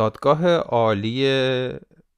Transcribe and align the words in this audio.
دادگاه 0.00 0.56
عالی 0.56 1.26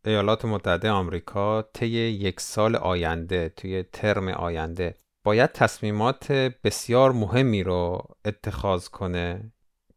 ایالات 0.04 0.44
متحده 0.44 0.90
آمریکا 0.90 1.62
طی 1.62 1.87
یک 1.97 2.41
سال 2.41 2.77
آینده 2.77 3.49
توی 3.57 3.85
ترم 3.93 4.29
آینده 4.29 4.95
باید 5.25 5.52
تصمیمات 5.52 6.33
بسیار 6.65 7.13
مهمی 7.13 7.63
رو 7.63 8.03
اتخاذ 8.25 8.89
کنه. 8.89 9.53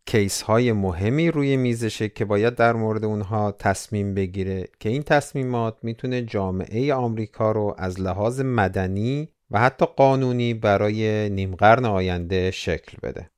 کیس 0.05 0.41
های 0.41 0.71
مهمی 0.71 1.31
روی 1.31 1.57
میزشه 1.57 2.09
که 2.09 2.25
باید 2.25 2.55
در 2.55 2.73
مورد 2.73 3.05
اونها 3.05 3.51
تصمیم 3.51 4.13
بگیره 4.13 4.67
که 4.79 4.89
این 4.89 5.03
تصمیمات 5.03 5.77
می‌تونه 5.81 6.21
جامعه 6.21 6.93
آمریکا 6.93 7.51
رو 7.51 7.75
از 7.77 8.01
لحاظ 8.01 8.41
مدنی 8.41 9.29
و 9.51 9.59
حتی 9.59 9.85
قانونی 9.85 10.53
برای 10.53 11.29
نیم 11.29 11.55
قرن 11.55 11.85
آینده 11.85 12.51
شکل 12.51 12.97
بده. 13.03 13.29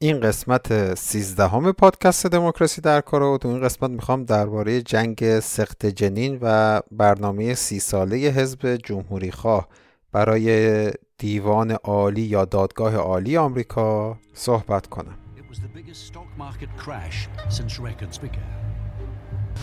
این 0.00 0.20
قسمت 0.20 0.94
سیزدهم 0.94 1.72
پادکست 1.72 2.26
دموکراسی 2.26 2.80
در 2.80 3.00
کار 3.00 3.22
و 3.22 3.38
تو 3.38 3.48
این 3.48 3.60
قسمت 3.60 3.90
می‌خوام 3.90 4.24
درباره 4.24 4.82
جنگ 4.82 5.40
سخت 5.40 5.86
جنین 5.86 6.38
و 6.42 6.80
برنامه 6.90 7.54
سی 7.54 7.80
ساله 7.80 8.16
حزب 8.16 8.76
جمهوری 8.76 9.30
خواه 9.30 9.68
برای 10.12 10.90
دیوان 11.18 11.70
عالی 11.70 12.22
یا 12.22 12.44
دادگاه 12.44 12.96
عالی 12.96 13.36
آمریکا 13.36 14.18
صحبت 14.34 14.86
کنم. 14.86 15.18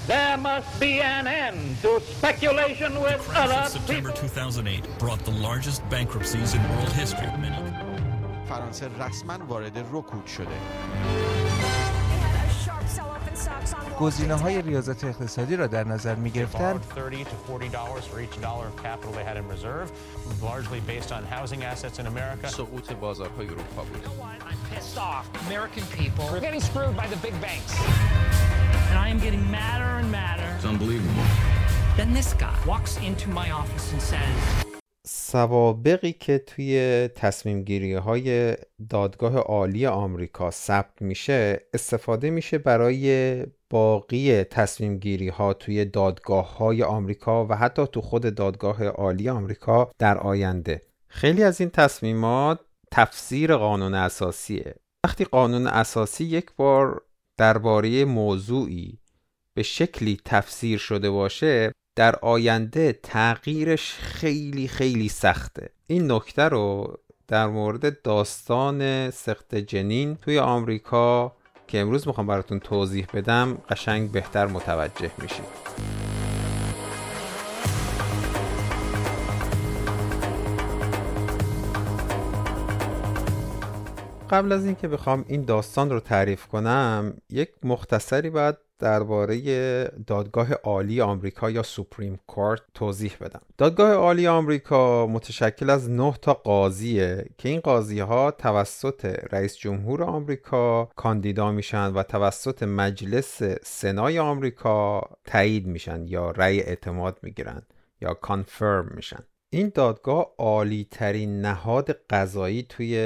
There 0.08 0.38
must 0.38 0.72
be 0.80 0.94
an 1.18 1.26
end 1.46 1.62
to 1.84 1.92
speculation 2.16 2.92
with 3.06 3.22
other 3.42 3.64
September 3.78 4.12
2008 4.12 5.00
brought 5.00 5.22
the 5.26 5.36
largest 5.48 5.82
bankruptcies 5.90 6.54
in 6.54 6.62
world 6.70 6.94
history. 7.02 7.95
فرانسه 8.50 8.90
رسما 9.00 9.38
وارد 9.48 9.78
رکود 9.78 10.26
شده. 10.26 10.58
گزینه 14.00 14.36
های 14.36 14.62
ریاضت 14.62 15.04
اقتصادی 15.04 15.56
را 15.56 15.68
در 15.68 15.84
نظر 15.84 16.16
می 16.16 16.32
گرفتند 16.32 16.86
سقوط 22.44 22.94
بازارهای 22.94 23.48
اروپا 23.48 23.84
بود. 23.84 24.06
Then 31.98 32.14
this 32.14 32.34
guy 32.34 32.54
walks 32.66 32.98
into 32.98 33.30
my 33.30 33.52
office 33.52 33.94
and 33.94 34.02
says, 34.02 34.75
سوابقی 35.08 36.14
که 36.14 36.38
توی 36.38 37.08
تصمیم 37.16 37.64
گیری 37.64 37.94
های 37.94 38.56
دادگاه 38.90 39.38
عالی 39.38 39.86
آمریکا 39.86 40.52
ثبت 40.52 41.02
میشه 41.02 41.62
استفاده 41.74 42.30
میشه 42.30 42.58
برای 42.58 43.44
باقی 43.70 44.44
تصمیم 44.44 44.98
گیری 44.98 45.28
ها 45.28 45.54
توی 45.54 45.86
دادگاه 45.86 46.58
های 46.58 46.84
آمریکا 46.84 47.46
و 47.46 47.54
حتی 47.54 47.88
تو 47.88 48.02
خود 48.02 48.36
دادگاه 48.36 48.84
عالی 48.88 49.30
آمریکا 49.30 49.92
در 50.00 50.18
آینده. 50.18 50.82
خیلی 51.08 51.44
از 51.44 51.62
این 51.62 51.70
تصمیمات 51.70 52.60
تفسیر 52.92 53.56
قانون 53.56 53.94
اساسیه. 53.94 54.76
وقتی 55.06 55.26
قانون 55.26 55.68
اساسی 55.68 56.24
یک 56.24 56.46
بار 56.56 57.02
درباره 57.38 58.06
موضوعی 58.06 59.00
به 59.54 59.64
شکلی 59.64 60.18
تفسیر 60.26 60.78
شده 60.78 61.10
باشه 61.10 61.72
در 61.96 62.16
آینده 62.16 63.00
تغییرش 63.04 63.94
خیلی 63.94 64.68
خیلی 64.68 65.10
سخته. 65.10 65.70
این 65.88 66.12
نکته 66.12 66.44
رو 66.44 66.98
در 67.28 67.48
مورد 67.48 68.02
داستان 68.02 69.10
سخت 69.12 69.56
جنین 69.56 70.16
توی 70.16 70.40
آمریکا 70.40 71.36
که 71.68 71.80
امروز 71.80 72.08
می‌خوام 72.08 72.28
براتون 72.28 72.60
توضیح 72.60 73.08
بدم 73.14 73.58
قشنگ 73.70 74.12
بهتر 74.12 74.48
متوجه 74.48 75.12
میشید. 75.22 76.05
قبل 84.30 84.52
از 84.52 84.66
اینکه 84.66 84.88
بخوام 84.88 85.26
این 85.28 85.46
داستان 85.46 85.90
رو 85.90 86.00
تعریف 86.00 86.48
کنم 86.48 87.18
یک 87.30 87.50
مختصری 87.64 88.30
باید 88.30 88.56
درباره 88.80 89.38
دادگاه 90.08 90.54
عالی 90.54 91.02
آمریکا 91.02 91.50
یا 91.50 91.64
سوپریم 91.64 92.20
کورت 92.28 92.62
توضیح 92.74 93.14
بدم. 93.22 93.42
دادگاه 93.58 93.92
عالی 93.92 94.28
آمریکا 94.28 95.08
متشکل 95.08 95.70
از 95.70 95.90
9 95.90 96.14
تا 96.22 96.34
قاضیه 96.34 97.26
که 97.38 97.50
این 97.50 97.60
قاضی 97.60 98.00
ها 98.00 98.32
توسط 98.32 99.06
رئیس 99.32 99.58
جمهور 99.58 100.04
آمریکا 100.04 100.86
کاندیدا 100.86 101.52
میشن 101.52 101.94
و 101.94 102.04
توسط 102.04 102.64
مجلس 102.64 103.44
سنای 103.64 104.20
آمریکا 104.20 105.02
تایید 105.26 105.68
میشن 105.68 106.08
یا 106.08 106.32
رأی 106.32 106.60
اعتماد 106.60 107.20
می‌گیرن 107.22 107.62
یا 108.02 108.14
کانفرم 108.14 108.92
میشن. 108.96 109.24
این 109.56 109.72
دادگاه 109.76 110.36
عالی 110.38 110.88
ترین 110.92 111.42
نهاد 111.42 111.92
قضایی 111.92 112.64
توی 112.64 112.98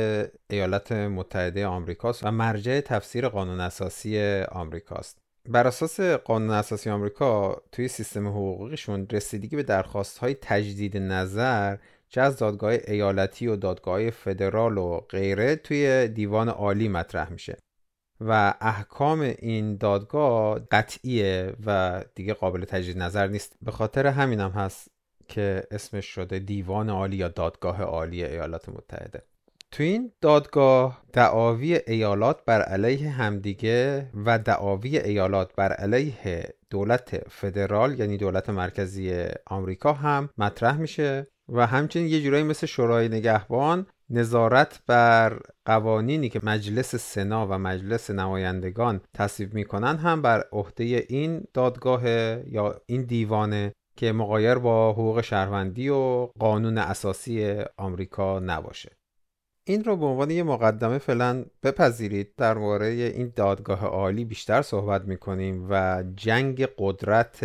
ایالات 0.50 0.92
متحده 0.92 1.66
آمریکاست 1.66 2.26
و 2.26 2.32
مرجع 2.32 2.82
تفسیر 2.82 3.30
قانون 3.30 3.60
اساسی 3.60 4.42
آمریکاست. 4.52 5.18
بر 5.50 5.68
اساس 5.68 6.00
قانون 6.02 6.50
اساسی 6.50 6.90
آمریکا 6.90 7.62
توی 7.72 7.88
سیستم 7.88 8.28
حقوقیشون 8.28 9.08
رسیدگی 9.12 9.56
به 9.56 9.64
درخواست 9.64 10.18
های 10.18 10.36
تجدید 10.42 10.98
نظر 10.98 11.78
چه 12.10 12.22
از 12.22 12.38
دادگاه 12.38 12.72
ایالتی 12.88 13.48
و 13.48 13.56
دادگاه 13.56 14.10
فدرال 14.10 14.78
و 14.78 15.00
غیره 15.00 15.56
توی 15.56 16.08
دیوان 16.08 16.50
عالی 16.50 16.88
مطرح 16.88 17.32
میشه. 17.32 17.58
و 18.22 18.54
احکام 18.62 19.22
این 19.22 19.78
دادگاه 19.78 20.60
قطعیه 20.72 21.54
و 21.66 22.02
دیگه 22.16 22.34
قابل 22.34 22.66
تجدید 22.66 22.98
نظر 22.98 23.28
نیست. 23.28 23.56
به 23.62 23.72
خاطر 23.72 24.08
همینم 24.08 24.52
هست 24.52 24.99
که 25.30 25.64
اسمش 25.72 26.06
شده 26.06 26.40
دیوان 26.40 26.90
عالی 26.90 27.18
یا 27.18 27.28
دادگاه 27.28 27.82
عالی 27.82 28.24
ایالات 28.24 28.70
متحده. 28.70 29.24
تو 29.72 29.84
این 29.84 30.12
دادگاه 30.22 31.04
دعاوی 31.14 31.80
ایالات 31.88 32.46
بر 32.46 32.62
علیه 32.62 33.10
همدیگه 33.10 34.10
و 34.26 34.40
دعاوی 34.40 34.98
ایالات 34.98 35.56
بر 35.56 35.74
علیه 35.74 36.54
دولت 36.70 37.30
فدرال 37.30 38.00
یعنی 38.00 38.18
دولت 38.18 38.50
مرکزی 38.50 39.26
آمریکا 39.48 39.94
هم 39.94 40.30
مطرح 40.38 40.78
میشه 40.78 41.28
و 41.50 41.68
همچنین 41.68 42.08
یه 42.08 42.22
جورایی 42.22 42.44
مثل 42.44 42.68
شورای 42.68 43.10
نگهبان 43.10 43.88
نظارت 44.10 44.82
بر 44.88 45.40
قوانینی 45.66 46.30
که 46.30 46.40
مجلس 46.44 46.96
سنا 46.96 47.48
و 47.48 47.54
مجلس 47.54 48.10
نمایندگان 48.10 49.02
تصویب 49.14 49.54
می‌کنن 49.54 49.98
هم 49.98 50.22
بر 50.22 50.44
عهده 50.52 51.06
این 51.10 51.44
دادگاه 51.54 52.08
یا 52.50 52.82
این 52.86 53.04
دیوانه 53.04 53.72
که 54.00 54.12
مقایر 54.12 54.56
با 54.56 54.92
حقوق 54.92 55.22
شهروندی 55.22 55.90
و 55.90 56.30
قانون 56.40 56.78
اساسی 56.78 57.64
آمریکا 57.78 58.40
نباشه. 58.40 58.92
این 59.64 59.84
رو 59.84 59.98
به 59.98 60.06
عنوان 60.06 60.32
یه 60.32 60.44
مقدمه 60.44 60.98
فعلا 60.98 61.46
بپذیرید. 61.64 62.36
در 62.38 62.58
مورد 62.58 62.82
این 62.82 63.34
دادگاه 63.36 63.86
عالی 63.86 64.26
بیشتر 64.26 64.62
صحبت 64.62 65.06
می‌کنیم 65.06 65.68
و 65.70 66.04
جنگ 66.16 66.68
قدرت 66.78 67.44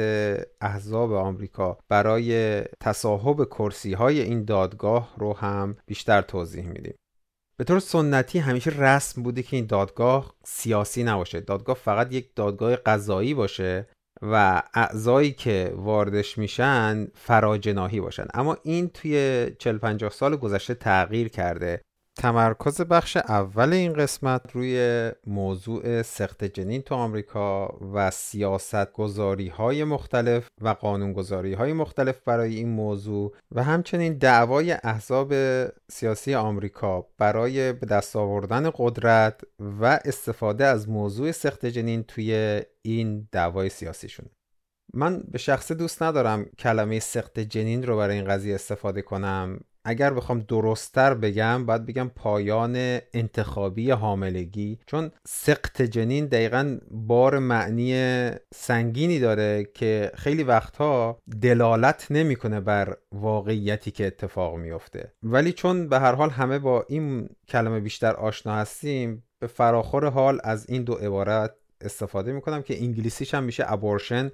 احزاب 0.61 1.13
آمریکا 1.13 1.79
برای 1.89 2.61
تصاحب 2.81 3.45
کرسی 3.45 3.93
های 3.93 4.21
این 4.21 4.45
دادگاه 4.45 5.15
رو 5.19 5.33
هم 5.33 5.77
بیشتر 5.87 6.23
توضیح 6.23 6.67
میدیم. 6.67 6.95
به 7.57 7.65
طور 7.65 7.79
سنتی 7.79 8.39
همیشه 8.39 8.71
رسم 8.71 9.23
بوده 9.23 9.43
که 9.43 9.57
این 9.57 9.67
دادگاه 9.67 10.35
سیاسی 10.45 11.05
نباشه. 11.05 11.41
دادگاه 11.41 11.77
فقط 11.77 12.13
یک 12.13 12.35
دادگاه 12.35 12.77
قضایی 12.77 13.35
باشه. 13.35 13.87
و 14.23 14.63
اعضایی 14.75 15.33
که 15.33 15.73
واردش 15.77 16.39
میشن 16.39 17.07
فراجناهی 17.15 18.01
باشن. 18.01 18.27
اما 18.35 18.57
این 18.63 18.89
توی 18.89 19.47
40 19.59 19.79
50 19.79 20.11
سال 20.11 20.37
گذشته 20.37 20.75
تغییر 20.75 21.29
کرده. 21.29 21.83
تمرکز 22.17 22.81
بخش 22.81 23.17
اول 23.17 23.73
این 23.73 23.93
قسمت 23.93 24.53
روی 24.53 25.11
موضوع 25.27 26.03
سخت 26.03 26.45
جنین 26.45 26.83
تو 26.83 26.95
آمریکا 26.95 27.79
و 27.95 28.11
سیاست 28.11 28.93
گذاری 28.93 29.49
های 29.49 29.85
مختلف 29.85 30.49
و 30.61 30.69
قانون 30.69 31.13
گذاری 31.13 31.55
های 31.55 31.73
مختلف 31.73 32.21
برای 32.21 32.55
این 32.55 32.69
موضوع 32.69 33.35
و 33.53 33.63
همچنین 33.63 34.19
دعوای 34.19 34.73
احزاب 34.73 35.35
سیاسی 35.91 36.35
آمریکا 36.35 37.07
برای 37.19 37.73
به 37.73 37.87
دست 37.87 38.17
آوردن 38.17 38.71
قدرت 38.75 39.41
و 39.81 40.01
استفاده 40.05 40.65
از 40.65 40.89
موضوع 40.89 41.33
سخت 41.33 41.67
جنین 41.67 42.03
توی 42.03 42.63
این 42.83 43.29
دعوای 43.33 43.69
سیاسیشون. 43.69 44.27
من 44.95 45.23
به 45.31 45.39
شخص 45.39 45.73
دوست 45.73 46.03
ندارم 46.03 46.45
کلمه 46.59 47.01
سخت 47.01 47.41
جنین 47.41 47.83
رو 47.83 47.97
برای 47.97 48.17
این 48.17 48.25
قضیه 48.25 48.55
استفاده 48.55 49.03
کنم. 49.03 49.61
اگر 49.85 50.15
بخوام 50.15 50.41
درستتر 50.41 51.15
بگم 51.15 51.67
باید 51.67 51.87
بگم 51.87 52.11
پایان 52.17 52.99
انتخابی 53.13 53.91
حاملگی. 53.91 54.79
چون 54.87 55.11
سقط 55.27 55.83
جنین 55.83 56.27
دقیقا 56.27 56.79
بار 56.91 57.39
معنی 57.39 58.31
سنگینی 58.55 59.19
داره 59.19 59.65
که 59.75 60.11
خیلی 60.15 60.43
وقتها 60.43 61.19
دلالت 61.41 62.07
نمی‌کنه 62.11 62.61
بر 62.61 62.97
واقعیتی 63.13 63.91
که 63.91 64.07
اتفاق 64.07 64.57
میفته 64.57 65.13
ولی 65.23 65.53
چون 65.53 65.89
به 65.89 66.01
هر 66.01 66.15
حال 66.15 66.31
همه 66.31 66.59
با 66.59 66.87
این 66.89 67.29
کلمه 67.49 67.81
بیشتر 67.81 68.13
آشنا 68.13 68.55
هستیم 68.55 69.25
به 69.39 69.47
فراخور 69.47 70.11
حال 70.11 70.41
از 70.45 70.71
این 70.71 70.85
دو 70.85 70.95
عبارت 70.95 71.55
استفاده 71.81 72.33
می‌کنم 72.33 72.63
که 72.63 72.83
انگلیسیش 72.83 73.35
هم 73.35 73.45
میشه 73.45 73.73
ابورشن 73.73 74.31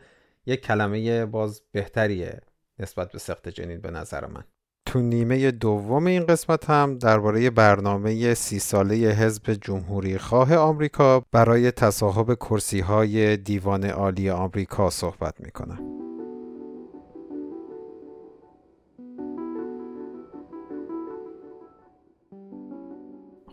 یک 0.47 0.61
کلمه 0.61 1.27
باز 1.27 1.63
بهتریه 1.73 2.41
نسبت 2.79 3.13
به 3.13 3.19
سخت 3.19 3.49
جنین 3.49 3.81
به 3.81 3.91
نظر 3.91 4.27
من. 4.27 4.45
تو 4.91 5.01
نیمه 5.01 5.51
دوم 5.51 6.07
این 6.07 6.27
قسمت 6.27 6.71
هم 6.71 6.99
درباره 6.99 7.51
برنامه 7.51 8.35
سی 8.35 8.59
ساله 8.59 8.95
حزب 8.95 9.53
جمهوری 9.53 10.19
خواه 10.19 10.57
آمریکا 10.57 11.25
برای 11.33 11.71
تصاحب 11.71 12.35
کرسی 12.35 12.81
های 12.81 13.37
دیوان 13.37 13.85
عالی 13.85 14.31
آمریکا 14.31 14.91
صحبت 14.91 15.41
می‌کنم. 15.41 15.79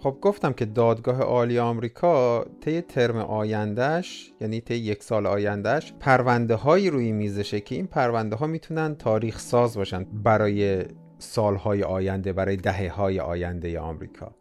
خب 0.04 0.18
گفتم 0.22 0.54
که 0.54 0.66
دادگاه 0.66 1.22
عالی 1.22 1.60
آمریکا 1.60 2.46
طی 2.62 2.82
ترم 2.82 3.18
آیندهش 3.18 4.34
یعنی 4.42 4.62
طی 4.62 4.76
یک 4.76 5.04
سال 5.04 5.28
آیندهش 5.28 5.94
پرونده 6.00 6.56
هایی 6.56 6.90
روی 6.90 7.12
میزشه 7.12 7.60
که 7.60 7.76
این 7.76 7.88
پرونده 7.88 8.36
ها 8.36 8.48
می‌تونن 8.48 8.96
تاریخ 8.96 9.40
ساز 9.40 9.78
باشن 9.78 10.04
برای 10.24 10.86
سالهای 11.20 11.84
آینده 11.84 12.34
برای 12.34 12.56
دهه 12.56 12.90
های 12.90 13.20
آینده 13.20 13.80
آمریکا. 13.80 14.36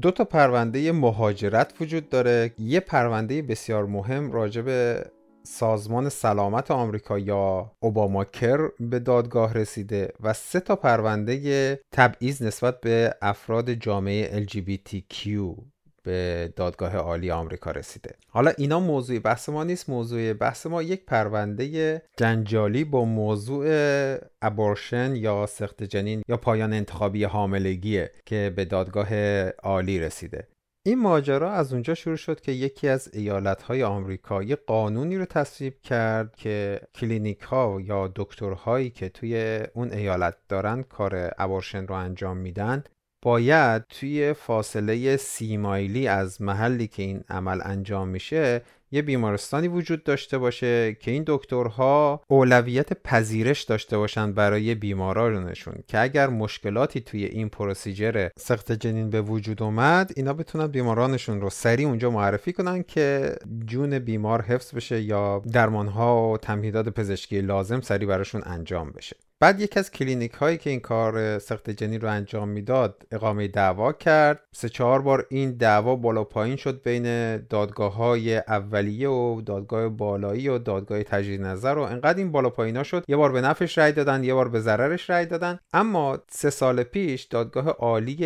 دو 0.00 0.10
تا 0.10 0.24
پرونده 0.24 0.92
مهاجرت 0.92 1.74
وجود 1.80 2.08
داره. 2.08 2.52
یه 2.58 2.80
پرونده 2.80 3.42
بسیار 3.42 3.86
مهم 3.86 4.32
راجع 4.32 4.62
به 4.62 5.04
سازمان 5.44 6.08
سلامت 6.08 6.70
آمریکا 6.70 7.18
یا 7.18 7.72
اوباما 7.80 8.24
کر 8.24 8.68
به 8.80 8.98
دادگاه 8.98 9.54
رسیده 9.54 10.12
و 10.20 10.32
سه 10.32 10.60
تا 10.60 10.76
پرونده 10.76 11.80
تبعیض 11.92 12.42
نسبت 12.42 12.80
به 12.80 13.14
افراد 13.22 13.72
جامعه 13.72 14.44
LGBTQ 14.46 15.28
به 16.02 16.52
دادگاه 16.56 16.96
عالی 16.96 17.30
آمریکا 17.30 17.70
رسیده. 17.70 18.14
حالا 18.28 18.52
اینا 18.58 18.80
موضوع 18.80 19.18
بحث 19.18 19.48
ما 19.48 19.64
نیست. 19.64 19.90
موضوع 19.90 20.32
بحث 20.32 20.66
ما 20.66 20.82
یک 20.82 21.04
پرونده 21.04 22.02
جنجالی 22.16 22.84
با 22.84 23.04
موضوع 23.04 23.66
ابورشن 24.42 25.16
یا 25.16 25.46
سخت 25.46 25.82
جنین 25.82 26.22
یا 26.28 26.36
پایان 26.36 26.72
انتخابی 26.72 27.24
حاملگیه 27.24 28.10
که 28.26 28.52
به 28.56 28.64
دادگاه 28.64 29.14
عالی 29.50 29.98
رسیده. 29.98 30.48
این 30.86 31.02
ماجرا 31.02 31.52
از 31.52 31.72
اونجا 31.72 31.94
شروع 31.94 32.16
شد 32.16 32.40
که 32.40 32.52
یکی 32.52 32.88
از 32.88 33.10
ایالتهای 33.12 33.82
آمریکا 33.82 34.42
یه 34.42 34.56
قانونی 34.56 35.16
رو 35.16 35.24
تصویب 35.24 35.80
کرد 35.82 36.36
که 36.36 36.80
کلینیک 36.94 37.40
ها 37.40 37.80
یا 37.80 38.12
دکترهایی 38.16 38.90
که 38.90 39.08
توی 39.08 39.60
اون 39.74 39.92
ایالت 39.92 40.36
دارن 40.48 40.82
کار 40.82 41.32
ابورشن 41.38 41.86
رو 41.86 41.94
انجام 41.94 42.36
میدن 42.36 42.84
باید 43.22 43.86
توی 43.86 44.32
فاصله 44.32 45.16
سی 45.16 45.56
مایلی 45.56 46.08
از 46.08 46.42
محلی 46.42 46.86
که 46.86 47.02
این 47.02 47.24
عمل 47.28 47.60
انجام 47.64 48.08
میشه 48.08 48.62
یه 48.92 49.02
بیمارستانی 49.02 49.68
وجود 49.68 50.04
داشته 50.04 50.38
باشه 50.38 50.94
که 50.94 51.10
این 51.10 51.24
دکترها 51.26 52.22
اولویت 52.28 53.02
پذیرش 53.02 53.62
داشته 53.62 53.98
باشن 53.98 54.32
برای 54.32 54.74
بیمارانشون 54.74 55.74
که 55.86 55.98
اگر 55.98 56.28
مشکلاتی 56.28 57.00
توی 57.00 57.24
این 57.24 57.48
پروسیجر 57.48 58.28
سخت 58.38 58.72
جنین 58.72 59.10
به 59.10 59.22
وجود 59.22 59.62
اومد 59.62 60.12
اینا 60.16 60.32
بتونن 60.32 60.66
بیمارانشون 60.66 61.40
رو 61.40 61.50
سریع 61.50 61.88
اونجا 61.88 62.10
معرفی 62.10 62.52
کنن 62.52 62.82
که 62.82 63.36
جون 63.66 63.98
بیمار 63.98 64.42
حفظ 64.42 64.74
بشه 64.74 65.02
یا 65.02 65.42
درمانها 65.52 66.32
و 66.32 66.38
تمهیدات 66.38 66.88
پزشکی 66.88 67.40
لازم 67.40 67.80
سریع 67.80 68.08
براشون 68.08 68.42
انجام 68.44 68.90
بشه. 68.90 69.16
بعد 69.42 69.60
یکی 69.60 69.78
از 69.78 69.90
کلینیک 69.90 70.32
هایی 70.32 70.58
که 70.58 70.70
این 70.70 70.80
کار 70.80 71.38
سقط 71.38 71.70
جنین 71.70 72.00
رو 72.00 72.08
انجام 72.08 72.48
می‌داد 72.48 73.06
اقامه 73.10 73.48
دعوا 73.48 73.92
کرد. 73.92 74.40
سه 74.52 74.68
چهار 74.68 75.02
بار 75.02 75.26
این 75.30 75.52
دعوا 75.52 75.96
بالا 75.96 76.24
پایین 76.24 76.56
شد 76.56 76.82
بین 76.82 77.36
دادگاه 77.36 77.94
های 77.94 78.36
اولیه 78.36 79.08
و 79.08 79.40
دادگاه 79.46 79.88
بالایی 79.88 80.48
و 80.48 80.58
دادگاه 80.58 81.02
تجدید 81.02 81.42
نظر 81.42 81.74
و 81.74 81.80
انقدر 81.80 82.18
این 82.18 82.32
بالا 82.32 82.50
پایینا 82.50 82.82
شد. 82.82 83.04
یه 83.08 83.16
بار 83.16 83.32
به 83.32 83.40
نفعش 83.40 83.78
رأی 83.78 83.92
دادن 83.92 84.24
یه 84.24 84.34
بار 84.34 84.48
به 84.48 84.60
ضررش 84.60 85.10
رأی 85.10 85.26
دادن. 85.26 85.58
اما 85.72 86.18
سه 86.30 86.50
سال 86.50 86.82
پیش 86.82 87.22
دادگاه 87.22 87.68
عالی 87.68 88.16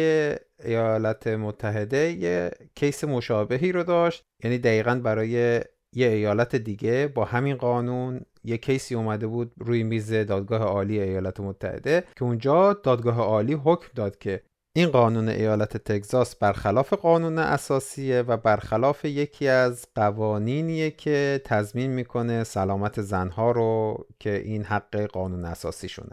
ایالات 0.65 1.27
متحده 1.27 2.13
یه 2.13 2.51
case 2.75 3.05
مشابهی 3.05 3.73
رو 3.73 3.83
داشت. 3.83 4.25
یعنی 4.45 4.59
دقیقا 4.59 4.95
برای 4.95 5.61
یه 5.93 6.09
ایالت 6.09 6.57
دیگه 6.57 7.13
با 7.15 7.25
همین 7.25 7.57
قانون 7.57 8.21
یه 8.47 8.59
کیسی 8.59 8.95
اومده 8.95 9.27
بود 9.27 9.53
روی 9.59 9.83
میز 9.83 10.13
دادگاه 10.13 10.63
عالی 10.63 11.01
ایالات 11.01 11.41
متحده 11.41 12.05
که 12.17 12.25
اونجا 12.25 12.73
دادگاه 12.73 13.21
عالی 13.21 13.55
حکم 13.55 13.89
داد 13.95 14.19
که 14.19 14.43
این 14.77 14.89
قانون 14.89 15.29
ایالت 15.29 15.77
تگزاس 15.77 16.37
برخلاف 16.37 16.93
قانون 16.93 17.39
اساسیه 17.39 18.23
و 18.23 18.37
برخلاف 18.37 19.05
یکی 19.05 19.49
از 19.49 19.87
قوانینیه 19.95 20.91
که 20.91 21.41
تضمین 21.45 21.91
می‌کنه 21.91 22.45
سلامت 22.45 23.01
زنها 23.01 23.51
رو 23.51 24.07
که 24.19 24.37
این 24.37 24.65
حق 24.65 24.97
قانون 24.97 25.45
اساسی 25.45 25.89
شونه 25.89 26.13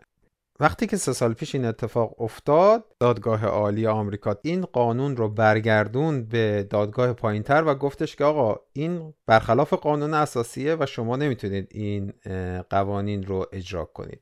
وقتی 0.59 0.87
که 0.87 0.97
سه 0.97 1.13
سال 1.13 1.33
پیش 1.33 1.55
این 1.55 1.65
اتفاق 1.65 2.21
افتاد 2.21 2.85
دادگاه 2.99 3.45
عالی 3.45 3.87
آمریکا 3.87 4.37
این 4.41 4.61
قانون 4.61 5.17
رو 5.17 5.29
برگردون 5.29 6.23
به 6.25 6.67
دادگاه 6.69 7.13
پایینتر 7.13 7.63
و 7.63 7.75
گفتش 7.75 8.15
که 8.15 8.23
آقا 8.23 8.59
این 8.73 9.13
برخلاف 9.25 9.73
قانون 9.73 10.13
اساسیه 10.13 10.77
و 10.79 10.85
شما 10.85 11.15
نمی‌تونید 11.15 11.67
این 11.71 12.13
قوانین 12.69 13.23
رو 13.23 13.45
اجرا 13.51 13.85
کنید. 13.85 14.21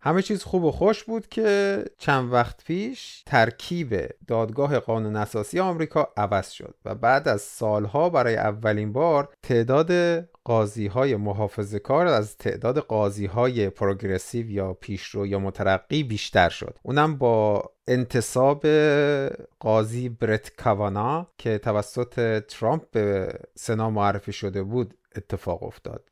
همه 0.00 0.22
چیز 0.22 0.42
خوب 0.42 0.64
و 0.64 0.70
خوش 0.70 1.04
بود 1.04 1.28
که 1.28 1.84
چند 1.98 2.32
وقت 2.32 2.64
پیش 2.64 3.22
ترکیب 3.26 4.08
دادگاه 4.26 4.78
قانون 4.78 5.16
اساسی 5.16 5.60
آمریکا 5.60 6.08
عوض 6.16 6.50
شد 6.50 6.74
و 6.84 6.94
بعد 6.94 7.28
از 7.28 7.40
سالها 7.40 8.08
برای 8.08 8.36
اولین 8.36 8.92
بار 8.92 9.28
تعداد 9.42 9.90
قاضی 10.44 10.86
های 10.86 11.16
محافظه 11.16 11.78
کار 11.78 12.06
از 12.06 12.36
تعداد 12.36 12.78
قاضی 12.78 13.26
های 13.26 13.70
پروگرسیو 13.70 14.50
یا 14.50 14.72
پیشرو 14.72 15.26
یا 15.26 15.38
مترقی 15.38 16.02
بیشتر 16.02 16.48
شد. 16.48 16.78
اونم 16.82 17.18
با 17.18 17.70
انتصاب 17.88 18.66
قاضی 19.60 20.08
برت 20.08 20.56
کاوانا 20.56 21.26
که 21.38 21.58
توسط 21.58 22.44
ترامپ 22.48 22.90
به 22.90 23.34
سنا 23.54 23.90
معرفی 23.90 24.32
شده 24.32 24.62
بود 24.62 24.94
اتفاق 25.16 25.62
افتاد. 25.62 26.04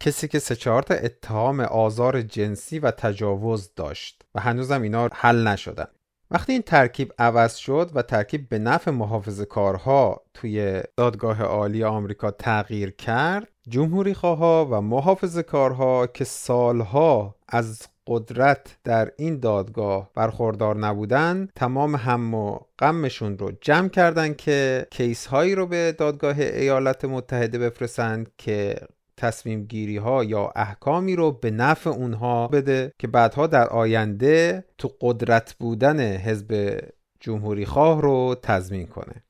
کسی 0.00 0.28
که 0.28 0.38
سه 0.38 0.56
چهار 0.56 0.82
تا 0.82 0.94
اتهام 0.94 1.60
آزار 1.60 2.22
جنسی 2.22 2.78
و 2.78 2.90
تجاوز 2.90 3.74
داشت 3.74 4.22
و 4.34 4.40
هنوزم 4.40 4.82
اینا 4.82 5.08
حل 5.12 5.48
نشدن. 5.48 5.86
وقتی 6.32 6.52
این 6.52 6.62
ترکیب 6.62 7.12
عوض 7.18 7.56
شد 7.56 7.90
و 7.94 8.02
ترکیب 8.02 8.48
به 8.48 8.58
نفع 8.58 8.90
محافظ 8.90 9.40
کارها 9.40 10.22
توی 10.34 10.82
دادگاه 10.96 11.42
عالی 11.42 11.84
آمریکا 11.84 12.30
تغییر 12.30 12.90
کرد 12.90 13.48
جمهوری 13.68 14.14
خواه 14.14 14.70
و 14.70 14.80
محافظ 14.80 15.38
کارها 15.38 16.06
که 16.06 16.24
سالها 16.24 17.34
از 17.48 17.88
قدرت 18.06 18.76
در 18.84 19.12
این 19.18 19.40
دادگاه 19.40 20.10
برخوردار 20.14 20.76
نبودن 20.76 21.48
تمام 21.56 21.96
هم 21.96 22.34
و 22.34 22.58
غمشون 22.78 23.38
رو 23.38 23.52
جمع 23.60 23.88
کردن 23.88 24.34
که 24.34 24.86
کیس 24.90 25.26
هایی 25.26 25.54
رو 25.54 25.66
به 25.66 25.92
دادگاه 25.98 26.38
ایالات 26.38 27.04
متحده 27.04 27.58
بفرستند 27.58 28.30
که 28.38 28.76
تصمیم 29.16 29.64
گیری 29.64 29.96
ها 29.96 30.24
یا 30.24 30.52
احکامی 30.56 31.16
رو 31.16 31.32
به 31.32 31.50
نفع 31.50 31.90
اونها 31.90 32.48
بده 32.48 32.92
که 32.98 33.06
بعدها 33.06 33.46
در 33.46 33.68
آینده 33.68 34.64
تو 34.78 34.90
قدرت 35.00 35.54
بودن 35.60 36.00
حزب 36.00 36.80
جمهوری 37.20 37.66
خواه 37.66 38.02
رو 38.02 38.36
تضمین 38.42 38.86
کنه. 38.86 39.22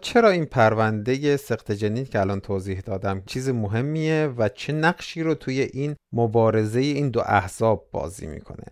چرا 0.00 0.30
این 0.30 0.44
پرونده 0.44 1.36
سخت 1.36 1.72
جنین 1.72 2.04
که 2.04 2.20
الان 2.20 2.40
توضیح 2.40 2.80
دادم 2.80 3.22
چیز 3.26 3.48
مهمیه 3.48 4.34
و 4.38 4.48
چه 4.48 4.72
نقشی 4.72 5.22
رو 5.22 5.34
توی 5.34 5.60
این 5.60 5.96
مبارزه 6.12 6.80
این 6.80 7.10
دو 7.10 7.20
احزاب 7.20 7.88
بازی 7.92 8.26
می‌کنه؟ 8.26 8.64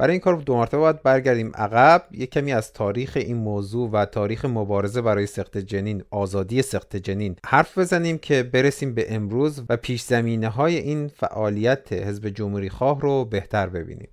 برای 0.00 0.12
این 0.12 0.20
کار 0.20 0.34
دو 0.34 0.56
مرتبه 0.56 0.78
باید 0.78 1.02
برگردیم 1.02 1.52
عقب 1.54 2.02
یک 2.10 2.30
کمی 2.30 2.52
از 2.52 2.72
تاریخ 2.72 3.12
این 3.16 3.36
موضوع 3.36 3.90
و 3.90 4.04
تاریخ 4.04 4.44
مبارزه 4.44 5.02
برای 5.02 5.26
سخت 5.26 5.58
جنین 5.58 6.04
آزادی 6.10 6.62
سخت 6.62 6.96
جنین 6.96 7.36
حرف 7.46 7.78
بزنیم 7.78 8.18
که 8.18 8.42
برسیم 8.42 8.94
به 8.94 9.14
امروز 9.14 9.64
و 9.68 9.76
پیش 9.76 10.02
زمینه 10.02 10.48
های 10.48 10.76
این 10.76 11.08
فعالیت 11.08 11.92
حزب 11.92 12.28
جمهوری 12.28 12.68
خواه 12.68 13.00
رو 13.00 13.24
بهتر 13.24 13.66
ببینیم 13.66 14.08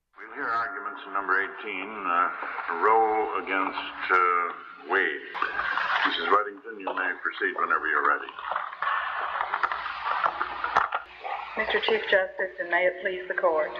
Mr. 11.57 11.79
Chief 11.87 12.03
Justice, 12.13 12.53
and 12.61 12.69
may 12.69 12.83
it 12.89 12.95
please 13.01 13.23
the 13.27 13.33
court. 13.33 13.73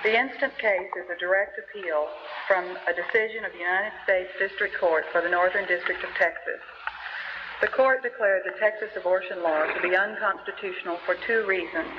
The 0.00 0.18
instant 0.18 0.56
case 0.58 0.90
is 0.96 1.06
a 1.14 1.18
direct 1.20 1.60
appeal 1.60 2.08
from 2.48 2.64
a 2.64 2.92
decision 2.96 3.44
of 3.44 3.52
the 3.52 3.60
United 3.60 3.92
States 4.02 4.30
District 4.40 4.74
Court 4.80 5.04
for 5.12 5.20
the 5.20 5.28
Northern 5.28 5.68
District 5.68 6.02
of 6.02 6.10
Texas. 6.18 6.58
The 7.60 7.68
court 7.68 8.02
declared 8.02 8.42
the 8.44 8.58
Texas 8.58 8.90
abortion 8.96 9.44
law 9.44 9.62
to 9.62 9.80
be 9.80 9.94
unconstitutional 9.94 10.98
for 11.06 11.14
two 11.24 11.46
reasons. 11.46 11.92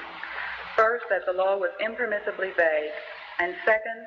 First, 0.75 1.05
that 1.09 1.25
the 1.25 1.31
law 1.31 1.55
was 1.55 1.71
impermissibly 1.79 2.51
vague, 2.57 2.91
and 3.39 3.55
second, 3.63 4.03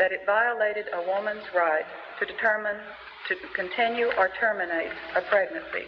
that 0.00 0.10
it 0.10 0.26
violated 0.26 0.86
a 0.92 1.06
woman's 1.06 1.44
right 1.54 1.86
to 2.18 2.26
determine 2.26 2.76
to 3.28 3.36
continue 3.54 4.10
or 4.18 4.30
terminate 4.40 4.90
a 5.14 5.20
pregnancy. 5.30 5.86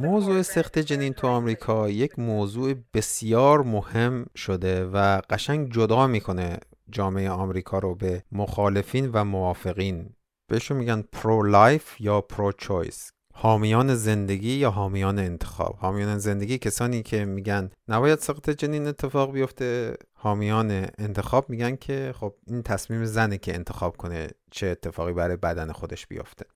موضوع 0.00 0.42
سقط 0.42 0.78
جنین 0.78 1.12
تو 1.12 1.26
آمریکا 1.26 1.88
یک 1.88 2.18
موضوع 2.18 2.74
بسیار 2.94 3.62
مهم 3.62 4.26
شده 4.36 4.84
و 4.84 5.20
قشنگ 5.30 5.72
جدا 5.72 6.06
می‌کنه 6.06 6.58
جامعه 6.90 7.30
آمریکا 7.30 7.78
رو 7.78 7.94
به 7.94 8.22
مخالفین 8.32 9.10
و 9.12 9.24
موافقین. 9.24 10.10
بهشون 10.50 10.76
میگن 10.76 11.04
pro-life 11.12 12.00
یا 12.00 12.20
pro-choice 12.20 13.10
حامیان 13.38 13.94
زندگی 13.94 14.52
یا 14.52 14.70
حامیان 14.70 15.18
انتخاب. 15.18 15.76
حامیان 15.76 16.18
زندگی 16.18 16.58
کسانی 16.58 17.02
که 17.02 17.24
میگن 17.24 17.70
نباید 17.88 18.18
سقط 18.18 18.50
جنین 18.50 18.86
اتفاق 18.86 19.32
بیفته 19.32 19.96
حامیان 20.12 20.86
انتخاب 20.98 21.50
میگن 21.50 21.76
که 21.76 22.14
خب 22.20 22.34
این 22.46 22.62
تصمیم 22.62 23.04
زنه 23.04 23.38
که 23.38 23.54
انتخاب 23.54 23.96
کنه 23.96 24.28
چه 24.50 24.66
اتفاقی 24.66 25.12
برای 25.12 25.36
بدن 25.36 25.72
خودش 25.72 26.06
بیفته. 26.06 26.46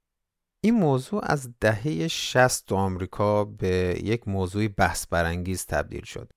این 0.64 0.74
موضوع 0.74 1.20
از 1.24 1.50
دهه 1.60 2.08
60 2.08 2.66
تو 2.66 2.76
آمریکا 2.76 3.44
به 3.44 4.00
یک 4.04 4.28
موضوع 4.28 4.68
بحث 4.68 5.06
برانگیز 5.06 5.66
تبدیل 5.66 6.04
شد. 6.04 6.30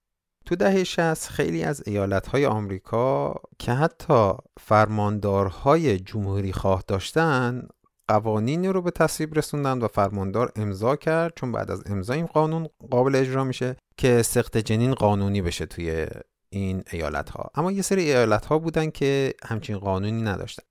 تو 0.46 0.56
دهه 0.56 0.84
60 0.84 1.28
خیلی 1.28 1.64
از 1.64 1.84
ایالتهای 1.86 2.46
آمریکا 2.46 3.36
که 3.60 3.72
حتی 3.72 4.34
فرماندارهای 4.60 6.00
جمهوری 6.00 6.54
خواه 6.54 6.84
داشتن 6.88 7.68
قوانینی 8.08 8.68
رو 8.68 8.82
به 8.82 8.92
تصویب 8.92 9.38
رسوندن 9.38 9.80
و 9.80 9.88
فرماندار 9.88 10.52
امضا 10.56 10.96
کرد 10.96 11.34
چون 11.36 11.52
بعد 11.52 11.72
از 11.72 11.84
امضا 11.86 12.14
این 12.14 12.26
قانون 12.26 12.68
قابل 12.92 13.16
اجرا 13.16 13.44
میشه 13.44 13.76
که 13.98 14.22
سخت 14.22 14.58
جنین 14.58 14.94
قانونی 14.94 15.42
بشه 15.42 15.66
توی 15.66 16.08
این 16.50 16.84
ایالت 16.92 17.30
ها 17.30 17.52
اما 17.56 17.72
یه 17.72 17.82
سری 17.82 18.02
ایالت 18.02 18.46
ها 18.46 18.60
بودن 18.60 18.90
که 18.90 19.34
همچین 19.44 19.78
قانونی 19.78 20.22
نداشتن. 20.22 20.64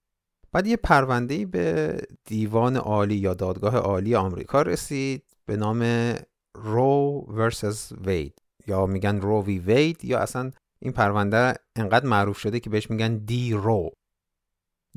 بعد 0.52 0.66
یه 0.66 0.76
پرونده 0.76 1.46
به 1.46 1.98
دیوان 2.24 2.76
عالی 2.76 3.14
یا 3.14 3.34
دادگاه 3.34 3.76
عالی 3.76 4.14
آمریکا 4.14 4.62
رسید 4.62 5.22
به 5.46 5.56
نام 5.56 6.14
رو 6.54 7.24
ورسس 7.28 7.92
وید 8.06 8.34
یا 8.66 8.86
میگن 8.86 9.20
رو 9.20 9.42
وی 9.42 9.58
وید 9.58 10.04
یا 10.04 10.18
اصلا 10.18 10.50
این 10.78 10.92
پرونده 10.92 11.54
انقدر 11.76 12.06
معروف 12.06 12.38
شده 12.38 12.60
که 12.60 12.70
بهش 12.70 12.90
میگن 12.90 13.16
دی 13.16 13.52
رو 13.52 13.90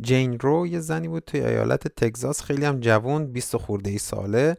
جین 0.01 0.39
رو 0.39 0.67
یه 0.67 0.79
زنی 0.79 1.07
بود 1.07 1.23
توی 1.23 1.45
ایالت 1.45 1.87
تگزاس 1.87 2.41
خیلی 2.41 2.65
هم 2.65 2.79
جوان 2.79 3.31
20 3.31 3.57
خورده 3.57 3.89
ای 3.89 3.97
ساله 3.97 4.57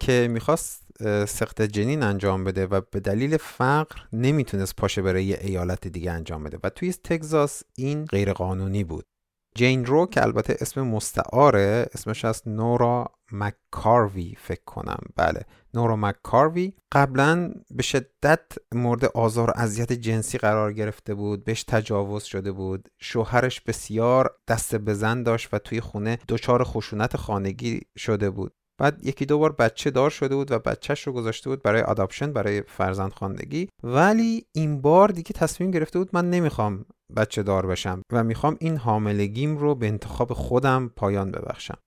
که 0.00 0.28
می‌خواست 0.30 0.84
سخت 1.28 1.62
جنین 1.62 2.02
انجام 2.02 2.44
بده 2.44 2.66
و 2.66 2.80
به 2.90 3.00
دلیل 3.00 3.36
فقر 3.36 3.96
نمی‌تونست 4.12 4.76
پاشه 4.76 5.02
برای 5.02 5.24
یه 5.24 5.38
ایالت 5.42 5.88
دیگه 5.88 6.10
انجام 6.10 6.44
بده. 6.44 6.58
و 6.62 6.70
توی 6.70 6.92
تگزاس 6.92 7.62
این 7.76 8.04
غیر 8.04 8.32
قانونی 8.32 8.84
بود. 8.84 9.06
جین 9.54 9.84
رو 9.84 10.06
که 10.06 10.22
البته 10.22 10.56
اسم 10.60 10.82
مستعاره 10.82 11.86
اسمش 11.94 12.24
از 12.24 12.42
نورا 12.46 13.12
مکاروی 13.32 14.34
فکر 14.38 14.64
کنم. 14.66 14.98
بله 15.16 15.42
نورا 15.74 15.96
مکاروی 15.96 16.72
قبلا 16.92 17.54
به 17.70 17.82
شدت 17.82 18.52
مورد 18.72 19.04
آزار 19.04 19.50
و 19.50 19.52
اذیت 19.56 19.92
جنسی 19.92 20.38
قرار 20.38 20.72
گرفته 20.72 21.14
بود 21.14 21.44
بهش 21.44 21.62
تجاوز 21.62 22.22
شده 22.24 22.52
بود. 22.52 22.88
شوهرش 22.98 23.60
بسیار 23.60 24.36
دست 24.48 24.74
بزن 24.74 25.22
داشت 25.22 25.54
و 25.54 25.58
توی 25.58 25.80
خونه 25.80 26.18
دچار 26.28 26.64
خشونت 26.64 27.16
خانگی 27.16 27.80
شده 27.96 28.30
بود. 28.30 28.52
بعد 28.80 29.06
یکی 29.06 29.26
دو 29.26 29.38
بار 29.38 29.52
بچه 29.52 29.90
دار 29.90 30.10
شده 30.10 30.34
بود 30.34 30.50
و 30.50 30.58
بچهش 30.58 31.06
رو 31.06 31.12
گذاشته 31.12 31.50
بود 31.50 31.62
برای 31.62 31.82
آداپشن 31.82 32.32
برای 32.32 32.62
فرزند 32.62 33.12
خواندگی 33.12 33.68
ولی 33.82 34.46
این 34.52 34.80
بار 34.80 35.08
دیگه 35.08 35.32
تصمیم 35.32 35.70
گرفته 35.70 35.98
بود 35.98 36.10
من 36.12 36.30
نمی‌خوام 36.30 36.84
بچه 37.16 37.42
دار 37.42 37.66
بشم 37.66 38.02
و 38.12 38.24
می‌خوام 38.24 38.56
این 38.60 38.76
حاملگیم 38.76 39.58
رو 39.58 39.74
به 39.74 39.86
انتخاب 39.86 40.32
خودم 40.32 40.90
پایان 40.96 41.30
ببخشم. 41.30 41.78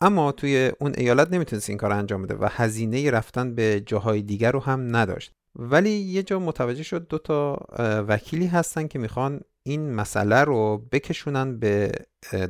اما 0.00 0.32
توی 0.32 0.72
اون 0.80 0.92
ایالت 0.96 1.32
نمی‌تونست 1.32 1.68
این 1.68 1.78
کار 1.78 1.92
انجام 1.92 2.22
بده 2.22 2.34
و 2.34 2.48
هزینه 2.50 3.10
رفتن 3.10 3.54
به 3.54 3.82
جاهای 3.86 4.22
دیگر 4.22 4.52
رو 4.52 4.60
هم 4.60 4.96
نداشت. 4.96 5.32
ولی 5.56 5.90
یه 5.90 6.22
جا 6.22 6.38
متوجه 6.38 6.82
شد 6.82 7.08
دو 7.08 7.18
تا 7.18 7.58
وکیلی 8.08 8.46
هستن 8.46 8.86
که 8.86 8.98
می‌خوان 8.98 9.40
این 9.62 9.94
مسئله 9.94 10.44
رو 10.44 10.78
بکشونن 10.92 11.58
به 11.58 11.92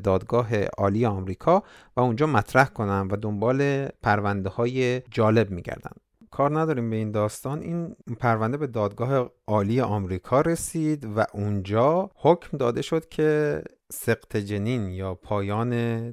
دادگاه 0.04 0.64
عالی 0.64 1.06
آمریکا 1.06 1.62
و 1.96 2.00
اونجا 2.00 2.26
مطرح 2.26 2.68
کنن 2.68 3.08
و 3.10 3.16
دنبال 3.16 3.88
پرونده 3.88 4.48
های 4.48 5.00
جالب 5.10 5.50
میگردن. 5.50 5.90
کار 6.30 6.60
نداریم 6.60 6.90
به 6.90 6.96
این 6.96 7.10
داستان. 7.10 7.62
این 7.62 7.96
پرونده 8.20 8.56
به 8.56 8.66
دادگاه 8.66 9.30
عالی 9.46 9.80
آمریکا 9.80 10.40
رسید 10.40 11.04
و 11.16 11.24
اونجا 11.32 12.10
حکم 12.16 12.56
داده 12.56 12.82
شد 12.82 13.08
که 13.08 13.62
سقط 13.92 14.36
جنین 14.36 14.90
یا 14.90 15.14
پایان 15.14 15.72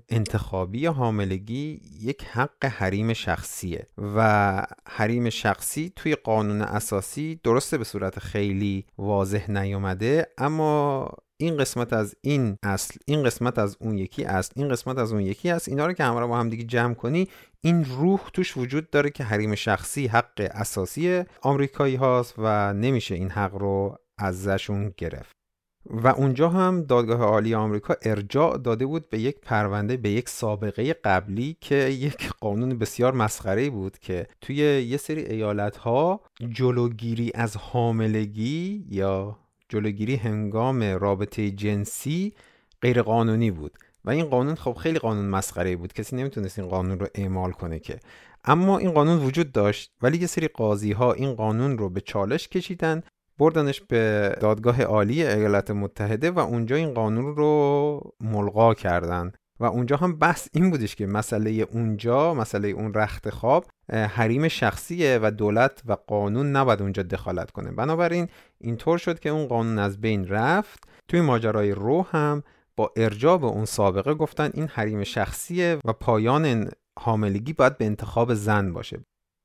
انتخابی 0.10 0.86
حاملگی 0.86 1.82
یک 2.02 2.24
حق 2.24 2.66
حریم 2.66 3.14
شخصیه 3.14 3.88
و 4.16 4.66
حریم 4.88 5.30
شخصی 5.30 5.94
توی 5.96 6.16
قانون 6.16 6.62
اساسی 6.62 7.40
درسته 7.44 7.78
به 7.78 7.84
صورت 7.84 8.20
خیلی 8.20 8.86
واضح 8.98 9.52
نیومده 9.52 10.28
اما 10.38 11.10
این 11.38 11.58
قسمت 11.58 11.94
از 11.94 12.16
این 12.22 12.58
اصل 12.64 13.00
این 13.06 13.24
قسمت 13.24 13.60
از 13.60 13.78
اون 13.80 13.98
یکی 13.98 14.24
است 14.24 14.52
این 14.56 14.70
قسمت 14.70 14.98
از 14.98 15.14
اون 15.14 15.22
یکی 15.22 15.50
است 15.50 15.70
اینا 15.70 15.86
رو 15.86 15.94
که 15.94 16.04
همراه 16.04 16.30
با 16.30 16.38
هم 16.38 16.50
دیگه 16.50 16.64
جمع 16.64 16.94
کنی 16.94 17.28
این 17.62 17.86
روح 17.86 18.20
توش 18.34 18.58
وجود 18.58 18.90
داره 18.90 19.10
که 19.10 19.24
حریم 19.24 19.56
شخصی 19.56 20.08
حق 20.08 20.50
اساسی 20.52 21.24
آمریکایی 21.42 21.96
هاست 21.96 22.34
و 22.38 22.74
نمیشه 22.74 23.16
این 23.16 23.30
حق 23.30 23.56
رو 23.56 23.98
ازشون 24.18 24.94
گرفت. 24.98 25.39
و 25.86 26.08
اونجا 26.08 26.50
هم 26.50 26.84
دادگاه 26.84 27.22
عالی 27.22 27.56
آمریکا 27.56 27.96
ارجاع 28.02 28.58
داده 28.58 28.86
بود 28.86 29.10
به 29.10 29.20
یک 29.20 29.40
پرونده 29.42 29.98
به 29.98 30.10
یک 30.10 30.30
سابقه 30.30 30.94
قبلی 30.94 31.58
که 31.62 31.76
یک 31.76 32.30
قانون 32.40 32.78
بسیار 32.78 33.14
مسخره 33.14 33.70
بود 33.70 34.00
که 34.00 34.28
توی 34.42 34.56
یه 34.56 34.98
سری 34.98 35.22
ایالت 35.22 35.78
ها 35.78 36.22
جلوگیری 36.50 37.32
از 37.36 37.58
حاملگی 37.58 38.86
یا 38.90 39.38
جلوگیری 39.70 40.16
هنگام 40.16 40.84
رابطه 40.84 41.52
جنسی 41.52 42.34
غیر 42.82 43.02
قانونی 43.02 43.52
بود. 43.52 43.78
و 44.06 44.10
این 44.10 44.26
قانون 44.26 44.56
خب 44.56 44.74
خیلی 44.74 45.00
قانون 45.00 45.26
مسخره 45.26 45.76
بود. 45.76 45.94
کسی 45.94 46.16
نمی‌تونست 46.16 46.60
این 46.60 46.68
قانون 46.68 47.00
رو 47.00 47.08
اعمال 47.16 47.52
کنه 47.52 47.80
که. 47.80 48.00
اما 48.46 48.78
این 48.78 48.92
قانون 48.92 49.26
وجود 49.26 49.52
داشت. 49.52 49.92
ولی 50.02 50.18
یه 50.18 50.28
سری 50.28 50.48
قاضی 50.48 50.92
ها 50.92 51.14
این 51.14 51.34
قانون 51.34 51.78
رو 51.78 51.90
به 51.90 52.02
چالش 52.02 52.48
کشیدن 52.48 53.04
بردنش 53.40 53.82
به 53.82 54.36
دادگاه 54.42 54.84
عالی 54.84 55.24
ایالات 55.24 55.72
متحده 55.72 56.32
و 56.32 56.40
اونجا 56.40 56.76
این 56.76 56.94
قانون 56.94 57.36
رو 57.36 58.02
ملغا 58.22 58.74
کردن. 58.74 59.32
و 59.60 59.66
اونجا 59.66 59.96
هم 59.98 60.18
بحث 60.18 60.48
این 60.54 60.70
بودش 60.70 60.96
که 60.96 61.08
مسئله 61.08 61.52
اونجا 61.52 62.34
مسئله 62.34 62.68
اون 62.68 62.94
رخت 62.94 63.30
خواب 63.30 63.66
حریم 63.92 64.48
شخصیه 64.48 65.20
و 65.22 65.32
دولت 65.32 65.82
و 65.86 65.98
قانون 66.08 66.52
نباید 66.52 66.82
اونجا 66.82 67.04
دخالت 67.04 67.52
کنه. 67.52 67.72
بنابراین 67.72 68.28
اینطور 68.62 68.98
شد 68.98 69.20
که 69.20 69.30
اون 69.30 69.48
قانون 69.48 69.80
از 69.80 70.02
بین 70.02 70.28
رفت. 70.28 70.84
توی 71.08 71.22
ماجرای 71.22 71.72
رو 71.72 72.06
هم 72.12 72.44
با 72.76 72.94
ارجاع 72.96 73.38
به 73.38 73.48
اون 73.48 73.66
سابقه 73.66 74.14
گفتن 74.14 74.50
این 74.54 74.68
حریم 74.68 75.04
شخصیه 75.04 75.78
و 75.86 75.94
پایان 75.94 76.70
حاملگی 77.00 77.54
باید 77.54 77.78
به 77.78 77.86
انتخاب 77.86 78.34
زن 78.34 78.74
باشه. 78.74 79.00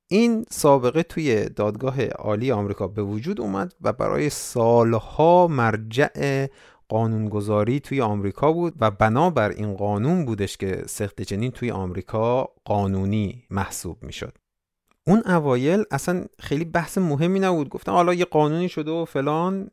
این 0.08 0.44
سابقه 0.50 1.02
توی 1.02 1.48
دادگاه 1.48 2.04
عالی 2.06 2.52
آمریکا 2.52 2.88
به 2.88 3.02
وجود 3.02 3.40
اومد 3.40 3.74
و 3.80 3.92
برای 3.92 4.30
سالها 4.30 5.46
مرجع 5.46 6.46
قانونگذاری 6.88 7.80
توی 7.80 8.00
آمریکا 8.00 8.52
بود 8.52 8.74
و 8.80 8.90
بنابر 8.90 9.50
این 9.50 9.74
قانون 9.74 10.24
بودش 10.24 10.56
که 10.56 10.82
سخت 10.86 11.22
جنین 11.22 11.50
توی 11.50 11.70
آمریکا 11.70 12.48
قانونی 12.64 13.44
محسوب 13.50 14.02
می‌شد. 14.02 14.32
اون 15.06 15.22
اوایل 15.26 15.84
اصلا 15.90 16.24
خیلی 16.38 16.64
بحث 16.64 16.98
مهمی 16.98 17.40
نبود. 17.40 17.68
گفتن 17.68 17.92
حالا 17.92 18.14
یه 18.14 18.24
قانونی 18.24 18.68
شده 18.68 18.90
و 18.90 19.04
فلان 19.04 19.70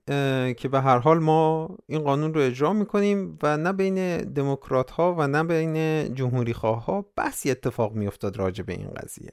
که 0.58 0.70
به 0.72 0.82
هر 0.82 0.98
حال 0.98 1.20
ما 1.20 1.70
این 1.88 2.00
قانون 2.00 2.34
رو 2.34 2.42
اجرا 2.42 2.74
می‌کنیم 2.74 3.40
و 3.44 3.58
نه 3.58 3.74
بین 3.74 4.18
دموکرات 4.18 4.92
ها 4.92 5.16
و 5.18 5.28
نه 5.28 5.44
بین 5.44 6.16
جمهوری 6.16 6.54
خواه 6.54 6.86
ها 6.86 7.06
بحثی 7.16 7.52
اتفاق 7.52 7.94
میافتاد 7.94 8.38
راجع 8.38 8.64
به 8.64 8.74
این 8.74 8.90
قضیه. 8.90 9.32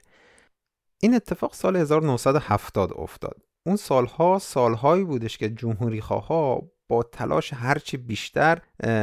این 1.00 1.14
اتفاق 1.14 1.54
سال 1.54 1.76
1970 1.76 2.92
افتاد. 2.96 3.36
اون 3.66 3.76
سالها 3.76 4.38
سالهایی 4.38 5.04
بودش 5.04 5.38
که 5.38 5.48
جمهوری 5.48 6.00
خواه 6.00 6.62
با 6.88 7.02
تلاش 7.02 7.52
هرچی 7.52 7.96
بیشتر 7.96 8.58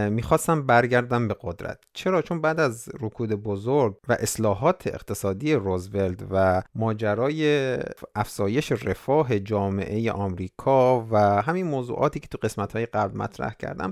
می‌خواستن 0.10 0.66
برگردن 0.66 1.28
به 1.28 1.36
قدرت. 1.42 1.80
چرا؟ 1.94 2.22
چون 2.22 2.42
بعد 2.42 2.60
از 2.60 2.90
رکود 3.00 3.30
بزرگ 3.34 3.98
و 4.08 4.18
اصلاحات 4.20 4.88
اقتصادی 4.88 5.54
روزولت 5.54 6.20
و 6.32 6.62
ماجرای 6.76 7.78
افزایش 8.16 8.72
رفاه 8.72 9.40
جامعه 9.40 10.12
آمریکا 10.12 11.08
و 11.12 11.18
همین 11.42 11.68
موضوعاتی 11.68 12.20
که 12.20 12.28
تو 12.28 12.38
قسمت 12.42 12.74
های 12.74 12.86
قبل 12.86 13.18
مطرح 13.18 13.54
کردم 13.54 13.92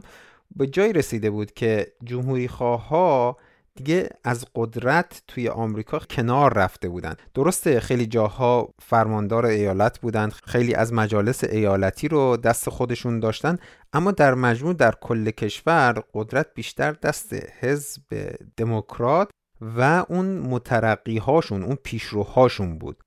به 0.56 0.68
جای 0.68 0.94
رسیده 0.94 1.30
بود 1.30 1.52
که 1.52 1.94
جمهوری 2.04 2.48
خواه 2.48 3.38
دیگه 3.76 4.10
از 4.24 4.46
قدرت 4.56 5.22
توی 5.28 5.50
آمریکا 5.50 6.00
کنار 6.00 6.54
رفته 6.54 6.90
بودن. 6.90 7.16
درسته 7.34 7.80
خیلی 7.80 8.06
جاها 8.06 8.70
فرماندار 8.82 9.46
ایالت 9.46 10.00
بودن 10.00 10.30
خیلی 10.30 10.76
از 10.76 10.94
مجالس 10.94 11.44
ایالتی 11.44 12.08
رو 12.08 12.38
دست 12.38 12.70
خودشون 12.70 13.20
داشتن 13.20 13.58
اما 13.94 14.12
در 14.12 14.34
مجموع 14.34 14.74
در 14.74 14.94
کل 15.02 15.32
کشور 15.32 16.04
قدرت 16.14 16.48
بیشتر 16.56 16.92
دست 16.92 17.34
حزب 17.60 18.36
دموکرات 18.58 19.30
و 19.62 20.06
اون 20.10 20.38
مترقی 20.40 21.18
هاشون 21.18 21.64
اون 21.64 21.78
پیشروهاشون 21.84 22.78
بود. 22.78 23.04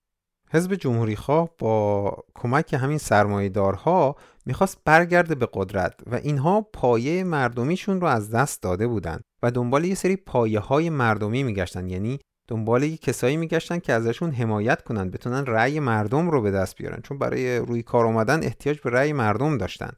حزب 0.52 0.75
جمهوری 0.75 1.16
خواه 1.16 1.50
با 1.58 2.12
کمک 2.35 2.75
همین 2.75 2.99
سرمایهدارها 2.99 4.16
می‌خواست 4.46 4.78
برگرده 4.85 5.35
به 5.35 5.49
قدرت 5.52 5.94
و 6.06 6.14
اینها 6.14 6.61
پایه 6.61 7.25
مردمیشون 7.25 8.00
رو 8.00 8.06
از 8.06 8.30
دست 8.30 8.62
داده 8.62 8.87
بودند 8.87 9.25
و 9.43 9.50
دنبال 9.50 9.85
یه 9.85 9.95
سری 9.95 10.16
پایه 10.16 10.61
های 10.61 10.90
مردمی 10.90 11.43
میگشتن. 11.43 11.88
یعنی 11.88 12.19
دنبال 12.49 12.83
یه 12.83 12.97
کسایی 12.97 13.37
میگشتن 13.37 13.78
که 13.78 13.93
ازشون 13.93 14.31
حمایت 14.31 14.83
کنن 14.83 15.11
بتونن 15.11 15.47
رأی 15.47 15.81
مردم 15.81 16.31
رو 16.31 16.43
به 16.43 16.50
دست 16.50 16.76
بیارن. 16.76 17.00
چون 17.00 17.19
برای 17.19 17.59
روی 17.59 17.83
کار 17.83 18.07
اومدن 18.07 18.43
احتیاج 18.43 18.81
به 18.81 18.90
رأی 18.90 19.12
مردم 19.12 19.59
داشتن. 19.59 19.90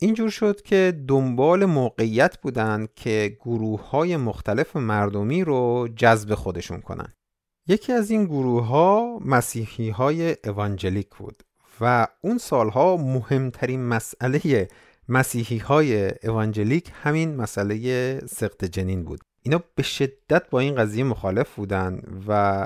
اینجور 0.00 0.30
شد 0.30 0.62
که 0.62 1.04
دنبال 1.08 1.64
موقعیت 1.64 2.40
بودن 2.40 2.86
که 2.96 3.38
گروه 3.40 3.88
های 3.88 4.16
مختلف 4.16 4.76
مردمی 4.76 5.44
رو 5.44 5.88
جذب 5.96 6.34
خودشون 6.34 6.80
کنن. 6.80 7.14
یکی 7.68 7.92
از 7.92 8.10
این 8.10 8.24
گروه 8.24 8.66
ها 8.66 9.18
مسیحی 9.24 9.90
های 9.90 10.36
بود 11.18 11.42
و 11.80 12.06
اون 12.20 12.38
سالها 12.38 12.96
مهمترین 12.96 13.84
مسئله 13.84 14.68
مسیحی 15.08 15.58
های 15.58 16.12
اوانجلیک 16.22 16.90
همین 17.02 17.36
مسئله 17.36 18.18
سقط 18.26 18.64
جنین 18.64 19.04
بود. 19.04 19.20
اینا 19.42 19.62
به 19.74 19.82
شدت 19.82 20.50
با 20.50 20.60
این 20.60 20.74
قضیه 20.74 21.04
مخالف 21.04 21.54
بودن 21.54 22.00
و 22.28 22.64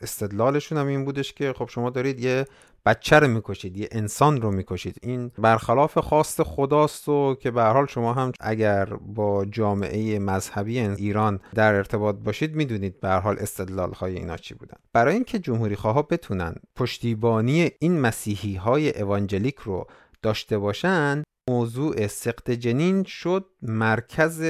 استدلالشون 0.00 0.78
هم 0.78 0.86
این 0.86 1.04
بودش 1.04 1.32
که 1.32 1.52
خب 1.52 1.68
شما 1.68 1.90
دارید 1.90 2.20
یه 2.20 2.44
بچه 2.86 3.18
رو 3.18 3.28
می‌کشید 3.28 3.76
یه 3.76 3.88
انسان 3.92 4.40
رو 4.40 4.50
می‌کشید. 4.50 4.96
این 5.02 5.30
برخلاف 5.38 5.98
خواست 5.98 6.42
خداست 6.42 7.08
و 7.08 7.34
که 7.34 7.50
به 7.50 7.62
حال 7.62 7.86
شما 7.86 8.12
هم 8.12 8.32
اگر 8.40 8.84
با 8.84 9.44
جامعه 9.44 10.18
مذهبی 10.18 10.78
ایران 10.78 11.40
در 11.54 11.74
ارتباط 11.74 12.16
باشید 12.16 12.54
می‌دونید 12.54 13.00
به 13.00 13.08
حال 13.08 13.36
استدلال 13.38 13.92
های 13.92 14.16
اینا 14.16 14.36
چی 14.36 14.54
بودن. 14.54 14.76
برای 14.92 15.14
اینکه 15.14 15.38
جمهوری 15.38 15.76
خواه 15.76 16.08
بتونن 16.08 16.54
پشتیبانی 16.76 17.70
این 17.78 18.00
مسیحی 18.00 18.54
های 18.54 19.02
اوانجلیک 19.02 19.56
رو 19.56 19.86
داشته 20.22 20.58
باشن 20.58 21.22
موضوع 21.48 22.06
سقط 22.06 22.50
جنین 22.50 23.04
شد 23.04 23.46
مرکز 23.62 24.42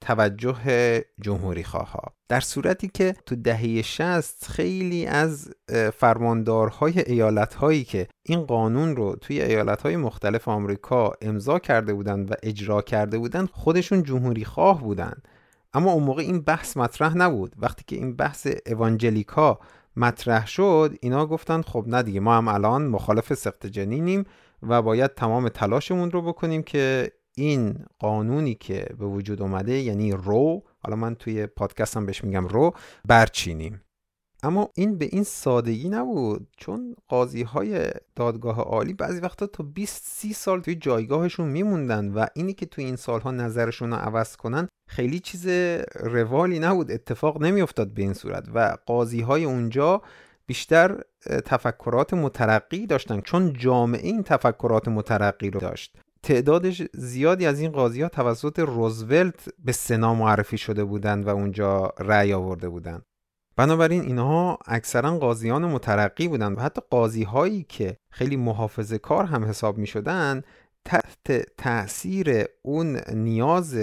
توجه 0.00 1.04
جمهوری 1.20 1.64
خواه 1.64 2.16
در 2.28 2.40
صورتی 2.40 2.88
که 2.88 3.14
تو 3.26 3.36
دهه 3.36 3.82
60 3.82 4.44
خیلی 4.44 5.06
از 5.06 5.50
فرماندارهای 5.94 7.00
ایالت 7.00 7.54
هایی 7.54 7.84
که 7.84 8.08
این 8.22 8.40
قانون 8.40 8.96
رو 8.96 9.16
توی 9.16 9.42
ایالت 9.42 9.82
های 9.82 9.96
مختلف 9.96 10.48
آمریکا 10.48 11.12
امضا 11.22 11.58
کرده 11.58 11.94
بودند 11.94 12.30
و 12.30 12.34
اجرا 12.42 12.82
کرده 12.82 13.18
بودند 13.18 13.48
خودشون 13.52 14.02
جمهوری 14.02 14.44
خواه 14.44 14.80
بودند. 14.80 15.28
اما 15.74 15.92
اون 15.92 16.02
موقع 16.02 16.22
این 16.22 16.40
بحث 16.40 16.76
مطرح 16.76 17.16
نبود. 17.16 17.52
وقتی 17.58 17.84
که 17.86 17.96
این 17.96 18.16
بحث 18.16 18.48
اوانجلیکا 18.66 19.58
مطرح 19.96 20.46
شد 20.46 20.94
اینا 21.00 21.26
گفتن 21.26 21.62
خب 21.62 21.84
نه 21.86 22.02
دیگه 22.02 22.20
ما 22.20 22.36
هم 22.36 22.48
الان 22.48 22.86
مخالف 22.86 23.34
سقط 23.34 23.66
جنینیم. 23.66 24.24
و 24.62 24.82
باید 24.82 25.14
تمام 25.14 25.48
تلاشمون 25.48 26.10
رو 26.10 26.22
بکنیم 26.22 26.62
که 26.62 27.12
این 27.36 27.84
قانونی 27.98 28.54
که 28.54 28.86
به 28.98 29.06
وجود 29.06 29.42
اومده 29.42 29.72
یعنی 29.72 30.12
رو 30.12 30.62
حالا 30.78 30.96
من 30.96 31.14
توی 31.14 31.46
پادکستم 31.46 32.06
بهش 32.06 32.24
میگم 32.24 32.48
رو 32.48 32.74
برچینیم. 33.04 33.80
اما 34.42 34.70
این 34.74 34.98
به 34.98 35.08
این 35.12 35.24
سادگی 35.24 35.88
نبود 35.88 36.48
چون 36.56 36.96
قاضی 37.08 37.42
های 37.42 37.90
دادگاه 38.16 38.60
عالی 38.60 38.94
بعضی 38.94 39.20
وقتا 39.20 39.46
تا 39.46 39.64
20 39.64 40.04
30 40.04 40.32
سال 40.32 40.60
توی 40.60 40.74
جایگاهشون 40.74 41.48
میموندن 41.48 42.08
و 42.08 42.26
اینی 42.34 42.52
که 42.52 42.66
توی 42.66 42.84
این 42.84 42.96
سالها 42.96 43.30
نظرشون 43.30 43.90
رو 43.90 43.96
عوض 43.96 44.36
کنن 44.36 44.68
خیلی 44.88 45.20
چیز 45.20 45.46
روالی 46.00 46.58
نبود 46.58 46.90
اتفاق 46.90 47.42
نمیافتاد 47.42 47.88
به 47.88 48.02
این 48.02 48.12
صورت 48.12 48.44
و 48.54 48.76
قاضی 48.86 49.20
های 49.20 49.44
اونجا 49.44 50.02
بیشتر 50.46 51.00
تفکرات 51.44 52.14
مترقی 52.14 52.86
داشتن 52.86 53.20
چون 53.20 53.52
جامعه 53.52 54.00
این 54.02 54.22
تفکرات 54.22 54.88
مترقی 54.88 55.50
رو 55.50 55.60
داشت. 55.60 55.98
تعدادش 56.22 56.82
زیادی 56.94 57.46
از 57.46 57.60
این 57.60 57.70
قاضی 57.70 58.02
ها 58.02 58.08
توسط 58.08 58.58
روزولت 58.58 59.48
به 59.64 59.72
سنا 59.72 60.14
معرفی 60.14 60.58
شده 60.58 60.84
بودند 60.84 61.26
و 61.26 61.28
اونجا 61.28 61.92
رأی 61.98 62.32
آورده 62.32 62.68
بودند. 62.68 63.02
بنابراین 63.56 64.02
اینها 64.02 64.58
اکثرا 64.66 65.18
قاضیان 65.18 65.64
مترقی 65.64 66.28
بودند 66.28 66.58
و 66.58 66.60
حتی 66.60 66.80
قاضی 66.90 67.22
هایی 67.22 67.62
که 67.68 67.96
خیلی 68.10 68.36
محافظه 68.36 68.98
کار 68.98 69.24
هم 69.24 69.44
حساب 69.44 69.78
می 69.78 69.86
شدن 69.86 70.42
تحت 70.86 71.56
تاثیر 71.56 72.44
اون 72.62 73.00
نیاز 73.14 73.74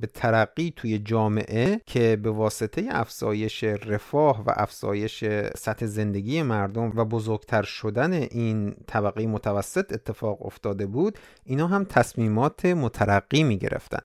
به 0.00 0.06
ترقی 0.14 0.72
توی 0.76 0.98
جامعه 0.98 1.80
که 1.86 2.18
به 2.22 2.30
واسطه 2.30 2.86
افزایش 2.90 3.64
رفاه 3.64 4.44
و 4.46 4.52
افزایش 4.56 5.24
سطح 5.56 5.86
زندگی 5.86 6.42
مردم 6.42 6.92
و 6.96 7.04
بزرگتر 7.04 7.62
شدن 7.62 8.12
این 8.12 8.74
طبقه 8.86 9.26
متوسط 9.26 9.92
اتفاق 9.92 10.46
افتاده 10.46 10.86
بود 10.86 11.18
اینا 11.44 11.66
هم 11.66 11.84
تصمیمات 11.84 12.66
مترقی 12.66 13.42
می 13.42 13.58
گرفتن. 13.58 14.00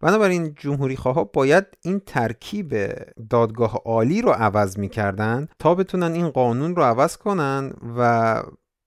بنابراین 0.00 0.54
جمهوری 0.54 0.96
خواه 0.96 1.32
باید 1.32 1.66
این 1.82 2.00
ترکیب 2.06 2.74
دادگاه 3.30 3.82
عالی 3.84 4.22
رو 4.22 4.30
عوض 4.30 4.78
می‌کردن 4.78 5.48
تا 5.58 5.74
بتونن 5.74 6.12
این 6.12 6.30
قانون 6.30 6.76
رو 6.76 6.82
عوض 6.82 7.16
کنن 7.16 7.72
و 7.96 8.42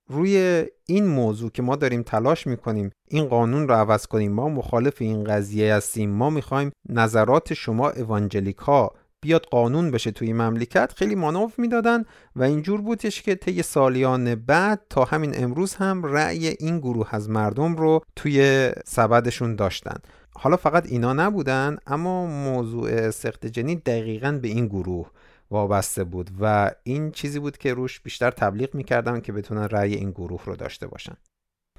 روی 0.10 0.66
این 0.88 1.08
موضوع 1.08 1.52
که 1.52 1.62
ما 1.62 1.76
داریم 1.76 2.04
تلاش 2.04 2.48
می‌کنیم 2.48 2.92
این 3.08 3.26
قانون 3.26 3.68
رو 3.68 3.74
عوض 3.76 4.08
کنیم 4.08 4.32
ما 4.32 4.50
مخالف 4.50 5.02
این 5.02 5.24
قضیه 5.24 5.74
هستیم 5.74 6.10
ما 6.10 6.30
می‌خوایم 6.30 6.72
نظرات 6.90 7.54
شما 7.54 7.90
اوانجلیکا 7.90 8.92
بیاد 9.22 9.46
قانون 9.46 9.92
بشه 9.92 10.12
توی 10.12 10.34
مملکت 10.34 10.94
خیلی 10.96 11.16
مانور 11.16 11.52
می‌دادن 11.58 12.04
و 12.36 12.44
اینجور 12.44 12.82
بودش 12.82 13.22
که 13.22 13.36
طی 13.36 13.62
سالیان 13.62 14.36
بعد 14.36 14.82
تا 14.90 15.04
همین 15.04 15.44
امروز 15.44 15.76
هم 15.76 16.04
رأی 16.04 16.48
این 16.48 16.80
گروه 16.80 17.08
از 17.12 17.30
مردم 17.30 17.76
رو 17.76 18.02
توی 18.16 18.70
سبدشون 18.86 19.56
داشتن. 19.56 19.96
حالا 20.36 20.58
فقط 20.58 20.86
اینا 20.86 21.14
نبودن 21.14 21.78
اما 21.88 22.26
موضوع 22.26 23.10
سخت 23.10 23.46
جنی 23.46 23.76
دقیقا 23.76 24.40
به 24.42 24.48
این 24.48 24.68
گروه. 24.68 25.10
وابسته 25.52 26.04
بود 26.04 26.30
و 26.40 26.72
این 26.84 27.12
چیزی 27.12 27.40
بود 27.40 27.58
که 27.58 27.74
روش 27.74 28.00
بیشتر 28.00 28.32
تبلیغ 28.32 28.76
می‌کردن 28.76 29.20
که 29.20 29.32
بتونن 29.32 29.64
رأی 29.64 29.94
این 29.94 30.12
گروه 30.12 30.46
رو 30.46 30.56
داشته 30.56 30.88
باشن. 30.88 31.16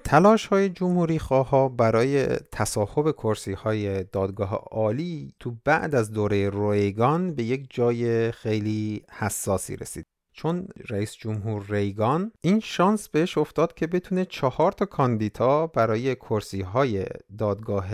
تلاش 0.04 0.46
های 0.46 0.68
جمهوری 0.68 1.18
خواه 1.18 1.76
برای 1.76 2.26
تصاحب 2.26 3.12
کرسی 3.12 3.52
های 3.52 4.04
دادگاه 4.04 4.50
عالی 4.54 5.34
تو 5.40 5.56
بعد 5.64 5.94
از 5.94 6.10
دوره 6.10 6.50
ریگان 6.54 7.34
به 7.34 7.42
یک 7.42 7.66
جای 7.70 8.32
خیلی 8.32 9.02
حساسی 9.12 9.76
رسید. 9.76 10.04
چون 10.32 10.68
رئیس 10.88 11.14
جمهور 11.14 11.66
ریگان 11.68 12.32
این 12.40 12.60
شانس 12.60 13.08
بهش 13.08 13.38
افتاد 13.38 13.74
که 13.74 13.86
بتونه 13.86 14.24
چهار 14.24 14.72
تا 14.72 14.84
کاندیدا 14.84 15.66
برای 15.66 16.14
کرسی 16.14 16.60
های 16.60 17.06
دادگاه 17.38 17.88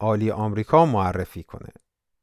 عالی 0.00 0.30
آمریکا 0.30 0.86
معرفی 0.86 1.42
کنه. 1.42 1.68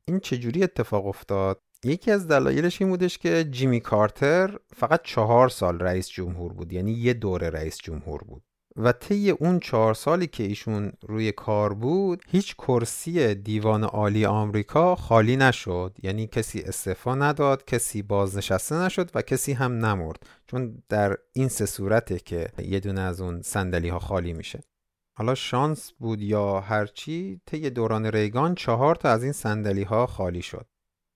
این 0.08 0.20
چجوری 0.20 0.64
اتفاق 0.64 1.08
افتاد؟ 1.08 1.62
یکی 1.86 2.12
از 2.12 2.28
دلایلش 2.28 2.82
این 2.82 2.90
بودش 2.90 3.18
که 3.18 3.44
جیمی 3.52 3.80
کارتر 3.80 4.60
فقط 4.76 5.02
چهار 5.04 5.50
سال 5.50 5.80
رئیس 5.80 6.10
جمهور 6.10 6.54
بود 6.54 6.74
یعنی 6.74 6.92
یه 6.92 7.14
دوره 7.14 7.50
رئیس 7.50 7.78
جمهور 7.78 8.24
بود. 8.24 8.44
و 8.78 8.92
طی 8.92 9.30
اون 9.30 9.60
چهار 9.60 9.94
سالی 9.94 10.28
که 10.28 10.44
ایشون 10.44 10.92
روی 11.02 11.32
کار 11.32 11.74
بود 11.74 12.24
هیچ 12.28 12.56
کرسی 12.56 13.36
دیوان 13.36 13.84
عالی 13.84 14.26
آمریکا 14.26 14.96
خالی 14.96 15.38
نشد. 15.38 15.98
یعنی 16.04 16.28
کسی 16.28 16.62
استعفا 16.62 17.16
نداد 17.16 17.66
کسی 17.66 18.02
بازنشسته 18.02 18.76
نشد 18.76 19.12
و 19.16 19.22
کسی 19.22 19.54
هم 19.54 19.86
نمرد. 19.86 20.24
چون 20.48 20.84
در 20.90 21.18
این 21.34 21.48
سه 21.48 21.66
صورته 21.66 22.20
که 22.20 22.48
یه 22.60 22.80
دونه 22.80 23.02
از 23.02 23.22
اون 23.22 23.42
سندلی 23.42 23.90
ها 23.90 24.00
خالی 24.00 24.34
میشه. 24.34 24.60
حالا 25.18 25.36
شانس 25.36 25.92
بود 25.92 26.22
یا 26.22 26.60
هرچی 26.60 27.42
طی 27.46 27.70
دوران 27.70 28.06
ریگان 28.06 28.56
چهار 28.56 28.96
تا 28.96 29.10
از 29.10 29.24
این 29.24 29.32
سندلی 29.32 29.84
ها 29.84 30.08
خالی 30.08 30.42
شد. 30.42 30.66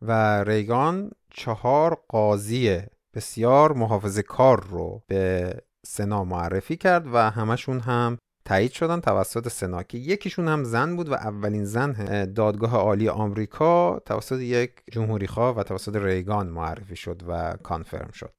و 0.01 0.43
ریگان 0.43 1.11
چهار 1.29 1.97
قاضی 2.07 2.81
بسیار 3.13 3.73
محافظ 3.73 4.19
کار 4.19 4.63
رو 4.63 5.03
به 5.07 5.53
سنا 5.85 6.23
معرفی 6.23 6.77
کرد 6.77 7.07
و 7.13 7.17
همشون 7.17 7.79
هم 7.79 8.17
تایید 8.45 8.71
شدن 8.71 8.99
توسط 8.99 9.47
سنا 9.47 9.83
که 9.83 9.97
یکیشون 9.97 10.47
هم 10.47 10.63
زن 10.63 10.95
بود 10.95 11.09
و 11.09 11.13
اولین 11.13 11.65
زن 11.65 11.93
دادگاه 12.33 12.75
عالی 12.75 13.09
آمریکا 13.09 13.99
توسط 13.99 14.39
یک 14.39 14.71
جمهوری 14.91 15.27
خواه 15.27 15.55
و 15.55 15.63
توسط 15.63 15.95
ریگان 15.95 16.47
معرفی 16.47 16.95
شد 16.95 17.23
و 17.27 17.53
کانفرم 17.63 18.11
شد. 18.11 18.38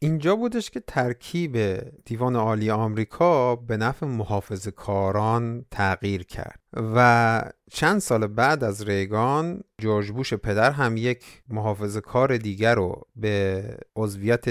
اینجا 0.00 0.36
بودش 0.36 0.70
که 0.70 0.80
ترکیب 0.80 1.56
دیوان 2.04 2.36
عالی 2.36 2.70
آمریکا 2.70 3.56
به 3.56 3.76
نفع 3.76 4.06
محافظ 4.06 4.68
کاران 4.68 5.64
تغییر 5.70 6.22
کرد 6.22 6.60
و 6.76 7.42
چند 7.70 7.98
سال 7.98 8.26
بعد 8.26 8.64
از 8.64 8.88
ریگان 8.88 9.60
جورج 9.78 10.10
بوش 10.10 10.34
پدر 10.34 10.70
هم 10.70 10.96
یک 10.96 11.42
محافظ 11.48 11.96
کار 11.96 12.36
دیگر 12.36 12.74
رو 12.74 13.02
به 13.16 13.64
عضویت 13.96 14.48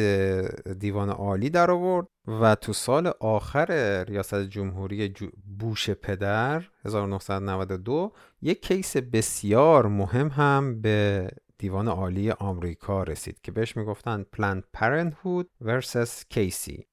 دیوان 0.79 1.09
عالی 1.09 1.49
در 1.49 1.71
آورد 1.71 2.07
و 2.27 2.55
تو 2.55 2.73
سال 2.73 3.11
آخر 3.19 4.03
ریاست 4.03 4.43
جمهوری 4.43 5.13
بوش 5.59 5.89
پدر 5.89 6.63
1992 6.85 8.11
یک 8.41 8.61
کیس 8.61 8.97
بسیار 8.97 9.87
مهم 9.87 10.27
هم 10.27 10.81
به 10.81 11.29
دیوان 11.57 11.87
عالی 11.87 12.31
آمریکا 12.31 13.03
رسید 13.03 13.41
که 13.41 13.51
بهش 13.51 13.77
می‌گفتن 13.77 14.23
پلان 14.31 14.63
پرنتهود 14.73 15.49
ورسس 15.61 16.25
کیسی 16.29 16.87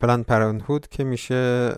پلان 0.00 0.22
پرنتهود 0.22 0.88
که 0.88 1.04
میشه 1.04 1.70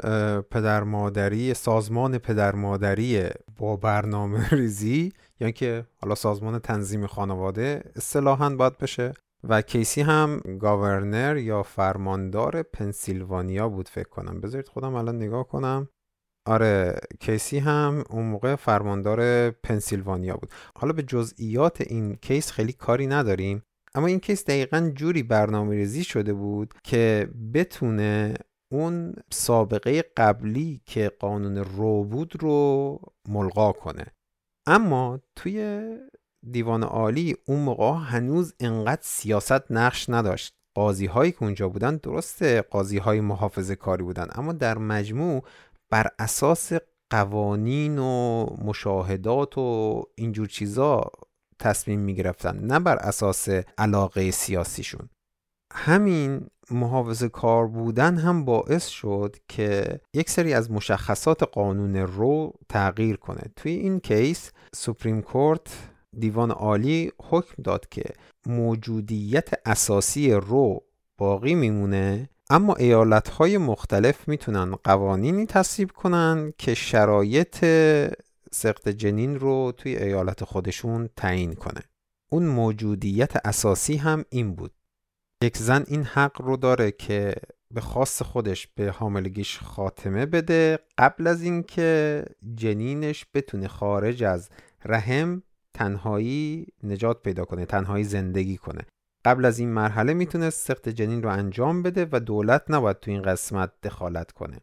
پدر 0.51 0.83
مادری 0.83 1.55
سازمان 1.55 2.19
پدر 2.19 2.55
مادری 2.55 3.29
با 3.57 3.77
برنامه 3.77 4.49
ریزی 4.59 5.13
یا 5.41 5.51
که 5.51 5.87
حالا 6.01 6.15
سازمان 6.15 6.59
تنظیم 6.59 7.07
خانواده 7.07 7.93
اصطلاحا 7.97 8.51
باید 8.51 8.79
بشه. 8.79 9.13
و 9.49 9.63
کیسی 9.63 10.01
هم 10.01 10.41
گاورنر 10.61 11.37
یا 11.37 11.63
فرماندار 11.63 12.63
پنسیلوانیا 12.63 13.69
بود 13.69 13.89
فکر 13.89 14.09
کنم. 14.09 14.41
بذارید 14.41 14.69
خودم 14.69 14.95
الان 14.95 15.17
نگاه 15.17 15.49
کنم. 15.49 15.89
آره 16.47 17.01
کیسی 17.21 17.59
هم 17.59 18.05
اون 18.11 18.25
موقع 18.25 18.57
فرماندار 18.57 19.51
پنسیلوانیا 19.51 20.37
بود. 20.37 20.51
حالا 20.77 20.93
به 20.93 21.03
جزئیات 21.03 21.81
این 21.81 22.17
کیس 22.17 22.51
خیلی 22.51 22.73
کاری 22.73 23.07
نداریم 23.07 23.63
اما 23.95 24.07
این 24.07 24.21
کیس 24.21 24.45
دقیقا 24.45 24.91
جوری 24.95 25.23
برنامه 25.23 25.75
ریزی 25.75 26.05
شده 26.05 26.33
بود 26.33 26.75
که 26.83 27.29
بتونه 27.55 28.35
اون 28.73 29.15
سابقه 29.33 30.03
قبلی 30.17 30.81
که 30.87 31.11
قانون 31.21 31.57
رو 31.57 32.05
بود 32.05 32.43
رو 32.43 32.99
ملغا 33.29 33.73
کنه. 33.73 34.07
اما 34.67 35.21
توی 35.37 35.89
دیوان 36.51 36.83
عالی 36.83 37.37
اون 37.47 37.61
موقع 37.61 37.99
هنوز 37.99 38.55
انقدر 38.61 39.03
سیاست 39.03 39.73
نقش 39.73 40.11
نداشت. 40.11 40.55
قاضی 40.75 41.07
هایی 41.07 41.33
که 41.33 41.43
اونجا 41.43 41.69
بودن 41.69 41.97
درسته 41.97 42.63
قاضی 42.63 42.99
های 42.99 43.21
محافظ 43.21 43.71
کاری 43.71 44.03
بودن 44.03 44.27
اما 44.33 44.53
در 44.53 44.79
مجموع 44.79 45.45
بر 45.95 46.09
اساس 46.19 46.73
قوانین 47.11 47.99
و 47.99 48.47
مشاهدات 48.65 49.59
و 49.59 50.03
اینجور 50.17 50.47
چیزا 50.47 51.11
تصمیم 51.59 52.01
می 52.01 52.15
گرفتن 52.15 52.59
نه 52.59 52.81
بر 52.81 52.97
اساس 52.97 53.49
علاقه 53.79 54.31
سیاسیشون. 54.31 55.09
همین 55.73 56.47
محافظ 56.71 57.25
کار 57.25 57.67
بودن 57.67 58.17
هم 58.17 58.45
باعث 58.45 58.87
شد 58.87 59.37
که 59.49 60.01
یک 60.15 60.31
سری 60.31 60.55
از 60.55 60.71
مشخصات 60.71 61.43
قانون 61.43 61.97
رو 61.97 62.53
تغییر 62.69 63.17
کنه. 63.17 63.43
توی 63.57 63.73
این 63.73 64.01
کیس 64.01 64.51
سوپریم 64.75 65.23
کورت 65.23 65.79
دیوان 66.19 66.51
عالی 66.51 67.13
حکم 67.23 67.63
داد 67.63 67.89
که 67.89 68.05
موجودیت 68.47 69.49
اساسی 69.67 70.33
رو 70.33 70.85
باقی 71.19 71.55
میمونه 71.55 72.29
اما 72.55 72.75
ایالت 72.75 73.41
مختلف 73.41 74.29
می‌تونن 74.29 74.75
قوانینی 74.75 75.47
تصویب 75.47 75.91
کنن 75.93 76.53
که 76.59 76.75
شرایط 76.75 77.57
سقط 78.53 78.89
جنین 78.89 79.41
رو 79.41 79.73
توی 79.77 79.97
ایالت 79.97 80.45
خودشون 80.45 81.09
تعیین 81.17 81.55
کنه. 81.55 81.81
اون 82.33 82.47
موجودیت 82.47 83.47
اساسی 83.47 83.97
هم 83.97 84.25
این 84.31 84.55
بود. 84.55 84.73
یک 85.45 85.57
زن 85.57 85.85
این 85.87 86.03
حق 86.03 86.43
رو 86.43 86.57
داره 86.57 86.91
که 86.91 87.35
به 87.71 87.81
خاص 87.81 88.23
خودش 88.23 88.67
به 88.75 88.91
حاملگیش 88.91 89.59
خاتمه 89.59 90.27
بده 90.27 90.79
قبل 90.99 91.27
از 91.27 91.43
اینکه 91.43 92.25
جنینش 92.55 93.27
بتونه 93.35 93.69
خارج 93.69 94.25
از 94.25 94.49
رحم 94.85 95.43
تنهایی 95.75 96.67
نجات 96.83 97.23
پیدا 97.23 97.45
کنه 97.45 97.67
تنهایی 97.67 98.05
زندگی 98.05 98.57
کنه. 98.57 98.87
قبل 99.25 99.45
از 99.45 99.59
این 99.59 99.69
مرحله 99.69 100.15
می‌تونه 100.15 100.51
سخت 100.51 100.89
جنین 100.89 101.23
رو 101.23 101.29
انجام 101.29 101.83
بده 101.83 102.09
و 102.13 102.21
دولت 102.21 102.65
نباید 102.69 103.01
تو 103.01 103.11
این 103.11 103.23
قسمت 103.23 103.71
دخالت 103.83 104.33
کنه. 104.33 104.61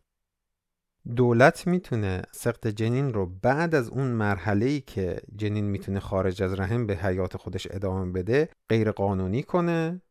دولت 1.15 1.67
می‌تونه 1.67 2.21
سخت 2.31 2.67
جنین 2.67 3.13
رو 3.13 3.25
بعد 3.25 3.75
از 3.75 3.89
اون 3.89 4.07
مرحله 4.07 4.65
ای 4.65 4.81
که 4.81 5.21
جنین 5.35 5.65
می‌تونه 5.65 5.99
خارج 5.99 6.43
از 6.43 6.59
رحم 6.59 6.87
به 6.87 6.95
حیات 6.95 7.37
خودش 7.37 7.67
ادامه 7.71 8.11
بده 8.11 8.49
غیر 8.69 8.91
قانونی 8.91 9.43
کنه 9.43 10.01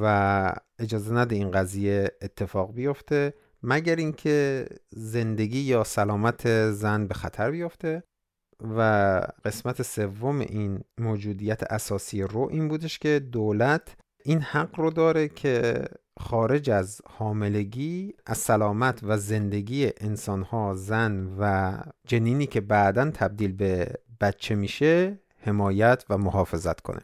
و 0.00 0.52
اجازه 0.78 1.14
نده 1.14 1.34
این 1.34 1.50
قضیه 1.50 2.10
اتفاق 2.22 2.74
بیفته 2.74 3.34
مگر 3.62 3.96
اینکه 3.96 4.66
زندگی 4.90 5.58
یا 5.58 5.84
سلامت 5.84 6.70
زن 6.70 7.06
به 7.06 7.14
خطر 7.14 7.50
بیفته. 7.50 8.02
و 8.60 8.80
قسمت 9.44 9.82
سوم 9.82 10.40
این 10.40 10.80
موجودیت 10.98 11.62
اساسی 11.62 12.22
رو 12.22 12.48
این 12.50 12.68
بودش 12.68 12.98
که 12.98 13.18
دولت 13.18 13.96
این 14.24 14.40
حق 14.40 14.80
رو 14.80 14.90
داره 14.90 15.28
که 15.28 15.84
خارج 16.20 16.70
از 16.70 17.00
حاملگی 17.06 18.14
از 18.26 18.38
سلامت 18.38 19.00
و 19.02 19.18
زندگی 19.18 19.90
انسانها 19.96 20.74
زن 20.74 21.36
و 21.38 21.74
جنینی 22.06 22.46
که 22.46 22.60
بعدا 22.60 23.10
تبدیل 23.10 23.52
به 23.52 23.92
بچه 24.20 24.54
میشه 24.54 25.20
حمایت 25.38 26.04
و 26.10 26.18
محافظت 26.18 26.80
کنه. 26.80 27.00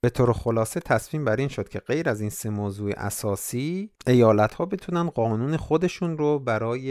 به 0.00 0.10
طور 0.10 0.32
خلاصه 0.32 0.80
تصمیم 0.80 1.24
بر 1.24 1.36
این 1.36 1.48
شد 1.48 1.68
که 1.68 1.78
غیر 1.78 2.08
از 2.08 2.20
این 2.20 2.30
سه 2.30 2.50
موضوع 2.50 2.92
اساسی 2.96 3.90
ایالت 4.06 4.54
ها 4.54 4.66
بتونن 4.66 5.10
قانون 5.10 5.56
خودشون 5.56 6.18
رو 6.18 6.38
برای 6.38 6.90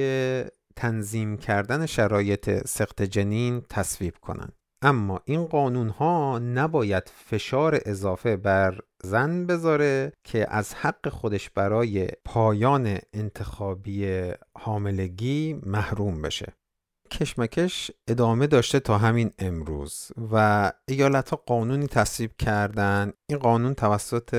تنظیم 0.75 1.37
کردن 1.37 1.85
شرایط 1.85 2.67
سخت 2.67 3.01
جنین 3.01 3.61
تصویب 3.69 4.13
کنند. 4.21 4.53
اما 4.81 5.21
این 5.25 5.45
قانون 5.45 5.89
ها 5.89 6.39
نباید 6.39 7.11
فشار 7.25 7.79
اضافه 7.85 8.37
بر 8.37 8.79
زن 9.03 9.45
بذاره 9.45 10.13
که 10.23 10.45
از 10.49 10.73
حق 10.73 11.09
خودش 11.09 11.49
برای 11.49 12.07
پایان 12.25 12.97
انتخابی 13.13 14.23
حاملگی 14.57 15.59
محروم 15.65 16.21
بشه 16.21 16.53
کشمکش 17.11 17.91
ادامه 18.07 18.47
داشته 18.47 18.79
تا 18.79 18.97
همین 18.97 19.31
امروز 19.39 20.11
و 20.31 20.71
ایالت 20.87 21.29
ها 21.29 21.43
قانونی 21.45 21.87
تصویب 21.87 22.31
کردن 22.37 23.13
این 23.29 23.39
قانون 23.39 23.73
توسط 23.73 24.35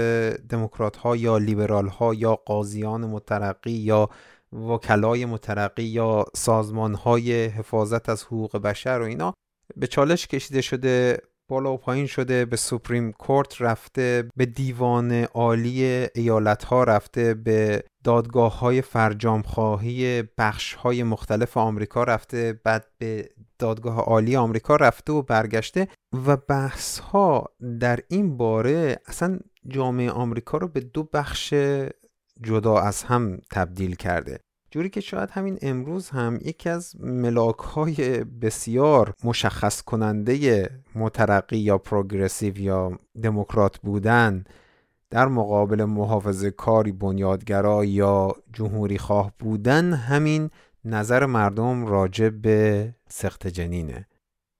دموکرات 0.48 0.96
ها 0.96 1.16
یا 1.16 1.38
لیبرال 1.38 1.88
ها 1.88 2.14
یا 2.14 2.34
قاضیان 2.34 3.00
مترقی 3.00 3.70
یا 3.70 4.08
وکلای 4.52 5.24
مترقی 5.24 5.82
یا 5.82 6.24
سازمان 6.34 6.94
های 6.94 7.44
حفاظت 7.44 8.08
از 8.08 8.24
حقوق 8.24 8.56
بشر 8.56 8.98
و 9.00 9.04
اینا 9.04 9.34
به 9.76 9.86
چالش 9.86 10.26
کشیده 10.26 10.60
شده 10.60 11.18
بالا 11.48 11.72
و 11.72 11.76
پایین 11.76 12.06
شده 12.06 12.44
به 12.44 12.56
سوپریم 12.56 13.12
کورت 13.12 13.60
رفته 13.62 14.28
به 14.36 14.46
دیوان 14.46 15.12
عالی 15.12 16.06
ایالت 16.14 16.64
ها 16.64 16.84
رفته 16.84 17.34
به 17.34 17.84
دادگاه 18.04 18.58
های 18.58 18.82
فرجام 18.82 19.42
خواهی 19.42 20.22
بخش 20.38 20.74
های 20.74 21.02
مختلف 21.02 21.56
آمریکا 21.56 22.04
رفته 22.04 22.60
بعد 22.64 22.86
به 22.98 23.30
دادگاه 23.58 23.98
عالی 23.98 24.36
آمریکا 24.36 24.76
رفته 24.76 25.12
و 25.12 25.22
برگشته 25.22 25.88
و 26.26 26.36
بحث 26.36 26.98
ها 26.98 27.44
در 27.80 28.00
این 28.08 28.36
باره 28.36 29.00
اصلا 29.06 29.38
جامعه 29.68 30.10
آمریکا 30.10 30.58
رو 30.58 30.68
به 30.68 30.80
دو 30.80 31.02
بخش 31.02 31.54
جدا 32.42 32.78
از 32.78 33.02
هم 33.02 33.38
تبدیل 33.50 33.94
کرده. 33.94 34.40
جوری 34.70 34.88
که 34.88 35.00
شاید 35.00 35.30
همین 35.30 35.58
امروز 35.62 36.10
هم 36.10 36.38
یکی 36.42 36.68
از 36.68 37.00
ملاک 37.00 37.58
های 37.58 38.24
بسیار 38.24 39.14
مشخص 39.24 39.82
کننده 39.82 40.70
مترقی 40.94 41.58
یا 41.58 41.78
پروگرسیو 41.78 42.58
یا 42.58 42.98
دموکرات 43.22 43.78
بودن 43.78 44.44
در 45.10 45.28
مقابل 45.28 45.84
محافظ 45.84 46.44
کاری 46.44 46.92
بنیادگرا 46.92 47.84
یا 47.84 48.34
جمهوری 48.52 48.98
خواه 48.98 49.32
بودن 49.38 49.92
همین 49.92 50.50
نظر 50.84 51.26
مردم 51.26 51.86
راجع 51.86 52.28
به 52.28 52.94
سخت 53.08 53.46
جنینه. 53.46 54.06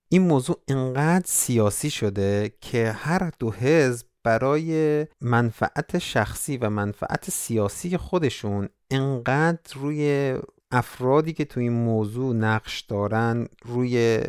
این 0.08 0.22
موضوع 0.22 0.62
انقدر 0.68 1.24
سیاسی 1.26 1.90
شده 1.90 2.52
که 2.60 2.92
هر 2.92 3.30
دو 3.38 3.50
حزب 3.50 4.06
برای 4.26 5.06
منفعت 5.20 5.98
شخصی 5.98 6.56
و 6.56 6.70
منفعت 6.70 7.30
سیاسی 7.30 7.96
خودشون 7.96 8.68
انقدر 8.90 9.74
روی 9.74 10.34
افرادی 10.70 11.32
که 11.32 11.44
تو 11.44 11.60
این 11.60 11.72
موضوع 11.72 12.34
نقش 12.34 12.80
دارن 12.80 13.48
روی 13.64 14.20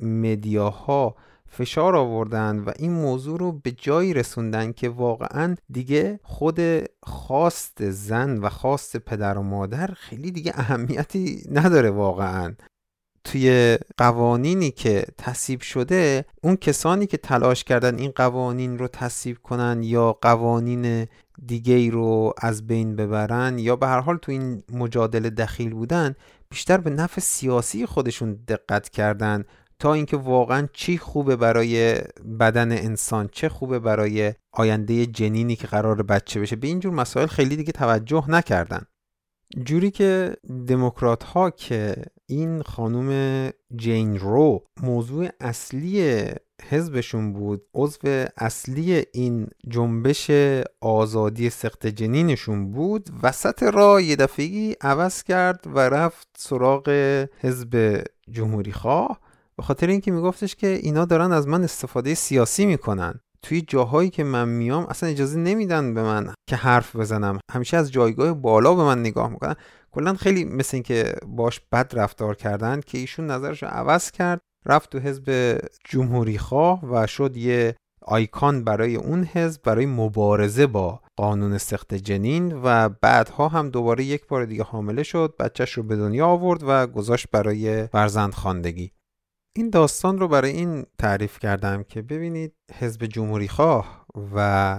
مدیاها 0.00 1.16
فشار 1.48 1.96
آوردن 1.96 2.58
و 2.58 2.72
این 2.78 2.92
موضوع 2.92 3.38
رو 3.38 3.52
به 3.52 3.70
جایی 3.70 4.14
رسوندن 4.14 4.72
که 4.72 4.88
واقعا 4.88 5.54
دیگه 5.70 6.20
خود 6.22 6.60
خواست 7.02 7.90
زن 7.90 8.38
و 8.38 8.48
خواست 8.48 8.96
پدر 8.96 9.38
و 9.38 9.42
مادر 9.42 9.86
خیلی 9.86 10.30
دیگه 10.30 10.52
اهمیتی 10.54 11.42
نداره 11.50 11.90
واقعا. 11.90 12.54
توی 13.24 13.78
قوانینی 13.96 14.70
که 14.70 15.04
تصیب 15.18 15.60
شده 15.60 16.24
اون 16.42 16.56
کسانی 16.56 17.06
که 17.06 17.16
تلاش 17.16 17.64
کردن 17.64 17.98
این 17.98 18.10
قوانین 18.10 18.78
رو 18.78 18.88
تصیب 18.88 19.38
کنن 19.42 19.82
یا 19.82 20.12
قوانین 20.12 21.06
دیگه 21.46 21.74
ای 21.74 21.90
رو 21.90 22.34
از 22.38 22.66
بین 22.66 22.96
ببرن 22.96 23.58
یا 23.58 23.76
به 23.76 23.86
هر 23.86 24.00
حال 24.00 24.16
تو 24.16 24.32
این 24.32 24.62
مجادله 24.72 25.30
دخیل 25.30 25.70
بودن 25.70 26.14
بیشتر 26.50 26.76
به 26.76 26.90
نفع 26.90 27.20
سیاسی 27.20 27.86
خودشون 27.86 28.38
دقت 28.48 28.88
کردن 28.88 29.44
تا 29.78 29.94
اینکه 29.94 30.16
واقعا 30.16 30.68
چی 30.72 30.98
خوبه 30.98 31.36
برای 31.36 32.00
بدن 32.40 32.72
انسان 32.72 33.28
چه 33.32 33.48
خوبه 33.48 33.78
برای 33.78 34.34
آینده 34.52 35.06
جنینی 35.06 35.56
که 35.56 35.66
قرار 35.66 36.02
بچه 36.02 36.40
بشه. 36.40 36.56
به 36.56 36.66
اینجور 36.66 36.92
مسائل 36.92 37.26
خیلی 37.26 37.56
دیگه 37.56 37.72
توجه 37.72 38.30
نکردن. 38.30 38.86
جوری 39.64 39.90
که 39.90 40.36
دموکرات 40.66 41.24
ها 41.24 41.50
که 41.50 41.96
این 42.32 42.62
خانم 42.62 43.50
جین 43.76 44.18
رو 44.18 44.64
موضوع 44.82 45.28
اصلی 45.40 46.24
حزبشون 46.68 47.32
بود 47.32 47.62
عضو 47.74 48.26
اصلی 48.36 49.04
این 49.12 49.48
جنبش 49.68 50.30
آزادی 50.80 51.50
سخت 51.50 51.86
جنینشون 51.86 52.70
بود. 52.70 53.10
وسط 53.22 53.62
راه 53.62 54.02
یه 54.02 54.16
دفعی 54.16 54.76
عوض 54.80 55.22
کرد 55.22 55.64
و 55.74 55.78
رفت 55.78 56.28
سراغ 56.38 56.88
حزب 57.40 58.04
جمهوری 58.30 58.72
خواه 58.72 59.20
به 59.56 59.62
خاطر 59.62 59.86
اینکه 59.86 60.10
میگفتش 60.10 60.56
که 60.56 60.66
اینا 60.66 61.04
دارن 61.04 61.32
از 61.32 61.48
من 61.48 61.64
استفاده 61.64 62.14
سیاسی 62.14 62.66
می‌کنن. 62.66 63.20
توی 63.42 63.60
جاهایی 63.60 64.10
که 64.10 64.24
من 64.24 64.48
میام 64.48 64.86
اصلا 64.86 65.08
اجازه 65.08 65.38
نمیدن 65.38 65.94
به 65.94 66.02
من 66.02 66.34
که 66.48 66.56
حرف 66.56 66.96
بزنم. 66.96 67.38
همیشه 67.52 67.76
از 67.76 67.92
جایگاه 67.92 68.32
بالا 68.32 68.74
به 68.74 68.82
من 68.84 69.00
نگاه 69.00 69.30
می‌کنن. 69.30 69.54
کلا 69.90 70.14
خیلی 70.14 70.44
مثل 70.44 70.76
اینکه 70.76 71.14
باش 71.26 71.60
بد 71.72 71.92
رفتار 71.96 72.36
کردن 72.36 72.80
که 72.80 72.98
ایشون 72.98 73.26
نظرش 73.26 73.62
عوض 73.62 74.10
کرد 74.10 74.40
رفت 74.66 74.90
تو 74.90 74.98
حزب 74.98 75.58
جمهوری 75.84 76.38
خواه 76.38 76.84
و 76.84 77.06
شد 77.06 77.36
یه 77.36 77.76
آیکان 78.02 78.64
برای 78.64 78.96
اون 78.96 79.24
حزب 79.24 79.62
برای 79.62 79.86
مبارزه 79.86 80.66
با 80.66 81.00
قانون 81.16 81.58
سخت 81.58 81.94
جنین 81.94 82.60
و 82.64 82.88
بعدها 82.88 83.48
هم 83.48 83.70
دوباره 83.70 84.04
یک 84.04 84.28
بار 84.28 84.44
دیگه 84.44 84.62
حامله 84.62 85.02
شد 85.02 85.34
بچهش 85.38 85.72
رو 85.72 85.82
به 85.82 85.96
دنیا 85.96 86.26
آورد 86.26 86.60
و 86.66 86.86
گذاشت 86.86 87.26
برای 87.32 87.86
فرزند 87.86 88.34
خاندگی 88.34 88.92
این 89.56 89.70
داستان 89.70 90.18
رو 90.18 90.28
برای 90.28 90.50
این 90.50 90.86
تعریف 90.98 91.38
کردم 91.38 91.82
که 91.82 92.02
ببینید 92.02 92.54
حزب 92.74 93.06
جمهوری 93.06 93.48
خواه 93.48 94.06
و 94.34 94.78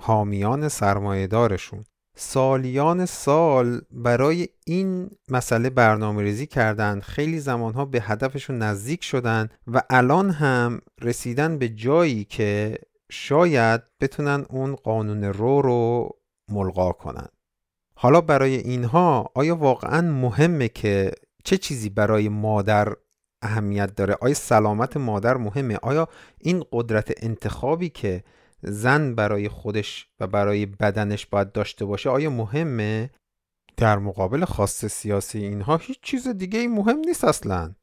حامیان 0.00 0.68
سرمایهدارشون 0.68 1.84
سالیان 2.18 3.06
سال 3.06 3.80
برای 3.90 4.48
این 4.66 5.10
مسئله 5.28 5.70
برنامه 5.70 6.22
ریزی 6.22 6.46
کردن 6.46 7.00
خیلی 7.00 7.40
زمانها 7.40 7.84
به 7.84 8.00
هدفشون 8.02 8.58
نزدیک 8.58 9.04
شدن 9.04 9.48
و 9.66 9.82
الان 9.90 10.30
هم 10.30 10.80
رسیدن 11.00 11.58
به 11.58 11.68
جایی 11.68 12.24
که 12.24 12.78
شاید 13.10 13.82
بتونن 14.00 14.46
اون 14.50 14.74
قانون 14.74 15.24
رو 15.24 15.62
رو 15.62 16.08
ملغا 16.50 16.92
کنن. 16.92 17.28
حالا 17.96 18.20
برای 18.20 18.56
اینها 18.56 19.30
آیا 19.34 19.56
واقعا 19.56 20.00
مهمه 20.00 20.68
که 20.68 21.12
چه 21.44 21.58
چیزی 21.58 21.88
برای 21.88 22.28
مادر 22.28 22.92
اهمیت 23.42 23.94
داره. 23.94 24.16
آیا 24.20 24.34
سلامت 24.34 24.96
مادر 24.96 25.36
مهمه؟ 25.36 25.78
آیا 25.82 26.08
این 26.40 26.64
قدرت 26.72 27.12
انتخابی 27.16 27.88
که 27.88 28.24
زن 28.62 29.14
برای 29.14 29.48
خودش 29.48 30.08
و 30.20 30.26
برای 30.26 30.66
بدنش 30.66 31.26
باید 31.26 31.52
داشته 31.52 31.84
باشه 31.84 32.10
آیا 32.10 32.30
مهمه؟ 32.30 33.10
در 33.76 33.98
مقابل 33.98 34.44
خاص 34.44 34.84
سیاسی 34.84 35.38
اینها 35.38 35.76
هیچ 35.76 36.00
چیز 36.02 36.28
دیگه 36.28 36.68
مهم 36.68 36.98
نیست 36.98 37.24
اصلا. 37.24 37.74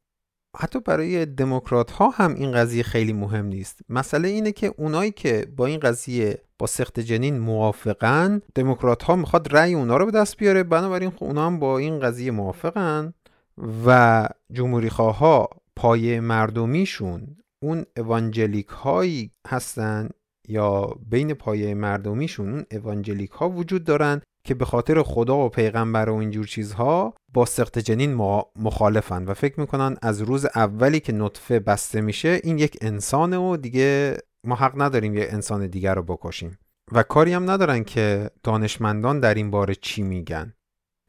حتی 0.58 0.80
برای 0.80 1.26
دموکرات 1.26 1.92
ها 1.92 2.10
هم 2.10 2.34
این 2.34 2.52
قضیه 2.52 2.84
خیلی 2.84 3.14
مهم 3.14 3.46
نیست. 3.46 3.80
مسئله 3.90 4.28
اینه 4.28 4.52
که 4.52 4.74
اونایی 4.78 5.12
که 5.12 5.48
با 5.58 5.66
این 5.66 5.80
قضیه 5.80 6.42
با 6.60 6.68
سخت 6.68 7.00
جنین 7.00 7.40
موافقن 7.40 8.42
دموکرات 8.56 9.04
ها 9.04 9.16
می‌خواد 9.16 9.56
رأی 9.56 9.74
اونا 9.74 9.98
رو 9.98 10.06
به 10.06 10.12
دست 10.12 10.38
بیاره. 10.38 10.64
بنابراین 10.64 11.10
خب 11.10 11.24
اونا 11.24 11.46
هم 11.46 11.60
با 11.60 11.78
این 11.78 12.00
قضیه 12.00 12.32
موافقن. 12.32 13.14
و 13.86 14.30
جمهوری 14.52 14.88
ها 14.88 15.50
پایه 15.76 16.20
مردمیشون 16.20 17.38
اون 17.64 17.86
اوانجلیک 17.98 18.68
هایی 18.68 19.32
هستن 19.48 20.10
یا 20.48 20.96
بین 21.10 21.34
پایه 21.34 21.74
مردمیشون 21.74 22.54
اون 22.54 22.66
اوانجلیک 22.72 23.32
ها 23.32 23.50
وجود 23.50 23.84
دارن 23.84 24.22
که 24.46 24.54
به 24.54 24.66
خاطر 24.66 25.04
خدا 25.04 25.38
و 25.38 25.50
پیغمبر 25.50 26.10
و 26.10 26.16
اینجور 26.16 26.46
چیزها 26.46 27.14
با 27.34 27.46
سخت 27.46 27.80
جنین 27.80 28.14
مخالفن 28.56 29.26
و 29.26 29.34
فکر 29.34 29.60
می‌کنن 29.60 29.98
از 30.02 30.22
روز 30.22 30.46
اولی 30.46 31.00
که 31.00 31.14
نطفه 31.14 31.60
بسته 31.60 32.02
میشه 32.02 32.42
این 32.44 32.60
یک 32.60 32.78
انسانه 32.82 33.38
و 33.38 33.58
دیگه 33.58 34.18
ما 34.48 34.56
حق 34.56 34.82
نداریم 34.82 35.16
یه 35.16 35.28
انسان 35.30 35.68
دیگر 35.68 35.96
رو 35.96 36.04
بکشیم. 36.04 36.58
و 36.92 37.04
کاری 37.04 37.34
هم 37.34 37.52
ندارن 37.52 37.84
که 37.84 38.30
دانشمندان 38.44 39.20
در 39.20 39.34
این 39.34 39.52
باره 39.52 39.76
چی 39.76 40.04
میگن. 40.04 40.54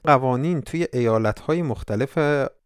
قوانین 0.05 0.61
توی 0.61 0.87
ایالتهای 0.93 1.63
مختلف 1.63 2.19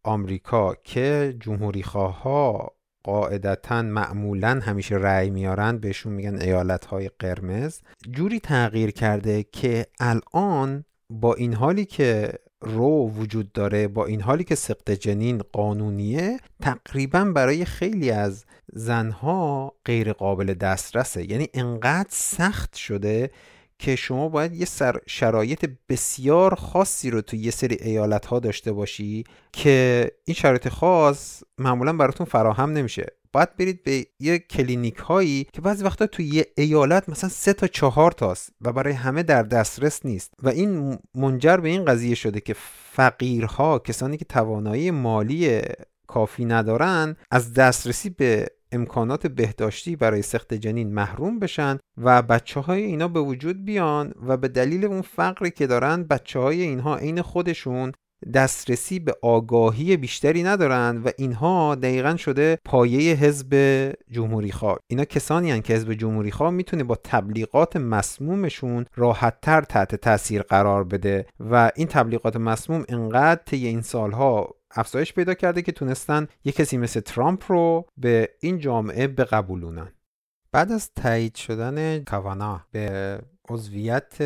آمریکا 0.05 0.75
که 0.85 1.37
جمهوری 1.41 1.81
ها 1.81 2.73
قاعدتا 3.05 3.83
معمولا 3.83 4.61
همیشه 4.65 4.95
رأی 4.95 5.31
میارن 5.31 5.79
بهشون 5.79 6.13
میگن 6.13 6.43
ایالت 6.43 6.85
های 6.85 7.11
قرمز 7.19 7.81
جوری 8.11 8.41
تغییر 8.41 8.91
کرده 8.91 9.43
که 9.43 9.87
الان 10.01 10.85
با 11.11 11.35
این 11.35 11.55
حالی 11.55 11.85
که 11.85 12.33
رو 12.61 13.11
وجود 13.11 13.53
داره 13.53 13.89
با 13.89 14.07
این 14.07 14.21
حالی 14.21 14.45
که 14.45 14.55
سقط 14.55 14.91
جنین 14.91 15.39
قانونیه 15.53 16.41
تقریبا 16.63 17.25
برای 17.25 17.65
خیلی 17.65 18.11
از 18.11 18.45
زنها 18.73 19.75
غیر 19.85 20.13
قابل 20.13 20.55
دسترسه. 20.55 21.31
یعنی 21.31 21.49
انقدر 21.55 22.09
سخت 22.11 22.77
شده 22.77 23.31
که 23.79 23.97
شما 23.97 24.29
باید 24.29 24.55
یه 24.55 24.65
سر 24.65 25.01
شرایط 25.07 25.71
بسیار 25.89 26.55
خاصی 26.55 27.11
رو 27.11 27.21
تو 27.21 27.37
یه 27.37 27.51
سری 27.51 27.77
ایالت 27.81 28.27
ها 28.27 28.39
داشته 28.39 28.73
باشی 28.73 29.25
که 29.53 30.11
این 30.25 30.35
شرایط 30.35 30.69
خاص 30.69 31.43
معمولا 31.59 31.93
براتون 31.93 32.27
فراهم 32.27 32.71
نمیشه. 32.73 33.07
باید 33.33 33.57
برید 33.57 33.83
به 33.83 34.07
یه 34.21 34.39
کلینیک 34.39 34.97
هایی 34.97 35.47
که 35.53 35.61
بعضی 35.61 35.85
وقتا 35.85 36.07
تو 36.07 36.23
یه 36.23 36.47
ایالت 36.57 37.09
مثلا 37.09 37.31
سه 37.31 37.53
تا 37.53 37.67
چهار 37.67 38.13
تاست 38.13 38.51
و 38.61 38.73
برای 38.73 38.93
همه 38.93 39.23
در 39.23 39.43
دسترس 39.43 40.07
نیست. 40.07 40.35
و 40.43 40.49
این 40.49 40.99
منجر 41.15 41.57
به 41.57 41.69
این 41.69 41.85
قضیه 41.85 42.15
شده 42.15 42.41
که 42.41 42.57
فقیرها 42.93 43.79
کسانی 43.79 44.17
که 44.17 44.25
توانایی 44.25 44.91
مالی 44.91 45.61
کافی 46.07 46.45
ندارن 46.45 47.17
از 47.31 47.55
دسترسی 47.55 48.11
به 48.11 48.47
امکانات 48.73 49.27
بهداشتی 49.27 49.97
برای 49.97 50.23
سخت 50.23 50.55
جنین 50.55 50.95
محروم 50.95 51.39
بشن 51.39 51.79
و 51.97 52.23
بچه 52.23 52.61
های 52.61 52.83
اینا 52.83 53.09
به 53.09 53.21
وجود 53.21 53.65
بیان 53.65 54.15
و 54.27 54.37
به 54.37 54.49
دلیل 54.49 54.85
اون 54.85 55.03
فقری 55.03 55.51
که 55.51 55.67
دارن 55.67 56.03
بچه 56.03 56.39
های 56.39 56.63
اینها 56.63 56.97
عین 56.97 57.23
خودشون 57.23 57.93
دسترسی 58.35 58.99
به 58.99 59.15
آگاهی 59.23 59.97
بیشتری 59.97 60.43
ندارن 60.43 61.03
و 61.05 61.11
اینها 61.19 61.75
دقیقا 61.75 62.17
شده 62.17 62.59
پایه 62.65 63.15
حزب 63.15 63.55
جمهوری 64.11 64.53
خواه. 64.53 64.79
اینا 64.87 65.05
کسانی 65.05 65.51
هن 65.51 65.61
که 65.61 65.75
حزب 65.75 65.93
جمهوری 65.93 66.31
خواه 66.31 66.51
می‌تونه 66.51 66.85
با 66.85 66.95
تبلیغات 67.05 67.77
مسمومشون 67.77 68.87
راحتتر 68.95 69.61
تحت 69.61 69.95
تاثیر 69.95 70.43
قرار 70.43 70.85
بده 70.85 71.27
و 71.41 71.71
این 71.77 71.87
تبلیغات 71.87 72.37
مسموم 72.37 72.85
انقدر 72.89 73.41
طی 73.47 73.67
این 73.67 73.83
سالها 73.83 74.55
افزایش 74.71 75.13
پیدا 75.13 75.35
کرده 75.35 75.63
که 75.63 75.73
تونستن 75.73 76.29
یه 76.45 76.53
کسی 76.53 76.79
مثل 76.79 77.01
ترامپ 77.01 77.45
رو 77.53 77.87
به 77.97 78.29
این 78.41 78.59
جامعه 78.59 79.07
بقبولونن. 79.07 79.93
بعد 80.53 80.73
از 80.73 80.91
تایید 80.95 81.35
شدن 81.35 82.05
کاوانا 82.05 82.61
به 82.73 83.19
عضویت 83.49 84.23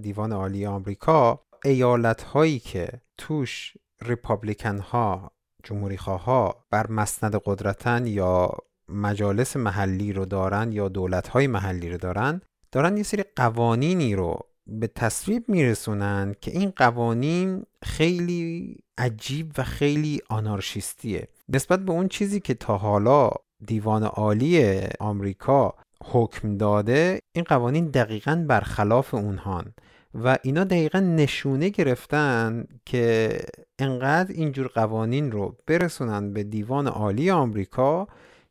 دیوان 0.00 0.32
عالی 0.32 0.66
آمریکا 0.66 1.40
ایالت 1.64 2.22
هایی 2.22 2.58
که 2.58 2.88
توش 3.22 3.76
ریپابلیکن 4.00 4.78
ها 4.78 5.32
جمهوری 5.64 5.96
ها 5.96 6.64
بر 6.70 6.86
مسند 6.90 7.40
قدرتن 7.44 8.06
یا 8.06 8.50
مجالس 8.88 9.56
محلی 9.56 10.12
رو 10.12 10.24
دارن 10.24 10.72
یا 10.72 10.88
دولت 10.88 11.28
های 11.28 11.46
محلی 11.46 11.90
رو 11.90 11.98
دارن 11.98 12.40
دارن 12.72 12.96
یه 12.96 13.02
سری 13.02 13.24
قوانینی 13.36 14.14
رو 14.14 14.38
به 14.66 14.86
تصویب 14.86 15.48
میرسونن 15.48 16.34
که 16.40 16.50
این 16.50 16.72
قوانین 16.76 17.64
خیلی 17.82 18.76
عجیب 18.98 19.52
و 19.58 19.62
خیلی 19.62 20.20
آنارشیستیه. 20.28 21.28
نسبت 21.48 21.80
به 21.80 21.92
اون 21.92 22.08
چیزی 22.08 22.40
که 22.40 22.54
تا 22.54 22.76
حالا 22.76 23.30
دیوان 23.66 24.02
عالی 24.02 24.80
آمریکا 25.00 25.74
حکم 26.04 26.56
داده 26.56 27.18
این 27.32 27.44
قوانین 27.44 27.86
دقیقا 27.90 28.44
برخلاف 28.48 29.14
اونهان. 29.14 29.74
و 30.14 30.38
اینا 30.42 30.64
دقیقا 30.64 31.00
نشونه 31.00 31.68
گرفتن 31.68 32.64
که 32.86 33.38
انقدر 33.78 34.32
اینجور 34.32 34.66
قوانین 34.66 35.32
رو 35.32 35.56
برسونن 35.66 36.32
به 36.32 36.42
دیوان 36.42 36.86
عالی 36.86 37.30
آمریکا 37.30 38.06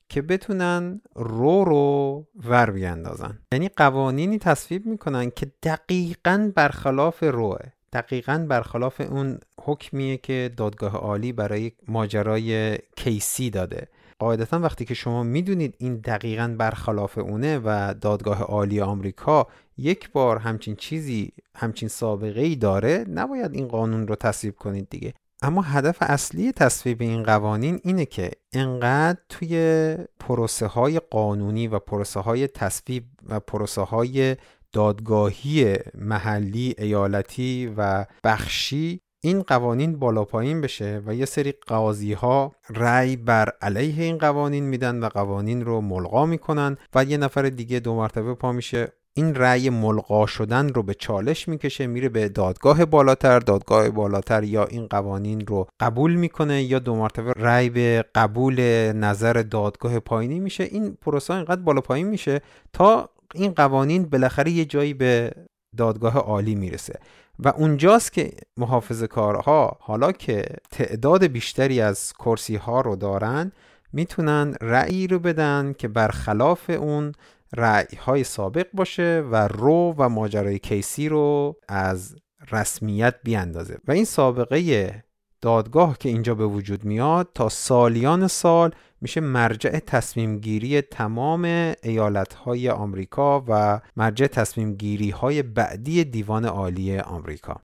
که 0.10 0.22
بتونن 0.22 1.02
رو 1.16 1.64
رو 1.64 2.26
ور 2.36 2.72
بیاندازن. 2.72 3.40
یعنی 3.52 3.70
قوانینی 3.70 4.38
تصویب 4.38 4.86
می‌کنن 4.86 5.30
که 5.30 5.52
دقیقا 5.64 6.52
برخلاف 6.56 7.24
روه. 7.24 7.58
دقیقا 7.94 8.46
برخلاف 8.50 9.02
اون 9.02 9.38
حکمیه 9.62 10.18
که 10.18 10.52
دادگاه 10.58 10.96
عالی 10.96 11.32
برای 11.32 11.72
ماجرای 11.88 12.78
کیسی 12.96 13.50
داده. 13.50 13.88
قاعدتا 14.20 14.60
وقتی 14.60 14.86
که 14.86 14.94
شما 14.94 15.24
می‌دونید 15.24 15.76
این 15.78 15.96
دقیقا 15.96 16.56
برخلاف 16.58 17.18
اونه 17.18 17.62
و 17.66 17.94
دادگاه 18.02 18.42
عالی 18.42 18.82
آمریکا 18.82 19.48
یک 19.82 20.12
بار 20.12 20.38
همچین 20.38 20.76
چیزی 20.76 21.34
همچین 21.56 21.90
سابقه 21.90 22.42
ای 22.42 22.56
داره 22.56 23.06
نباید 23.10 23.54
این 23.54 23.68
قانون 23.68 24.08
رو 24.08 24.16
تصویب 24.16 24.56
کنید 24.56 24.90
دیگه. 24.90 25.14
اما 25.42 25.62
هدف 25.62 25.98
اصلی 26.02 26.52
تصویب 26.52 27.02
این 27.02 27.24
قوانین 27.24 27.80
اینه 27.84 28.06
که 28.06 28.32
انقدر 28.54 29.20
توی 29.30 29.96
پروسه 30.20 30.66
های 30.68 31.00
قانونی 31.00 31.68
و 31.68 31.80
پروسه 31.80 32.20
های 32.20 32.48
تصویب 32.48 33.04
و 33.30 33.40
پروسه 33.40 33.82
های 33.82 34.36
دادگاهی 34.72 35.76
محلی 35.96 36.76
ایالتی 36.78 37.74
و 37.78 38.06
بخشی 38.24 39.02
این 39.24 39.42
قوانین 39.42 40.00
بالا 40.00 40.26
پایین 40.26 40.62
بشه 40.62 41.02
و 41.06 41.16
یه 41.16 41.26
سری 41.26 41.52
قاضی 41.52 42.14
ها 42.14 42.56
رأی 42.70 43.16
بر 43.16 43.50
علیه 43.62 44.04
این 44.04 44.18
قوانین 44.18 44.64
میدن 44.64 45.04
و 45.04 45.10
قوانین 45.10 45.66
رو 45.66 45.82
ملغا 45.82 46.26
می‌کنن 46.26 46.78
و 46.96 47.04
یه 47.04 47.18
نفر 47.18 47.42
دیگه 47.42 47.80
دو 47.80 47.96
مرتبه 47.96 48.34
پا 48.34 48.52
میشه 48.52 48.94
این 49.14 49.36
رأی 49.36 49.70
ملغا 49.70 50.26
شدن 50.26 50.70
رو 50.70 50.84
به 50.84 50.94
چالش 50.94 51.48
می‌کشه 51.48 51.88
میره 51.88 52.10
به 52.10 52.30
دادگاه 52.30 52.86
بالاتر 52.86 53.40
دادگاه 53.40 53.90
بالاتر 53.90 54.44
یا 54.44 54.66
این 54.66 54.88
قوانین 54.88 55.48
رو 55.48 55.68
قبول 55.80 56.16
می‌کنه 56.16 56.64
یا 56.64 56.80
دو 56.80 56.96
مرتبه 56.96 57.34
رأی 57.36 57.70
به 57.70 58.06
قبول 58.16 58.62
نظر 58.92 59.34
دادگاه 59.34 60.00
پایینی 60.00 60.40
میشه. 60.40 60.64
این 60.64 60.98
پروسه 61.02 61.34
اینقدر 61.34 61.62
بالا 61.62 61.82
پایین 61.82 62.08
میشه 62.08 62.42
تا 62.74 63.10
این 63.36 63.52
قوانین 63.52 64.06
بالاخره 64.06 64.52
یه 64.52 64.66
جایی 64.66 64.94
به 64.94 65.32
دادگاه 65.78 66.18
عالی 66.18 66.56
می‌رسه. 66.56 67.00
و 67.40 67.48
اونجاست 67.48 68.14
که 68.14 68.32
محافظ 68.58 69.04
کارها 69.04 69.78
حالا 69.80 70.12
که 70.12 70.46
تعداد 70.72 71.24
بیشتری 71.24 71.82
از 71.82 72.14
کرسی 72.14 72.56
ها 72.56 72.82
رو 72.82 72.96
دارن 72.96 73.52
می‌تونن 73.94 74.56
رأی 74.62 75.08
رو 75.08 75.20
بدن 75.20 75.74
که 75.78 75.88
برخلاف 75.88 76.70
اون 76.70 77.12
رأی 77.54 77.98
های 77.98 78.24
سابق 78.24 78.68
باشه 78.74 79.24
و 79.32 79.48
رو 79.48 79.96
و 79.98 80.10
ماجرای 80.10 80.60
کیسی 80.60 81.10
رو 81.10 81.56
از 81.68 82.16
رسمیت 82.52 83.16
بیاندازه. 83.24 83.78
و 83.88 83.92
این 83.92 84.06
سابقه 84.06 85.04
دادگاه 85.42 85.98
که 85.98 86.10
اینجا 86.10 86.36
به 86.36 86.46
وجود 86.46 86.84
میاد 86.84 87.30
تا 87.34 87.50
سالیان 87.50 88.28
سال 88.28 88.72
میشه 89.02 89.22
مرجع 89.22 89.80
تصمیم 89.80 90.40
گیری 90.40 90.82
تمام 90.82 91.46
ایالت 91.84 92.34
های 92.34 92.70
آمریکا 92.70 93.44
و 93.48 93.82
مرجع 93.96 94.28
تصمیم 94.28 94.74
گیری 94.74 95.10
های 95.10 95.44
بعدی 95.44 96.04
دیوان 96.04 96.46
عالی 96.46 97.00
آمریکا. 97.00 97.62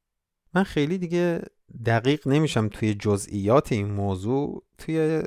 من 0.54 0.64
خیلی 0.64 0.98
دیگه 0.98 1.42
دقیق 1.86 2.28
نمیشم 2.28 2.68
توی 2.68 2.94
جزئیات 2.94 3.72
این 3.72 3.92
موضوع 3.92 4.64
توی 4.78 5.24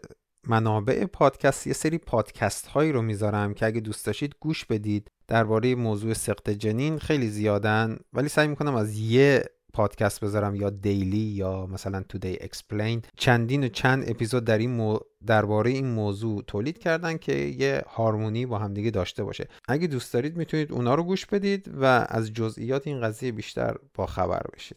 منابع 0.46 1.04
پادکست 1.04 1.66
یه 1.66 1.72
سری 1.72 1.98
پادکست 1.98 2.66
هایی 2.66 2.92
رو 2.92 3.02
می‌ذارم 3.02 3.54
که 3.54 3.66
اگه 3.66 3.80
دوست 3.80 4.06
داشتید 4.06 4.34
گوش 4.40 4.64
بدید. 4.64 5.10
درباره 5.28 5.74
موضوع 5.74 6.12
سقط 6.14 6.50
جنین 6.50 6.98
خیلی 6.98 7.28
زیادن 7.28 7.96
ولی 8.12 8.28
سعی 8.28 8.48
می‌کنم 8.48 8.74
از 8.74 8.98
یه 8.98 9.44
پادکست 9.72 10.24
بذارم 10.24 10.54
یا 10.54 10.70
Daily 10.70 11.16
یا 11.16 11.66
مثلا 11.66 12.02
Today 12.08 12.38
Explained 12.40 13.02
چندین 13.16 13.64
و 13.64 13.68
چند 13.68 14.10
اپیزود 14.10 14.44
در 14.44 14.58
این 14.58 14.70
مو... 14.70 14.98
درباره 15.26 15.70
این 15.70 15.86
موضوع 15.86 16.42
تولید 16.46 16.78
کردن 16.78 17.16
که 17.16 17.34
یه 17.34 17.82
هارمونی 17.86 18.46
با 18.46 18.58
همدیگه 18.58 18.90
داشته 18.90 19.24
باشه. 19.24 19.48
اگه 19.68 19.86
دوست 19.86 20.12
دارید 20.12 20.36
می‌تونید 20.36 20.72
اونا 20.72 20.94
رو 20.94 21.02
گوش 21.02 21.26
بدید 21.26 21.70
و 21.80 21.84
از 22.08 22.32
جزئیات 22.32 22.86
این 22.86 23.00
قضیه 23.00 23.32
بیشتر 23.32 23.76
با 23.94 24.06
خبر 24.06 24.42
بشید. 24.54 24.76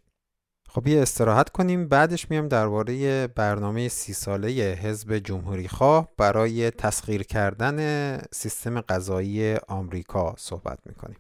خب 0.76 0.88
یه 0.88 1.02
استراحت 1.02 1.50
کنیم 1.50 1.88
بعدش 1.88 2.32
میام 2.32 2.48
درباره 2.48 3.28
برنامه 3.28 3.88
سی 3.88 4.14
ساله 4.14 4.50
حزب 4.84 5.18
جمهوری 5.18 5.68
خواه 5.68 6.08
برای 6.18 6.72
تسخیر 6.72 7.24
کردن 7.24 8.18
سیستم 8.32 8.82
قضایی 8.82 9.56
آمریکا 9.56 10.36
صحبت 10.38 10.80
می‌کنیم. 10.86 11.18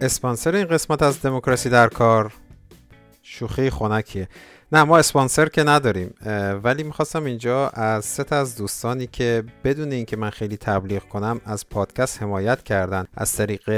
اسپانسر 0.00 0.54
این 0.54 0.66
قسمت 0.66 1.02
از 1.02 1.22
دموکراسی 1.22 1.70
در 1.70 1.88
کار 1.88 2.32
شوخی 3.38 3.70
خونکیه 3.70 4.28
نه 4.72 4.84
ما 4.84 4.98
اسپانسر 4.98 5.48
که 5.48 5.62
نداریم 5.62 6.14
ولی 6.64 6.82
می‌خواستم 6.82 7.24
اینجا 7.24 7.68
از 7.68 8.04
سه 8.04 8.34
از 8.34 8.56
دوستانی 8.56 9.06
که 9.06 9.44
بدون 9.64 9.92
اینکه 9.92 10.16
من 10.16 10.30
خیلی 10.30 10.56
تبلیغ 10.56 11.02
کنم 11.02 11.40
از 11.44 11.68
پادکست 11.68 12.22
حمایت 12.22 12.62
کردن. 12.62 13.06
از 13.14 13.32
طریق 13.32 13.70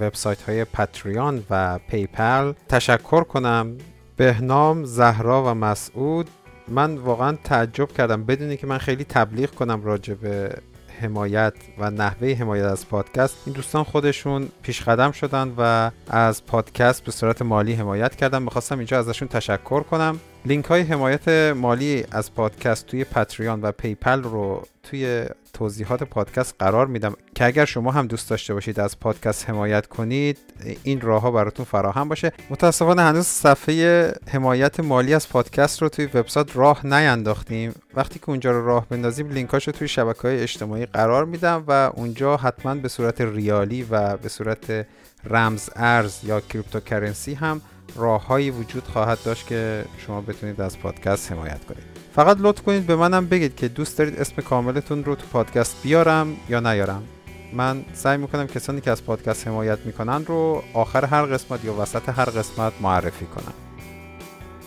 وبسایت 0.00 0.42
های 0.42 0.64
پاتریون 0.64 1.42
و 1.50 1.78
پیپل 1.88 2.52
تشکر 2.68 3.24
کنم. 3.24 3.78
بهنام 4.16 4.84
زهرا 4.84 5.44
و 5.44 5.54
مسعود. 5.54 6.30
من 6.68 6.96
واقعا 6.96 7.38
تعجب 7.44 7.92
کردم. 7.92 8.24
بدون 8.24 8.48
اینکه 8.48 8.66
من 8.66 8.78
خیلی 8.78 9.04
تبلیغ 9.04 9.50
کنم 9.50 9.84
راجع 9.84 10.14
به 10.14 10.54
حمایت 11.02 11.54
و 11.78 11.90
نحوه 11.90 12.28
حمایت 12.28 12.64
از 12.64 12.88
پادکست 12.88 13.36
این 13.46 13.54
دوستان 13.54 13.84
خودشون 13.84 14.48
پیش 14.62 14.82
قدم 14.82 15.12
شدن 15.12 15.54
و 15.58 15.90
از 16.10 16.46
پادکست 16.46 17.04
به 17.04 17.12
صورت 17.12 17.42
مالی 17.42 17.72
حمایت 17.72 18.16
کردن. 18.16 18.42
می‌خواستم 18.42 18.78
اینجا 18.78 18.98
ازشون 18.98 19.28
تشکر 19.28 19.82
کنم. 19.82 20.20
لینک 20.44 20.64
های 20.64 20.82
حمایت 20.82 21.28
مالی 21.56 22.04
از 22.10 22.34
پادکست 22.34 22.86
توی 22.86 23.04
Patreon 23.04 23.62
و 23.62 23.72
PayPal 23.72 24.22
رو 24.22 24.62
توی 24.82 25.24
توضیحات 25.52 26.02
پادکست 26.02 26.54
قرار 26.58 26.86
میدم 26.86 27.14
که 27.34 27.44
اگر 27.44 27.64
شما 27.64 27.90
هم 27.90 28.06
دوست 28.06 28.30
داشته 28.30 28.54
باشید 28.54 28.80
از 28.80 29.00
پادکست 29.00 29.50
حمایت 29.50 29.86
کنید 29.86 30.38
این 30.82 31.00
راه 31.00 31.22
ها 31.22 31.30
براتون 31.30 31.64
فراهم 31.64 32.08
باشه. 32.08 32.32
متاسفانه 32.50 33.02
هنوز 33.02 33.26
صفحه 33.26 34.12
حمایت 34.28 34.80
مالی 34.80 35.14
از 35.14 35.28
پادکست 35.28 35.82
رو 35.82 35.88
توی 35.88 36.06
وبسایت 36.06 36.56
راه 36.56 36.86
نینداختیم. 36.86 37.74
وقتی 37.94 38.18
که 38.18 38.28
اونجا 38.28 38.50
رو 38.50 38.66
راه 38.66 38.86
بندازیم 38.88 39.30
لینکاش 39.30 39.66
رو 39.66 39.72
توی 39.72 39.88
شبکه 39.88 40.22
های 40.22 40.40
اجتماعی 40.40 40.86
قرار 40.86 41.24
میدم 41.24 41.64
و 41.68 41.90
اونجا 41.94 42.36
حتما 42.36 42.74
به 42.74 42.88
صورت 42.88 43.20
ریالی 43.20 43.86
و 43.90 44.16
به 44.16 44.28
صورت 44.28 44.86
رمز 45.24 45.70
ارز 45.76 46.24
یا 46.24 46.40
cryptocurrency 46.40 47.34
هم 47.34 47.60
راههایی 47.96 48.50
وجود 48.50 48.84
خواهد 48.84 49.18
داشت 49.24 49.46
که 49.46 49.84
شما 50.06 50.20
بتونید 50.20 50.60
از 50.60 50.78
پادکست 50.78 51.32
حمایت 51.32 51.64
کنید. 51.64 51.82
فقط 52.14 52.36
لطف 52.40 52.62
کنید 52.62 52.86
به 52.86 52.96
منم 52.96 53.26
بگید 53.26 53.56
که 53.56 53.68
دوست 53.68 53.98
دارید 53.98 54.20
اسم 54.20 54.42
کاملتون 54.42 55.04
رو 55.04 55.14
تو 55.14 55.26
پادکست 55.32 55.76
بیارم 55.82 56.36
یا 56.48 56.60
نیارم. 56.60 57.02
من 57.52 57.84
سعی 57.94 58.16
می‌کنم 58.16 58.46
کسانی 58.46 58.80
که 58.80 58.90
از 58.90 59.04
پادکست 59.04 59.48
حمایت 59.48 59.78
می‌کنن 59.78 60.24
رو 60.24 60.62
آخر 60.74 61.04
هر 61.04 61.22
قسمت 61.22 61.64
یا 61.64 61.82
وسط 61.82 62.08
هر 62.08 62.24
قسمت 62.24 62.72
معرفی 62.80 63.26
کنم. 63.26 63.52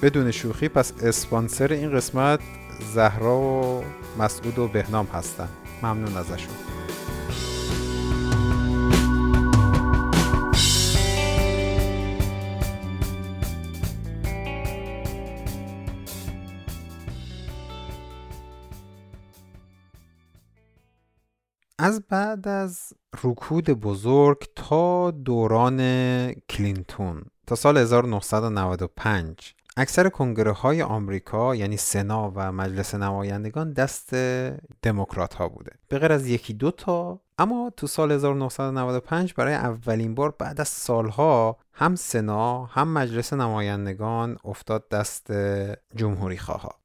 بدون 0.01 0.31
شوخی 0.31 0.67
پس 0.67 0.93
اسپانسر 1.03 1.73
این 1.73 1.91
قسمت 1.91 2.39
زهرا 2.93 3.37
و 3.39 3.83
مسعود 4.19 4.59
و 4.59 4.67
بهنام 4.67 5.07
هستن. 5.13 5.47
ممنون 5.83 6.17
ازشون. 6.17 6.55
از 21.79 22.03
بعد 22.09 22.47
از 22.47 22.93
رکود 23.23 23.69
بزرگ 23.69 24.37
تا 24.55 25.11
دوران 25.11 25.79
کلینتون 26.33 27.21
تا 27.47 27.55
سال 27.55 27.77
1995 27.77 29.55
اکثر 29.77 30.09
کنگره 30.09 30.51
های 30.51 30.81
آمریکا 30.81 31.55
یعنی 31.55 31.77
سنا 31.77 32.31
و 32.35 32.51
مجلس 32.51 32.95
نمایندگان 32.95 33.73
دست 33.73 34.15
دموکرات 34.81 35.33
ها 35.33 35.49
بوده. 35.49 35.71
به 35.87 35.99
غیر 35.99 36.11
از 36.11 36.27
یکی 36.27 36.53
دو 36.53 36.71
تا. 36.71 37.19
اما 37.37 37.71
تو 37.77 37.87
سال 37.87 38.11
1995 38.11 39.33
برای 39.33 39.53
اولین 39.53 40.15
بار 40.15 40.35
بعد 40.39 40.61
از 40.61 40.67
سالها 40.67 41.57
هم 41.73 41.95
سنا 41.95 42.65
هم 42.65 42.93
مجلس 42.93 43.33
نمایندگان 43.33 44.37
افتاد 44.45 44.89
دست 44.89 45.31
جمهوری 45.95 46.37
خواه 46.37 46.84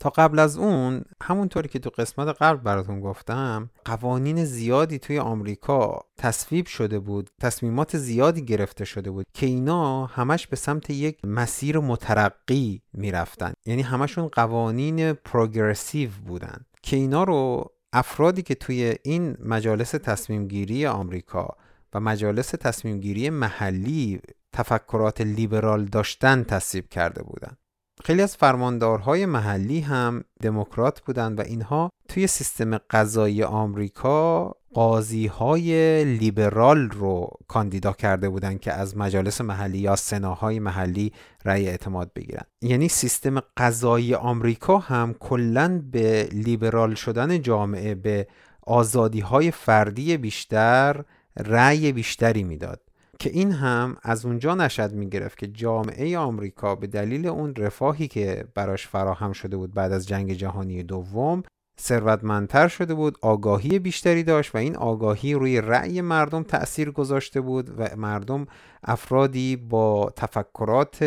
تا 0.00 0.10
قبل 0.10 0.38
از 0.38 0.58
اون 0.58 1.04
همونطوری 1.22 1.68
که 1.68 1.78
تو 1.78 1.90
قسمت 1.90 2.42
قبل 2.42 2.56
براتون 2.56 3.00
گفتم 3.00 3.70
قوانین 3.84 4.44
زیادی 4.44 4.98
توی 4.98 5.18
آمریکا 5.18 6.00
تصویب 6.16 6.66
شده 6.66 6.98
بود 6.98 7.30
تصمیمات 7.40 7.96
زیادی 7.96 8.44
گرفته 8.44 8.84
شده 8.84 9.10
بود 9.10 9.26
که 9.34 9.46
اینا 9.46 10.06
همش 10.06 10.46
به 10.46 10.56
سمت 10.56 10.90
یک 10.90 11.18
مسیر 11.24 11.78
مترقی 11.78 12.82
می‌رفتن. 12.92 13.52
یعنی 13.66 13.82
همشون 13.82 14.28
قوانین 14.28 15.12
پروگرسیو 15.12 16.10
بودن 16.26 16.64
که 16.82 16.96
اینا 16.96 17.24
رو 17.24 17.70
افرادی 17.92 18.42
که 18.42 18.54
توی 18.54 18.94
این 19.02 19.36
مجالس 19.44 19.90
تصمیم 19.90 20.48
گیری 20.48 20.86
آمریکا 20.86 21.56
و 21.94 22.00
مجالس 22.00 22.48
تصمیم 22.48 23.00
گیری 23.00 23.30
محلی 23.30 24.20
تفکرات 24.52 25.20
لیبرال 25.20 25.84
داشتن 25.84 26.44
تصویب 26.44 26.88
کرده 26.88 27.22
بودن. 27.22 27.56
خیلی 28.04 28.22
از 28.22 28.36
فرماندارهای 28.36 29.26
محلی 29.26 29.80
هم 29.80 30.24
دموکرات 30.40 31.00
بودند 31.00 31.38
و 31.38 31.42
اینها 31.42 31.90
توی 32.08 32.26
سیستم 32.26 32.78
قضایی 32.78 33.42
آمریکا 33.42 34.54
قاضی 34.74 35.26
های 35.26 36.04
لیبرال 36.04 36.90
رو 36.90 37.30
کاندیدا 37.48 37.92
کرده 37.92 38.28
بودند 38.28 38.60
که 38.60 38.72
از 38.72 38.96
مجالس 38.96 39.40
محلی 39.40 39.78
یا 39.78 39.96
سناهای 39.96 40.58
محلی 40.58 41.12
رأی 41.44 41.68
اعتماد 41.68 42.12
بگیرن 42.12 42.44
یعنی 42.62 42.88
سیستم 42.88 43.40
قضایی 43.56 44.14
آمریکا 44.14 44.78
هم 44.78 45.14
کلا 45.20 45.82
به 45.92 46.28
لیبرال 46.32 46.94
شدن 46.94 47.42
جامعه 47.42 47.94
به 47.94 48.26
آزادی 48.62 49.20
های 49.20 49.50
فردی 49.50 50.16
بیشتر 50.16 51.04
رأی 51.36 51.92
بیشتری 51.92 52.42
می‌داد. 52.42 52.87
که 53.18 53.30
این 53.30 53.52
هم 53.52 53.96
از 54.02 54.26
اونجا 54.26 54.54
نشد 54.54 54.92
می‌گرفت 54.92 55.38
که 55.38 55.46
جامعه 55.46 56.18
آمریکا 56.18 56.74
به 56.74 56.86
دلیل 56.86 57.26
اون 57.26 57.54
رفاهی 57.54 58.08
که 58.08 58.44
براش 58.54 58.86
فراهم 58.86 59.32
شده 59.32 59.56
بود 59.56 59.74
بعد 59.74 59.92
از 59.92 60.08
جنگ 60.08 60.32
جهانی 60.32 60.82
دوم 60.82 61.42
ثروتمندتر 61.80 62.68
شده 62.68 62.94
بود 62.94 63.18
آگاهی 63.22 63.78
بیشتری 63.78 64.22
داشت 64.22 64.54
و 64.54 64.58
این 64.58 64.76
آگاهی 64.76 65.34
روی 65.34 65.60
رأی 65.60 66.00
مردم 66.00 66.42
تأثیر 66.42 66.90
گذاشته 66.90 67.40
بود 67.40 67.80
و 67.80 67.96
مردم 67.96 68.46
افرادی 68.84 69.56
با 69.56 70.12
تفکرات 70.16 71.02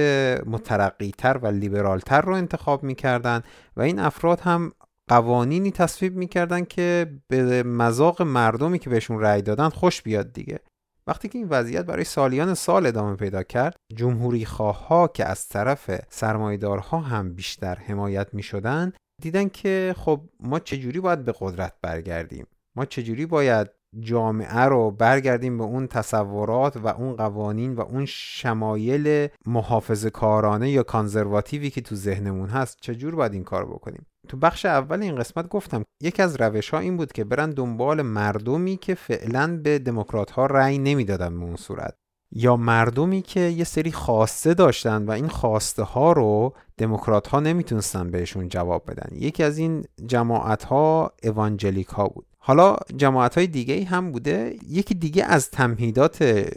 مترقیتر 0.46 1.40
و 1.42 1.48
لیبرالتر 1.48 2.22
رو 2.22 2.34
انتخاب 2.34 2.84
می‌کردن 2.84 3.42
و 3.78 3.82
این 3.82 4.00
افراد 4.00 4.40
هم 4.40 4.72
قوانینی 5.10 5.72
تصویب 5.72 6.16
می‌کردن 6.16 6.66
که 6.66 7.12
به 7.28 7.64
مذاق 7.64 8.22
مردمی 8.22 8.80
که 8.80 8.90
بهشون 8.90 9.20
رأی 9.20 9.42
دادن 9.42 9.70
خوش 9.70 10.02
بیاد 10.02 10.34
دیگه. 10.34 10.60
وقتی 11.12 11.30
که 11.30 11.38
این 11.38 11.48
وضعیت 11.50 11.86
برای 11.86 12.04
سالیان 12.04 12.54
سال 12.54 12.86
ادامه 12.86 13.16
پیدا 13.16 13.44
کرد 13.44 13.76
جمهوری 13.96 14.44
ها 14.44 15.08
که 15.08 15.26
از 15.26 15.48
طرف 15.48 15.92
سرمایدارها 16.10 17.00
هم 17.00 17.34
بیشتر 17.34 17.76
حمایت 17.76 18.34
می 18.34 18.44
شدن 18.44 18.94
دیدن 19.22 19.50
که 19.50 19.96
خب 19.98 20.22
ما 20.40 20.60
چجوری 20.60 21.00
باید 21.00 21.26
به 21.26 21.34
قدرت 21.40 21.74
برگردیم؟ 21.82 22.48
ما 22.76 22.86
چجوری 22.86 23.26
باید 23.26 23.68
جامعه 24.00 24.60
رو 24.60 24.92
برگردیم 24.92 25.58
به 25.58 25.64
اون 25.64 25.88
تصورات 25.88 26.78
و 26.78 26.88
اون 26.88 27.16
قوانین 27.16 27.74
و 27.76 27.82
اون 27.82 28.06
شمایل 28.06 29.28
محافظ 29.46 30.06
کارانه 30.06 30.72
یا 30.72 30.84
کانزرواتیوی 30.84 31.70
که 31.70 31.82
تو 31.82 31.96
ذهنمون 31.96 32.50
هست؟ 32.50 32.78
چجور 32.82 33.16
باید 33.16 33.34
این 33.34 33.44
کار 33.44 33.66
بکنیم؟ 33.66 34.06
تو 34.32 34.38
بخش 34.38 34.66
اول 34.66 35.02
این 35.02 35.16
قسمت 35.16 35.48
گفتم 35.48 35.84
یکی 36.02 36.22
از 36.22 36.42
روش 36.42 36.70
ها 36.70 36.80
این 36.80 36.98
بود 36.98 37.12
که 37.12 37.24
برن 37.24 37.50
دنبال 37.50 38.02
مردمی 38.02 38.78
که 38.78 38.96
فعلا 38.96 39.60
به 39.64 39.80
دموکرات 39.80 40.32
ها 40.32 40.46
رأی 40.46 40.78
نمی‌دادن 40.78 41.40
به 41.40 41.46
اون 41.46 41.56
صورت. 41.56 41.96
یا 42.32 42.56
مردمی 42.56 43.22
که 43.22 43.40
یه 43.40 43.64
سری 43.64 43.92
خواسته 43.92 44.54
داشتن 44.54 45.06
و 45.06 45.12
این 45.12 45.28
خواسته 45.28 45.84
ها 45.84 46.12
رو 46.12 46.54
دموکرات 46.78 47.28
ها 47.28 47.40
نمی‌تونستن 47.40 48.12
بهشون 48.12 48.50
جواب 48.50 48.92
بدن. 48.92 49.10
یکی 49.16 49.44
از 49.44 49.58
این 49.58 49.86
جماعت 50.06 50.64
ها 50.64 51.14
ها 51.90 52.08
بود. 52.08 52.26
حالا 52.38 52.76
جماعت 52.96 53.38
های 53.38 53.48
دیگه 53.48 53.86
هم 53.86 54.12
بوده. 54.12 54.56
یکی 54.68 54.96
دیگه 54.96 55.24
از 55.24 55.50
تمهیدات 55.50 56.48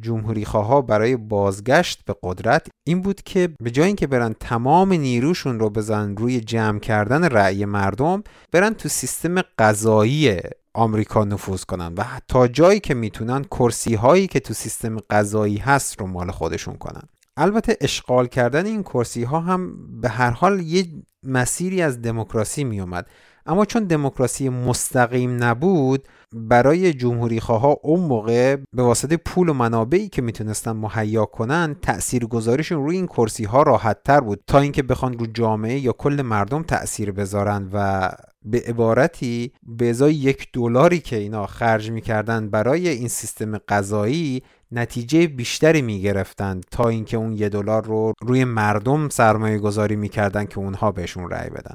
جمهوری 0.00 0.42
ها 0.42 0.80
برای 0.80 1.16
بازگشت 1.16 2.04
به 2.04 2.14
قدرت 2.22 2.66
این 2.86 3.02
بود 3.02 3.22
که 3.22 3.48
به 3.62 3.70
جای 3.70 3.86
اینکه 3.86 4.06
برن 4.06 4.34
تمام 4.40 4.92
نیروشون 4.92 5.58
رو 5.58 5.70
بزن 5.70 6.16
روی 6.16 6.40
جمع 6.40 6.78
کردن 6.78 7.24
رأی 7.24 7.64
مردم 7.64 8.22
برن 8.52 8.74
تو 8.74 8.88
سیستم 8.88 9.42
قضایی 9.58 10.40
آمریکا 10.74 11.24
نفوذ 11.24 11.64
کنن 11.64 11.94
و 11.94 12.04
تا 12.28 12.48
جایی 12.48 12.80
که 12.80 12.94
می‌تونن 12.94 13.44
کرسی 13.44 13.94
هایی 13.94 14.26
که 14.26 14.40
تو 14.40 14.54
سیستم 14.54 14.96
قضایی 15.10 15.56
هست 15.56 16.00
رو 16.00 16.06
مال 16.06 16.30
خودشون 16.30 16.76
کنن. 16.76 17.02
البته 17.36 17.76
اشغال 17.80 18.26
کردن 18.26 18.66
این 18.66 18.82
کرسی 18.82 19.22
ها 19.22 19.40
هم 19.40 19.76
به 20.00 20.08
هر 20.08 20.30
حال 20.30 20.60
یه 20.60 20.86
مسیری 21.22 21.82
از 21.82 22.02
دموکراسی 22.02 22.64
می 22.64 22.80
اومد 22.80 23.06
اما 23.46 23.64
چون 23.64 23.84
دموکراسی 23.84 24.48
مستقیم 24.48 25.44
نبود 25.44 26.08
برای 26.32 26.92
جمهوری 26.92 27.40
خواه 27.40 27.76
اون 27.82 28.00
موقع 28.00 28.56
به 28.72 28.82
واسطه 28.82 29.16
پول 29.16 29.48
و 29.48 29.52
منابعی 29.52 30.08
که 30.08 30.22
می‌تونستن 30.22 30.72
مهیا 30.72 31.24
کنن 31.24 31.76
تأثیر 31.82 32.26
گذاریشون 32.26 32.84
روی 32.84 32.96
این 32.96 33.06
کرسی 33.06 33.44
ها 33.44 33.62
راحت 33.62 34.02
تر 34.02 34.20
بود 34.20 34.40
تا 34.46 34.58
اینکه 34.58 34.82
بخوان 34.82 35.18
رو 35.18 35.26
جامعه 35.26 35.78
یا 35.78 35.92
کل 35.92 36.22
مردم 36.22 36.62
تأثیر 36.62 37.12
بذارن 37.12 37.70
و 37.72 38.10
به 38.44 38.62
عبارتی 38.66 39.52
به 39.62 39.90
ازای 39.90 40.14
یک 40.14 40.48
دلاری 40.52 41.00
که 41.00 41.16
اینا 41.16 41.46
خرج 41.46 41.90
می‌کردن 41.90 42.50
برای 42.50 42.88
این 42.88 43.08
سیستم 43.08 43.58
قضایی 43.58 44.42
نتیجه 44.72 45.26
بیشتری 45.26 45.82
می‌گرفتند 45.82 46.64
تا 46.70 46.88
اینکه 46.88 47.16
اون 47.16 47.32
یه 47.32 47.48
دلار 47.48 47.84
رو 47.84 48.12
روی 48.22 48.44
مردم 48.44 49.08
سرمایه 49.08 49.58
گذاری 49.58 49.96
می‌کردن 49.96 50.44
که 50.44 50.58
اونها 50.58 50.92
بهشون 50.92 51.30
رأی 51.30 51.50
بدن. 51.50 51.74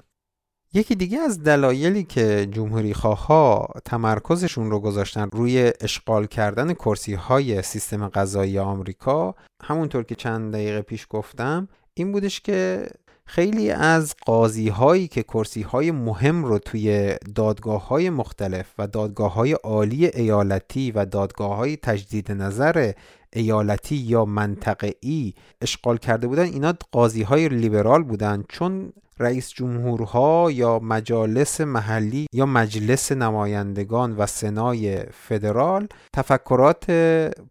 یکی 0.73 0.95
دیگه 0.95 1.19
از 1.19 1.43
دلایلی 1.43 2.03
که 2.03 2.47
جمهوری 2.51 2.91
ها 2.91 3.69
تمرکزشون 3.85 4.71
رو 4.71 4.79
گذاشتن 4.79 5.29
روی 5.31 5.73
اشغال 5.81 6.25
کردن 6.25 6.73
کرسی 6.73 7.13
های 7.13 7.61
سیستم 7.61 8.07
قضایی 8.07 8.59
آمریکا 8.59 9.35
همونطور 9.63 10.03
که 10.03 10.15
چند 10.15 10.53
دقیقه 10.53 10.81
پیش 10.81 11.07
گفتم 11.09 11.67
این 11.93 12.11
بودش 12.11 12.41
که 12.41 12.87
خیلی 13.29 13.71
از 13.71 14.15
قاضی 14.25 14.69
هایی 14.69 15.07
که 15.07 15.23
کرسی 15.23 15.61
های 15.61 15.91
مهم 15.91 16.45
رو 16.45 16.59
توی 16.59 17.15
دادگاه 17.35 17.87
های 17.87 18.09
مختلف 18.09 18.65
و 18.77 18.87
دادگاه 18.87 19.33
های 19.33 19.53
عالی 19.53 20.05
ایالتی 20.05 20.91
و 20.91 21.05
دادگاه 21.05 21.55
های 21.55 21.77
تجدید 21.77 22.31
نظر 22.31 22.91
ایالتی 23.33 23.95
یا 23.95 24.25
منطقه‌ای 24.25 25.33
اشغال 25.61 25.97
کرده 25.97 26.27
بودن 26.27 26.43
اینا 26.43 26.73
قاضی 26.91 27.23
های 27.23 27.49
لیبرال 27.49 28.03
بودن. 28.03 28.43
چون 28.49 28.93
رئیس 29.19 29.49
جمهورها 29.49 30.51
یا 30.51 30.79
مجالس 30.79 31.61
محلی 31.61 32.27
یا 32.33 32.45
مجلس 32.45 33.11
نمایندگان 33.11 34.15
و 34.17 34.25
سنای 34.25 35.03
فدرال 35.11 35.87
تفکرات 36.13 36.89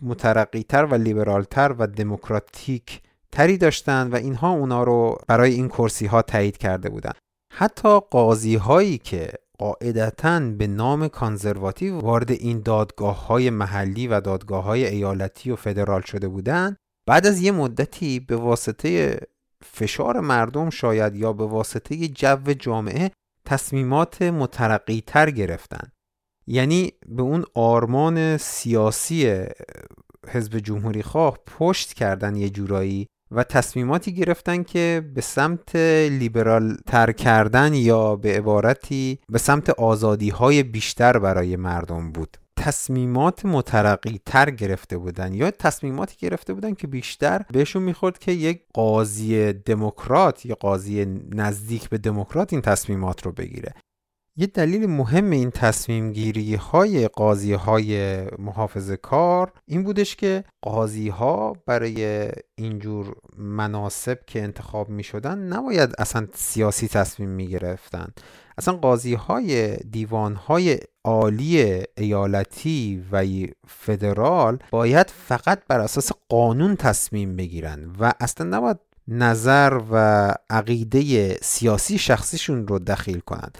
مترقیتر 0.01 0.85
و 0.85 0.95
لیبرالتر 0.95 1.74
و 1.79 1.87
دموکراتیک 1.87 3.01
تری 3.33 3.59
داشتند 3.59 4.12
و 4.12 4.16
اینها 4.16 4.51
اونا 4.51 4.83
رو 4.83 5.18
برای 5.26 5.55
این 5.55 5.68
کرسی 5.68 6.07
ها 6.07 6.22
تایید 6.22 6.57
کرده 6.57 6.89
بودند 6.89 7.16
حتی 7.53 8.01
قاضی 8.01 8.57
هایی 8.57 8.99
که 8.99 9.33
قاعدتا 9.59 10.41
به 10.41 10.66
نام 10.66 11.09
کانزرواتیو 11.09 12.01
وارد 12.01 12.31
این 12.31 12.61
دادگاه 12.61 13.26
های 13.26 13.51
محلی 13.51 14.07
و 14.07 14.20
دادگاه 14.20 14.64
های 14.64 14.87
ایالتی 14.87 15.51
و 15.51 15.57
فدرال 15.57 16.01
شده 16.01 16.29
بودند 16.29 16.76
بعد 17.09 17.26
از 17.26 17.41
یه 17.41 17.53
مدتی 17.53 18.20
به 18.20 18.37
واسطه 18.37 19.20
فشار 19.64 20.20
مردم 20.20 20.70
شاید 20.70 21.16
یا 21.16 21.33
به 21.33 21.47
واسطه 21.47 22.09
جو 22.09 22.53
جامعه 22.59 23.11
تصمیمات 23.45 24.22
مترقی 24.22 25.03
تر 25.07 25.31
گرفتن. 25.31 25.93
یعنی 26.47 26.93
به 27.07 27.22
اون 27.22 27.45
آرمان 27.55 28.37
سیاسی 28.37 29.45
حزب 30.29 30.59
جمهوری 30.59 31.03
خواه 31.03 31.39
پشت 31.47 31.93
کردن 31.93 32.37
یه 32.37 32.51
جورایی 32.51 33.07
و 33.31 33.45
تصمیماتی 33.45 34.14
گرفتن 34.14 34.62
که 34.62 35.11
به 35.14 35.20
سمت 35.20 35.76
لیبرال 36.11 36.76
تر 36.87 37.12
کردن 37.12 37.74
یا 37.74 38.16
به 38.16 38.37
عبارتی 38.37 39.18
به 39.29 39.39
سمت 39.39 39.70
آزادی 39.70 40.31
های 40.31 40.62
بیشتر 40.62 41.18
برای 41.18 41.57
مردم 41.57 42.12
بود. 42.12 42.37
تصمیمات 42.57 43.45
مترقی 43.45 44.20
تر 44.26 44.51
گرفته 44.51 44.99
بودن 44.99 45.35
یا 45.35 45.51
تصمیماتی 45.51 46.16
گرفته 46.18 46.55
بودن 46.55 46.74
که 46.74 46.87
بیشتر 46.87 47.43
بهشون 47.53 47.83
می‌خورد 47.83 48.18
که 48.18 48.33
یک 48.33 48.62
قاضی 48.74 49.53
دموکرات 49.53 50.47
یا 50.47 50.55
قاضی 50.55 51.05
نزدیک 51.31 51.89
به 51.89 51.99
دموکرات 51.99 52.53
این 52.53 52.62
تصمیمات 52.62 53.26
رو 53.26 53.33
بگیره. 53.33 53.74
یه 54.41 54.47
دلیل 54.47 54.86
مهم 54.86 55.30
این 55.30 55.51
تصمیم 55.51 56.12
گیری 56.12 56.55
های 56.55 57.09
قاضی 57.09 57.53
های 57.53 58.22
محافظ 58.39 58.91
کار 58.91 59.53
این 59.66 59.82
بودش 59.82 60.16
که 60.16 60.45
قاضی 60.62 61.09
ها 61.09 61.57
برای 61.66 62.30
اینجور 62.55 63.16
مناسب 63.36 64.18
که 64.26 64.43
انتخاب 64.43 64.89
می 64.89 65.03
شدن 65.03 65.39
نباید 65.39 65.95
اصلا 65.99 66.26
سیاسی 66.34 66.89
تصمیم 66.89 67.28
می 67.28 67.47
گرفتن 67.47 68.09
اصلا 68.59 68.74
قاضی 68.74 69.14
های 69.14 69.76
دیوان 69.76 70.34
های 70.34 70.78
عالی 71.05 71.82
ایالتی 71.97 73.05
و 73.12 73.26
فدرال 73.66 74.59
باید 74.70 75.11
فقط 75.11 75.62
بر 75.68 75.80
اساس 75.80 76.12
قانون 76.28 76.76
تصمیم 76.76 77.36
بگیرن 77.36 77.91
و 78.01 78.12
اصلا 78.20 78.47
نباید 78.47 78.78
نظر 79.09 79.80
و 79.91 80.34
عقیده 80.51 81.34
سیاسی 81.34 81.99
شخصیشون 81.99 82.68
رو 82.68 82.78
دخیل 82.78 83.20
کنند 83.20 83.59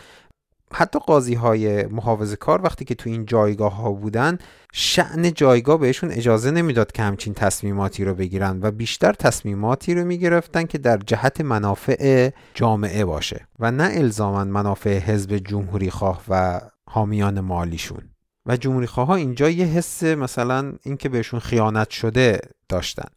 حتی 0.75 0.99
قاضی 0.99 1.35
های 1.35 1.87
محافظ 1.87 2.35
کار 2.35 2.63
وقتی 2.63 2.85
که 2.85 2.95
تو 2.95 3.11
این 3.11 3.27
جایگاه 3.27 3.77
ها 3.77 3.93
بودن 3.93 4.39
شعن 4.73 5.35
جایگاه 5.35 5.79
بهشون 5.79 6.11
اجازه 6.11 6.51
نمی‌داد 6.51 6.93
که 6.93 7.03
همچین 7.03 7.35
تصمیماتی 7.35 8.05
رو 8.05 8.15
بگیرن 8.15 8.59
و 8.63 8.71
بیشتر 8.71 9.13
تصمیماتی 9.13 9.95
رو 9.95 10.05
می‌گرفتن 10.05 10.65
که 10.65 10.79
در 10.79 10.97
جهت 10.97 11.41
منافع 11.41 12.31
جامعه 12.55 13.05
باشه 13.05 13.49
و 13.59 13.71
نه 13.71 13.91
الزاما 13.93 14.45
منافع 14.45 14.99
حزب 14.99 15.37
جمهوری 15.37 15.91
خواه 15.91 16.23
و 16.29 16.61
حامیان 16.87 17.41
مالیشون. 17.41 18.03
و 18.47 18.57
جمهوری 18.57 18.87
خواه 18.87 19.07
ها 19.07 19.15
اینجا 19.15 19.51
یه 19.51 19.67
حس 19.67 20.03
مثلا 20.03 20.73
اینکه 20.83 21.09
بهشون 21.09 21.41
خیانت 21.41 21.91
شده 21.91 22.41
داشتن. 22.69 23.09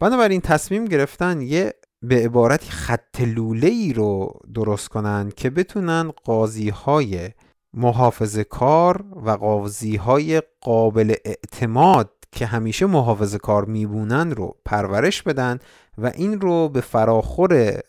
بنابراین 0.00 0.40
تصمیم 0.40 0.84
گرفتن 0.84 1.40
یه 1.40 1.74
به 2.08 2.24
عبارتی 2.24 2.70
خط 2.70 3.20
لوله 3.20 3.68
ای 3.68 3.92
رو 3.92 4.40
درست 4.54 4.88
کنن 4.88 5.32
که 5.36 5.50
بتونن 5.50 6.12
قاضی 6.24 6.68
های 6.68 7.30
محافظ 7.74 8.38
کار 8.38 9.04
و 9.24 9.30
قاضی 9.30 9.96
های 9.96 10.42
قابل 10.60 11.14
اعتماد 11.24 12.10
که 12.32 12.46
همیشه 12.46 12.86
محافظ 12.86 13.34
کار 13.34 13.64
میبونن 13.64 14.30
رو 14.30 14.56
پرورش 14.64 15.22
بدن 15.22 15.58
و 15.98 16.12
این 16.14 16.40
رو 16.40 16.68
به 16.68 16.80
فراخور 16.80 17.80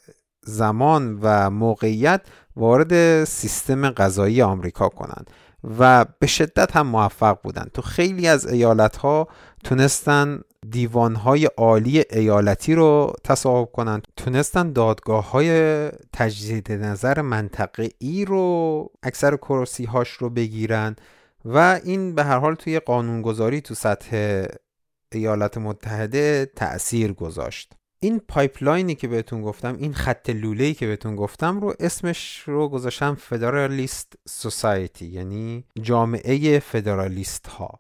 زمان 0.44 1.20
و 1.22 1.50
موقعیت 1.50 2.22
وارد 2.56 3.24
سیستم 3.24 3.90
قضایی 3.90 4.42
آمریکا 4.42 4.90
کنند 4.90 5.32
و 5.80 6.06
به 6.20 6.28
شدت 6.28 6.76
هم 6.76 6.88
موفق 6.88 7.42
بودن. 7.44 7.68
تو 7.74 7.82
خیلی 7.82 8.28
از 8.28 8.48
ایالت 8.48 8.98
ها 8.98 9.28
تونستن 9.64 10.42
دیوانهای 10.70 11.46
عالی 11.46 12.04
ایالتی 12.12 12.76
رو 12.76 13.14
تصاحب 13.24 13.72
کنن 13.72 14.02
تونستن 14.16 14.72
دادگاه 14.72 15.32
های 15.32 15.90
تجدید 16.14 16.72
نظر 16.72 17.22
منطقه 17.22 17.90
ای 18.00 18.26
رو 18.26 18.92
اکثر 19.04 19.36
کرسی 19.36 19.86
هاش 19.86 20.10
رو 20.10 20.30
بگیرن 20.30 20.96
و 21.46 21.80
این 21.84 22.16
به 22.16 22.24
هر 22.24 22.38
حال 22.38 22.56
توی 22.56 22.80
قانونگذاری 22.80 23.62
تو 23.62 23.76
سطح 23.76 24.44
ایالات 25.12 25.58
متحده 25.58 26.52
تأثیر 26.56 27.14
گذاشت. 27.14 27.74
این 28.00 28.20
pipeline 28.28 28.88
ی 28.88 28.96
که 28.96 29.08
بهتون 29.08 29.42
گفتم 29.42 29.78
این 29.80 29.94
خط 29.94 30.30
لوله‌ای 30.30 30.74
که 30.74 30.88
بهتون 30.88 31.16
گفتم 31.16 31.60
رو 31.60 31.74
اسمش 31.80 32.44
رو 32.46 32.70
گذاشتم 32.70 33.16
Federalist 33.16 34.14
Society 34.28 35.06
یعنی 35.06 35.64
جامعه 35.82 36.60
فدرالیست 36.60 37.48
ها 37.48 37.80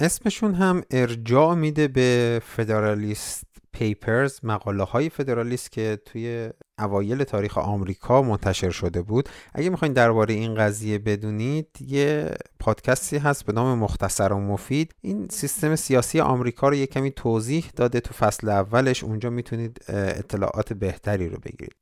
اسمشون 0.00 0.54
هم 0.54 0.82
ارجاع 0.90 1.54
میده 1.54 1.88
به 1.88 2.40
فدرالیست 2.44 3.44
پیپرز 3.72 4.40
مقاله 4.42 4.84
های 4.84 5.08
فدرالیست 5.08 5.72
که 5.72 5.98
توی 6.04 6.50
اوایل 6.78 7.24
تاریخ 7.24 7.58
آمریکا 7.58 8.22
منتشر 8.22 8.70
شده 8.70 9.02
بود. 9.02 9.28
اگه 9.54 9.70
می‌خواین 9.70 9.94
درباره 9.94 10.34
این 10.34 10.54
قضیه 10.54 10.98
بدونید 10.98 11.68
یه 11.80 12.34
پادکستی 12.58 13.18
هست 13.18 13.44
به 13.44 13.52
نام 13.52 13.78
مختصر 13.78 14.32
و 14.32 14.40
مفید. 14.40 14.94
این 15.00 15.28
سیستم 15.30 15.76
سیاسی 15.76 16.20
آمریکا 16.20 16.68
رو 16.68 16.74
یه 16.74 16.86
کمی 16.86 17.10
توضیح 17.10 17.70
داده 17.76 18.00
تو 18.00 18.14
فصل 18.14 18.48
اولش. 18.48 19.04
اونجا 19.04 19.30
می‌تونید 19.30 19.84
اطلاعات 19.88 20.72
بهتری 20.72 21.28
رو 21.28 21.38
بگیرید. 21.38 21.76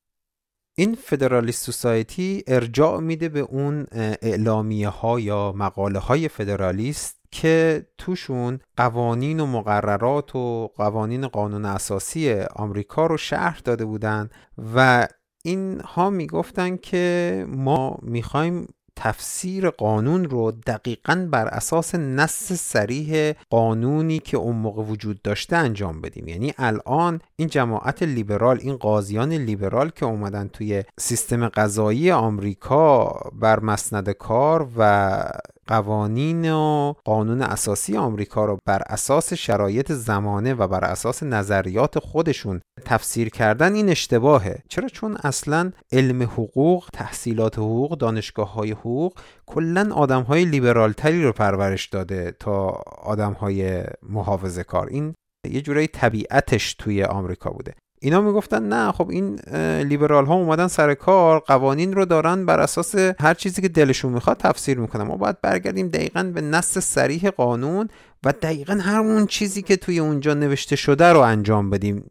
این 0.77 0.95
فدرالیست 0.95 1.65
سوسایتی 1.65 2.45
ارجاع 2.47 3.01
میده 3.01 3.29
به 3.29 3.41
اون 3.41 3.87
اعلامیه 4.23 4.89
ها 4.89 5.21
یا 5.21 5.53
مقاله 5.57 5.99
های 5.99 6.29
فدرالیست 6.29 7.24
که 7.35 7.87
توشون 7.99 8.61
قوانین 8.77 9.41
و 9.41 9.47
مقررات 9.47 10.37
و 10.37 10.69
قوانین 10.77 11.29
قانون 11.29 11.65
اساسی 11.65 12.33
آمریکا 12.57 13.07
رو 13.07 13.17
شرح 13.17 13.61
داده 13.65 13.85
بودن 13.85 14.31
و 14.75 15.09
اینها 15.43 16.11
می‌گفتن 16.11 16.77
که 16.77 17.47
ما 17.49 17.99
می‌خوایم 18.03 18.69
تفسیر 18.97 19.71
قانون 19.71 20.25
رو 20.25 20.51
دقیقا 20.51 21.29
بر 21.31 21.49
اساس 21.49 21.95
نص 21.95 22.53
سریح 22.53 23.33
قانونی 23.51 24.19
که 24.19 24.37
اون 24.37 24.57
موقع 24.57 24.83
وجود 24.83 25.23
داشته 25.23 25.57
انجام 25.57 26.01
بدیم. 26.01 26.29
یعنی 26.29 26.53
الان 26.59 27.21
این 27.37 27.49
جماعت 27.49 28.03
لیبرال 28.03 28.59
این 28.61 28.77
قاضیان 28.77 29.33
لیبرال 29.33 29.91
که 29.91 30.07
اومدن 30.07 30.49
توی 30.49 30.85
سیستم 30.99 31.49
قضایی 31.49 32.11
آمریکا 32.11 33.21
بر 33.33 33.61
مسند 33.61 34.11
کار 34.11 34.69
و 34.79 35.25
قوانین 35.67 36.53
و 36.53 36.95
قانون 37.05 37.43
اساسی 37.43 37.97
آمریکا 37.97 38.45
رو 38.45 38.59
بر 38.67 38.83
اساس 38.87 39.33
شرایط 39.33 39.93
زمانه 39.93 40.55
و 40.55 40.69
بر 40.69 40.85
اساس 40.85 41.23
نظریات 41.23 41.99
خودشون 41.99 42.61
تفسیر 42.85 43.29
کردن 43.29 43.75
این 43.75 43.89
اشتباهه. 43.89 44.63
چرا؟ 44.69 44.89
چون 44.89 45.17
اصلا 45.25 45.73
علم 45.93 46.23
حقوق 46.23 46.89
تحصیلات 46.93 47.59
حقوق 47.59 47.99
دانشگاه 47.99 48.53
های 48.53 48.71
حقوق 48.71 49.19
کلا 49.47 49.95
آدم 49.95 50.23
های 50.23 50.45
لیبرال 50.45 50.93
تری 50.93 51.23
رو 51.23 51.33
پرورش 51.33 51.87
داده 51.87 52.37
تا 52.41 52.69
آدم 53.03 53.33
های 53.33 53.85
محافظه 54.03 54.65
کار 54.65 54.87
این 54.87 55.15
یه 55.51 55.61
جورایی 55.61 55.87
طبیعتش 55.87 56.75
توی 56.75 57.05
آمریکا 57.05 57.51
بوده. 57.51 57.75
اینا 58.05 58.21
می‌گفتن 58.21 58.63
نه 58.69 58.93
خب 58.93 59.11
این 59.11 59.39
لیبرال 59.83 60.27
ها 60.27 60.35
اومدن 60.35 60.67
سر 60.67 60.95
کار 60.95 61.39
قوانین 61.39 61.93
رو 61.93 62.05
دارن 62.05 62.47
بر 62.47 62.61
اساس 62.61 62.95
هر 63.21 63.35
چیزی 63.35 63.63
که 63.63 63.69
دلشون 63.69 64.13
می‌خواد 64.13 64.37
تفسیر 64.37 64.79
می‌کنن. 64.79 65.03
ما 65.03 65.17
باید 65.17 65.41
برگردیم 65.41 65.89
دقیقا 65.89 66.23
به 66.23 66.41
نص 66.41 66.79
سریح 66.79 67.31
قانون 67.31 67.89
و 68.25 68.33
دقیقا 68.33 68.75
هر 68.75 68.99
اون 68.99 69.27
چیزی 69.27 69.63
که 69.63 69.77
توی 69.77 69.99
اونجا 69.99 70.35
نوشته 70.35 70.77
شده 70.77 71.13
رو 71.13 71.21
انجام 71.21 71.71
بدیم. 71.71 72.05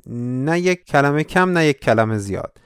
نه 0.45 0.59
یک 0.59 0.85
کلمه 0.85 1.23
کم 1.23 1.49
نه 1.49 1.65
یک 1.65 1.79
کلمه 1.79 2.17
زیاد. 2.17 2.57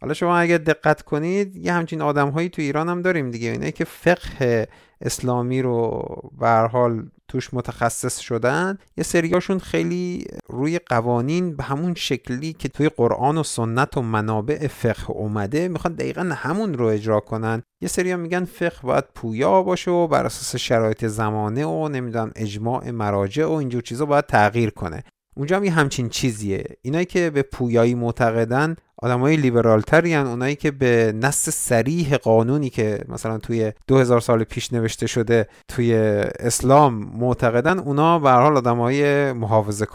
حالا 0.00 0.14
شما 0.14 0.38
اگر 0.38 0.58
دقت 0.58 1.02
کنید 1.02 1.56
یه 1.56 1.72
همچین 1.72 2.02
آدم 2.02 2.28
هایی 2.28 2.48
تو 2.48 2.62
ایران 2.62 2.88
هم 2.88 3.02
داریم 3.02 3.30
دیگه. 3.30 3.50
اینه 3.50 3.72
که 3.72 3.84
فقه 3.84 4.68
اسلامی 5.04 5.62
رو 5.62 6.02
به 6.38 6.48
حال 6.48 7.06
توش 7.28 7.54
متخصص 7.54 8.18
شدن 8.18 8.78
یه 8.96 9.04
سریاشون 9.04 9.58
خیلی 9.58 10.24
روی 10.48 10.78
قوانین 10.78 11.56
به 11.56 11.62
همون 11.62 11.94
شکلی 11.94 12.52
که 12.52 12.68
توی 12.68 12.88
قرآن 12.88 13.38
و 13.38 13.42
سنت 13.42 13.96
و 13.96 14.02
منابع 14.02 14.66
فقه 14.66 15.10
اومده 15.10 15.68
می‌خوان 15.68 15.94
دقیقا 15.94 16.22
همون 16.22 16.74
رو 16.74 16.86
اجرا 16.86 17.20
کنن. 17.20 17.62
یه 17.80 17.88
سری 17.88 18.16
میگن 18.16 18.44
فقه 18.44 18.82
باید 18.82 19.04
پویا 19.14 19.62
باشه 19.62 19.90
و 19.90 20.06
بر 20.06 20.26
اساس 20.26 20.56
شرایط 20.56 21.04
زمانه 21.04 21.66
و 21.66 21.88
نمی‌دونم 21.88 22.32
اجماع 22.36 22.90
مراجع 22.90 23.46
و 23.46 23.52
اینجور 23.52 23.82
چیزا 23.82 24.06
باید 24.06 24.26
تغییر 24.26 24.70
کنه. 24.70 25.04
اونجا 25.36 25.56
هم 25.56 25.64
یه 25.64 25.70
همچین 25.70 26.08
چیزیه. 26.08 26.64
اینایی 26.82 27.06
که 27.06 27.30
به 27.30 27.42
پویایی 27.42 27.94
معتقدن 27.94 28.76
آدمای 28.98 29.36
لیبرال 29.36 29.80
تری 29.80 30.14
اونایی 30.14 30.56
که 30.56 30.70
به 30.70 31.14
نص 31.20 31.48
سریح 31.48 32.16
قانونی 32.16 32.70
که 32.70 33.04
مثلا 33.08 33.38
توی 33.38 33.72
2000 33.86 34.20
سال 34.20 34.44
پیش 34.44 34.72
نوشته 34.72 35.06
شده 35.06 35.48
توی 35.68 35.94
اسلام 36.38 36.94
معتقدن 36.94 37.78
اونا 37.78 38.18
به 38.18 38.30
هر 38.30 38.40
حال 38.40 38.56
آدمای 38.56 39.32
محافظه 39.32 39.86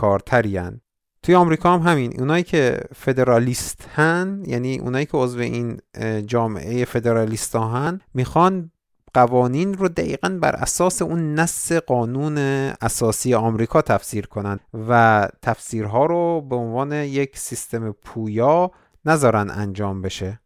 توی 1.23 1.35
آمریکا 1.35 1.77
هم 1.77 1.91
همین. 1.91 2.19
اونایی 2.19 2.43
که 2.43 2.79
فدرالیست 2.95 3.87
هن 3.93 4.43
یعنی 4.47 4.79
اونایی 4.79 5.05
که 5.05 5.17
عضو 5.17 5.39
این 5.39 5.79
جامعه 6.25 6.85
فدرالیست 6.85 7.55
هن 7.55 8.01
می‌خوان 8.13 8.71
قوانین 9.13 9.73
رو 9.73 9.87
دقیقا 9.87 10.39
بر 10.41 10.55
اساس 10.55 11.01
اون 11.01 11.35
نص 11.35 11.71
قانون 11.71 12.37
اساسی 12.81 13.33
آمریکا 13.33 13.81
تفسیر 13.81 14.25
کنن 14.25 14.59
و 14.89 15.27
تفسیرها 15.41 16.05
رو 16.05 16.41
به 16.41 16.55
عنوان 16.55 16.91
یک 16.91 17.37
سیستم 17.37 17.91
پویا 17.91 18.71
نذارن 19.05 19.49
انجام 19.49 20.01
بشه. 20.01 20.39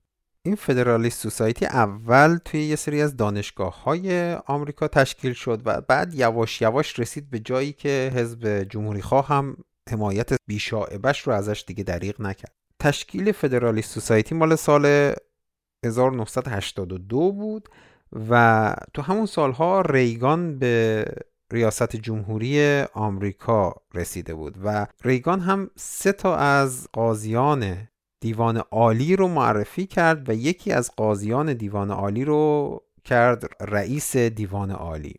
این 0.45 0.55
فدرالیست 0.55 1.21
سوسایتی 1.21 1.65
اول 1.65 2.37
توی 2.45 2.63
یه 2.63 2.75
سری 2.75 3.01
از 3.01 3.17
دانشگاه 3.17 3.83
های 3.83 4.33
آمریکا 4.33 4.87
تشکیل 4.87 5.33
شد 5.33 5.61
و 5.65 5.81
بعد 5.81 6.13
یواش 6.13 6.61
یواش 6.61 6.99
رسید 6.99 7.29
به 7.29 7.39
جایی 7.39 7.73
که 7.73 8.11
حزب 8.15 8.63
جمهوری 8.63 9.01
خواه 9.01 9.27
هم 9.27 9.57
حمایت 9.89 10.29
بیشاعبش 10.47 11.19
رو 11.19 11.33
ازش 11.33 11.63
دیگه 11.67 11.83
دریغ 11.83 12.21
نکرد. 12.21 12.55
تشکیل 12.79 13.31
فدرالیست 13.31 13.93
سوسایتی 13.93 14.35
مال 14.35 14.55
سال 14.55 15.13
1982 15.85 17.31
بود 17.31 17.69
و 18.29 18.75
تو 18.93 19.01
همون 19.01 19.25
سالها 19.25 19.81
ریگان 19.81 20.59
به 20.59 21.05
ریاست 21.53 21.95
جمهوری 21.95 22.81
آمریکا 22.93 23.75
رسیده 23.93 24.33
بود 24.33 24.57
و 24.63 24.87
ریگان 25.03 25.39
هم 25.39 25.69
سه 25.75 26.11
تا 26.11 26.35
از 26.35 26.87
قاضیان 26.93 27.87
دیوان 28.21 28.57
عالی 28.57 29.15
رو 29.15 29.27
معرفی 29.27 29.85
کرد 29.85 30.29
و 30.29 30.33
یکی 30.33 30.71
از 30.71 30.91
قاضیان 30.97 31.53
دیوان 31.53 31.91
عالی 31.91 32.25
رو 32.25 32.81
کرد 33.03 33.43
رئیس 33.61 34.17
دیوان 34.17 34.71
عالی. 34.71 35.15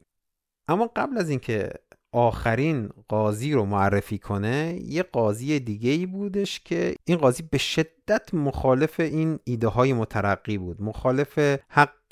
اما 0.68 0.90
قبل 0.96 1.18
از 1.18 1.30
اینکه 1.30 1.70
آخرین 2.12 2.90
قاضی 3.08 3.52
رو 3.52 3.64
معرفی 3.64 4.18
کنه 4.18 4.78
یه 4.82 5.02
قاضی 5.02 5.60
دیگه 5.60 5.90
ای 5.90 6.06
بودش 6.06 6.60
که 6.60 6.94
این 7.04 7.18
قاضی 7.18 7.42
به 7.42 7.58
شدت 7.58 8.34
مخالف 8.34 9.00
این 9.00 9.38
ایده 9.44 9.68
های 9.68 9.92
مترقی 9.92 10.58
بود 10.58 10.82
مخالف 10.82 11.38
حق 11.68 12.03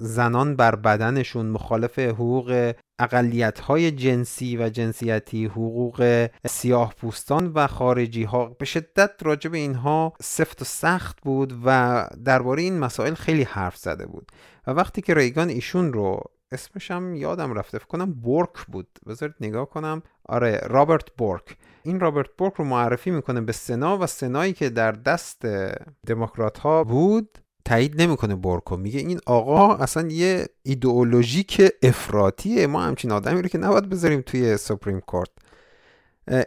زنان 0.00 0.56
بر 0.56 0.74
بدنشون 0.74 1.46
مخالف 1.46 1.98
حقوق 1.98 2.74
اقلیت 2.98 3.60
های 3.60 3.90
جنسی 3.90 4.56
و 4.56 4.68
جنسیتی 4.68 5.46
حقوق 5.46 6.28
سیاه 6.46 6.94
پوستان 6.94 7.46
و 7.46 7.66
خارجی 7.66 8.24
ها 8.24 8.46
به 8.46 8.64
شدت 8.64 9.10
راجع 9.22 9.50
به 9.50 9.58
اینها 9.58 10.12
سفت 10.22 10.62
و 10.62 10.64
سخت 10.64 11.20
بود 11.20 11.54
و 11.64 12.06
درباره 12.24 12.62
این 12.62 12.78
مسائل 12.78 13.14
خیلی 13.14 13.42
حرف 13.42 13.76
زده 13.76 14.06
بود. 14.06 14.32
و 14.66 14.70
وقتی 14.70 15.02
که 15.02 15.14
ریگان 15.14 15.48
ایشون 15.48 15.92
رو 15.92 16.22
اسمش 16.52 16.90
یادم 17.14 17.54
رفته 17.54 17.78
فکر 17.78 17.86
کنم 17.86 18.12
بورک 18.12 18.66
بود. 18.68 18.88
بذارید 19.06 19.34
نگاه 19.40 19.68
کنم. 19.68 20.02
آره 20.28 20.60
رابرت 20.66 21.10
بورک. 21.10 21.56
این 21.82 22.00
رابرت 22.00 22.30
بورک 22.38 22.54
رو 22.54 22.64
معرفی 22.64 23.10
می‌کنه 23.10 23.40
به 23.40 23.52
سنا 23.52 23.98
و 23.98 24.06
سنایی 24.06 24.52
که 24.52 24.70
در 24.70 24.92
دست 24.92 25.46
دموکرات 26.06 26.58
ها 26.58 26.84
بود. 26.84 27.38
تایید 27.68 28.02
نمی‌کنه 28.02 28.34
بورکو 28.34 28.76
میگه 28.76 29.00
این 29.00 29.20
آقا 29.26 29.74
اصلا 29.74 30.08
یه 30.08 30.46
ایدئولوژیک 30.62 31.62
افراطیه. 31.82 32.66
ما 32.66 32.82
همچین 32.82 33.12
آدمی 33.12 33.42
رو 33.42 33.48
که 33.48 33.58
نباید 33.58 33.88
بذاریم 33.88 34.20
توی 34.20 34.56
سپریم 34.56 35.00
کورت. 35.00 35.28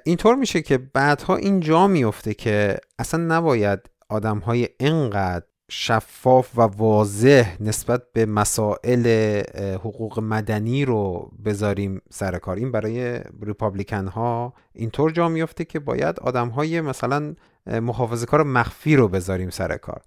اینطور 0.05 0.35
میشه 0.35 0.61
که 0.61 0.77
بعدها 0.77 1.35
این 1.35 1.59
جا 1.59 1.87
میفته 1.87 2.33
که 2.33 2.77
اصلا 2.99 3.23
نباید 3.35 3.79
آدم 4.09 4.37
های 4.37 4.69
انقدر 4.79 5.45
شفاف 5.71 6.57
و 6.57 6.61
واضح 6.61 7.63
نسبت 7.63 8.03
به 8.13 8.25
مسائل 8.25 9.07
حقوق 9.75 10.19
مدنی 10.19 10.85
رو 10.85 11.31
بذاریم 11.45 12.01
سر 12.09 12.37
کار. 12.37 12.55
این 12.55 12.71
برای 12.71 13.19
ریپابلیکن 13.41 14.07
ها 14.07 14.53
اینطور 14.73 15.11
جا 15.11 15.29
میفته 15.29 15.65
که 15.65 15.79
باید 15.79 16.19
آدم 16.19 16.47
های 16.47 16.81
مثلا 16.81 17.35
محافظه 17.67 18.25
کار 18.25 18.43
مخفی 18.43 18.95
رو 18.95 19.07
بذاریم 19.07 19.49
سر 19.49 19.77
کار. 19.77 20.01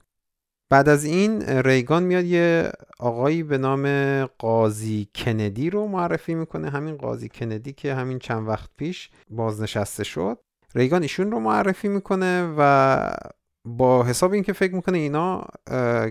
بعد 0.71 0.89
از 0.89 1.05
این 1.05 1.43
ریگان 1.43 2.03
میاد 2.03 2.25
یه 2.25 2.73
آقایی 2.99 3.43
به 3.43 3.59
نام 3.59 4.25
قاضی 4.27 5.09
کندی 5.15 5.71
رو 5.71 5.87
معرفی 5.87 6.35
می‌کنه. 6.35 6.71
همین 6.71 6.97
قاضی 6.97 7.29
کندی 7.29 7.73
که 7.73 7.95
همین 7.95 8.19
چند 8.19 8.49
وقت 8.49 8.71
پیش 8.77 9.11
بازنشسته 9.31 10.05
شد. 10.05 10.39
ریگان 10.75 11.03
ایشون 11.03 11.31
رو 11.31 11.41
معرفی 11.41 11.89
می‌کنه 11.89 12.55
و 12.59 13.11
با 13.69 14.05
حساب 14.05 14.33
اینکه 14.33 14.53
فکر 14.53 14.75
می‌کنه 14.75 14.99
اینا 14.99 15.45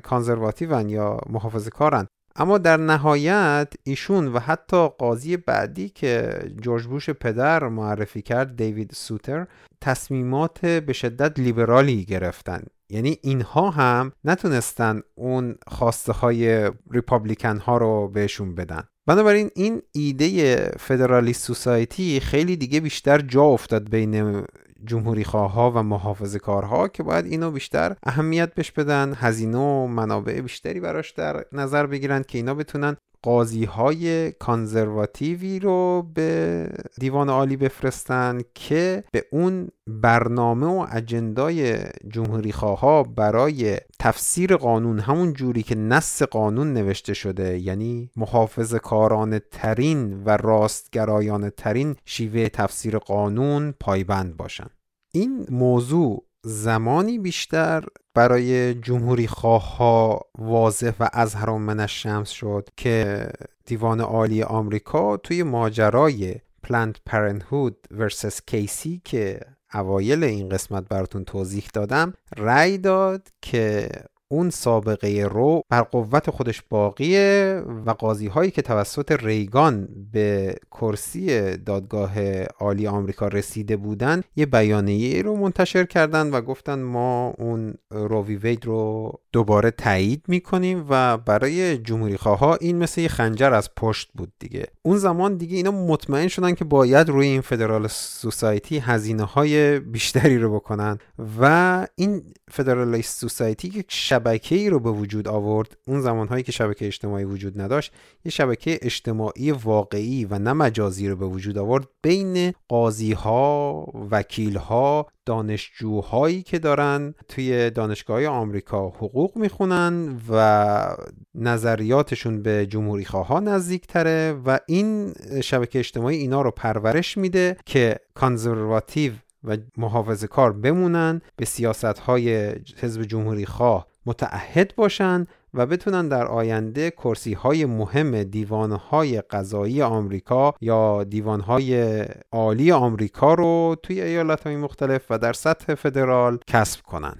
کانزرواتیون 0.03 0.89
یا 0.89 1.19
محافظه 1.29 1.69
کارن. 1.69 2.07
اما 2.35 2.57
در 2.57 2.77
نهایت 2.77 3.73
ایشون 3.83 4.27
و 4.27 4.39
حتی 4.39 4.87
قاضی 4.87 5.37
بعدی 5.37 5.89
که 5.89 6.39
جورج 6.61 6.85
بوش 6.85 7.09
پدر 7.09 7.67
معرفی 7.67 8.21
کرد 8.21 8.55
دیوید 8.55 8.91
سوتر 8.93 9.47
تصمیمات 9.81 10.65
به 10.65 10.93
شدت 10.93 11.39
لیبرالی 11.39 12.05
گرفتن. 12.05 12.63
یعنی 12.93 13.17
اینها 13.21 13.69
هم 13.69 14.11
نتونستن 14.23 15.01
اون 15.15 15.55
خواسته 15.67 16.13
های 16.13 16.71
ریپابلیکن 16.91 17.57
ها 17.57 17.77
رو 17.77 18.07
بهشون 18.07 18.55
بدن. 18.55 18.83
بنابراین 19.07 19.49
این 19.55 19.81
ایده 19.91 20.55
فدرالیست 20.79 21.43
سوسایتی 21.45 22.19
خیلی 22.19 22.55
دیگه 22.55 22.79
بیشتر 22.79 23.19
جا 23.19 23.43
افتاد 23.43 23.89
بین 23.89 24.43
جمهوری 24.85 25.21
ها 25.21 25.71
و 25.75 25.83
محافظه 25.83 26.39
کارها 26.39 26.87
که 26.87 27.03
باید 27.03 27.25
اینو 27.25 27.51
بیشتر 27.51 27.95
اهمیت 28.03 28.55
بش 28.55 28.71
بدن 28.71 29.13
هزینه 29.17 29.57
و 29.57 29.87
منابع 29.87 30.41
بیشتری 30.41 30.79
براش 30.79 31.11
در 31.11 31.45
نظر 31.51 31.85
بگیرن 31.85 32.23
که 32.23 32.37
اینا 32.37 32.53
بتونن 32.53 32.97
قاضی 33.23 33.65
های 33.65 34.31
کانزرواتیوی 34.31 35.59
رو 35.59 36.07
به 36.13 36.69
دیوان 36.99 37.29
عالی 37.29 37.57
بفرستن 37.57 38.41
که 38.53 39.03
به 39.11 39.25
اون 39.31 39.67
برنامه 39.87 40.65
و 40.65 40.87
اجندای 40.91 41.77
جمهوری 42.07 42.49
ها 42.49 43.03
برای 43.03 43.77
تفسیر 43.99 44.55
قانون 44.55 44.99
همون 44.99 45.33
جوری 45.33 45.63
که 45.63 45.75
نص 45.75 46.21
قانون 46.21 46.73
نوشته 46.73 47.13
شده 47.13 47.59
یعنی 47.59 48.09
محافظ 48.15 48.75
کارانه 48.75 49.41
ترین 49.51 50.23
و 50.23 50.37
راستگرایانه 50.37 51.49
ترین 51.49 51.95
شیوه 52.05 52.49
تفسیر 52.49 52.97
قانون 52.97 53.73
پایبند 53.79 54.37
باشن. 54.37 54.67
این 55.13 55.47
موضوع 55.49 56.23
زمانی 56.45 57.19
بیشتر 57.19 57.83
برای 58.13 58.73
جمهوری 58.73 59.27
خواه 59.27 59.77
ها 59.77 60.21
واضح 60.37 60.91
و 60.99 61.09
از 61.13 61.35
من 61.35 61.79
الشمس 61.79 62.29
شد 62.29 62.69
که 62.77 63.27
دیوان 63.65 64.01
عالی 64.01 64.43
آمریکا 64.43 65.17
توی 65.17 65.43
ماجرای 65.43 66.35
پلنت 66.63 66.95
پرنهود 67.05 67.87
ورسس 67.91 68.41
کیسی 68.47 69.01
که 69.05 69.39
اوایل 69.73 70.23
این 70.23 70.49
قسمت 70.49 70.87
براتون 70.89 71.23
توضیح 71.23 71.63
دادم 71.73 72.13
رأی 72.37 72.77
داد 72.77 73.27
که 73.41 73.89
اون 74.33 74.49
سابقه 74.49 75.27
رو 75.31 75.61
بر 75.69 75.81
قوت 75.81 76.29
خودش 76.29 76.61
باقیه 76.69 77.61
و 77.85 77.91
قاضی 77.91 78.27
هایی 78.27 78.51
که 78.51 78.61
توسط 78.61 79.11
ریگان 79.11 79.87
به 80.11 80.55
کرسی 80.71 81.57
دادگاه 81.57 82.43
عالی 82.43 82.87
آمریکا 82.87 83.27
رسیده 83.27 83.77
بودن 83.77 84.21
یه 84.35 84.45
بیانیه 84.45 85.21
رو 85.21 85.35
منتشر 85.35 85.85
کردن 85.85 86.31
و 86.31 86.41
گفتن 86.41 86.81
ما 86.81 87.33
اون 87.37 87.73
رووی 87.91 88.35
وید 88.35 88.65
رو 88.65 89.11
دوباره 89.33 89.71
تایید 89.71 90.23
می‌کنیم 90.27 90.85
و 90.89 91.17
برای 91.17 91.77
جمهوری 91.77 92.15
ها 92.15 92.55
این 92.55 92.77
مثل 92.77 93.01
یه 93.01 93.07
خنجر 93.07 93.53
از 93.53 93.69
پشت 93.75 94.09
بود 94.15 94.33
دیگه. 94.39 94.65
اون 94.81 94.97
زمان 94.97 95.37
دیگه 95.37 95.57
اینا 95.57 95.71
مطمئن 95.71 96.27
شدن 96.27 96.53
که 96.53 96.65
باید 96.65 97.09
روی 97.09 97.27
این 97.27 97.41
فدرال 97.41 97.87
سوسایتی 97.87 98.77
هزینه 98.77 99.23
های 99.23 99.79
بیشتری 99.79 100.37
رو 100.37 100.55
بکنن 100.55 100.97
و 101.41 101.87
این 101.95 102.23
فدرالیست 102.51 103.19
سوسایتی 103.19 103.67
یک 103.67 103.85
شبکه 103.89 104.55
ای 104.55 104.69
رو 104.69 104.79
به 104.79 104.91
وجود 104.91 105.27
آورد 105.27 105.77
اون 105.87 106.01
زمانهایی 106.01 106.43
که 106.43 106.51
شبکه 106.51 106.87
اجتماعی 106.87 107.23
وجود 107.23 107.61
نداشت 107.61 107.91
یه 108.25 108.31
شبکه 108.31 108.79
اجتماعی 108.81 109.51
واقعی 109.51 110.25
و 110.25 110.39
نه 110.39 110.53
مجازی 110.53 111.09
رو 111.09 111.15
به 111.15 111.25
وجود 111.25 111.57
آورد 111.57 111.87
بین 112.01 112.53
قاضی 112.69 113.13
ها 113.13 113.85
وکیل 114.11 114.57
ها 114.57 115.07
دانشجوهایی 115.25 116.43
که 116.43 116.59
دارن 116.59 117.13
توی 117.27 117.69
دانشگاه 117.69 118.25
آمریکا 118.25 118.87
حقوق 118.89 119.37
می‌خونن 119.37 120.21
و 120.29 120.95
نظریاتشون 121.35 122.41
به 122.41 122.65
جمهوری 122.65 123.03
ها 123.03 123.39
نزدیک 123.39 123.87
تره 123.87 124.31
و 124.45 124.59
این 124.67 125.13
شبکه 125.43 125.79
اجتماعی 125.79 126.17
اینا 126.17 126.41
رو 126.41 126.51
پرورش 126.51 127.17
میده 127.17 127.57
که 127.65 127.95
کانزرواتیو 128.13 129.13
و 129.43 129.57
محافظه 129.77 130.27
کار 130.27 130.53
بمونن 130.53 131.21
به 131.35 131.45
سیاست 131.45 131.83
های 131.83 132.55
حزب 132.77 133.03
جمهوری 133.03 133.45
خواه 133.45 133.87
متعهد 134.05 134.75
باشن 134.75 135.25
و 135.53 135.65
بتونن 135.65 136.07
در 136.07 136.27
آینده 136.27 136.91
کرسی 136.91 137.33
های 137.33 137.65
مهم 137.65 138.23
دیوان 138.23 138.71
های 138.71 139.21
قضایی 139.21 139.81
آمریکا 139.81 140.53
یا 140.61 141.03
دیوان 141.03 141.39
های 141.39 142.03
عالی 142.31 142.71
آمریکا 142.71 143.33
رو 143.33 143.75
توی 143.83 144.01
ایالت 144.01 144.47
های 144.47 144.55
مختلف 144.55 145.01
و 145.09 145.17
در 145.17 145.33
سطح 145.33 145.75
فدرال 145.75 146.39
کسب 146.47 146.81
کنن. 146.81 147.15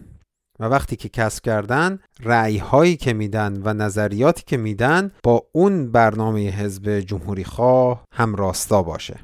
و 0.60 0.66
وقتی 0.66 0.96
که 0.96 1.10
کسب 1.10 1.44
کردن 1.44 2.00
رعی 2.24 2.58
هایی 2.58 2.98
که 2.98 3.14
میدن 3.14 3.62
و 3.64 3.74
نظریاتی 3.74 4.44
که 4.48 4.58
میدن 4.58 5.12
با 5.24 5.48
اون 5.52 5.92
برنامه 5.92 6.50
حزب 6.50 7.00
جمهوری 7.00 7.44
خواه 7.44 8.06
هم 8.12 8.36
راستا 8.36 8.84
باشه. 8.84 9.20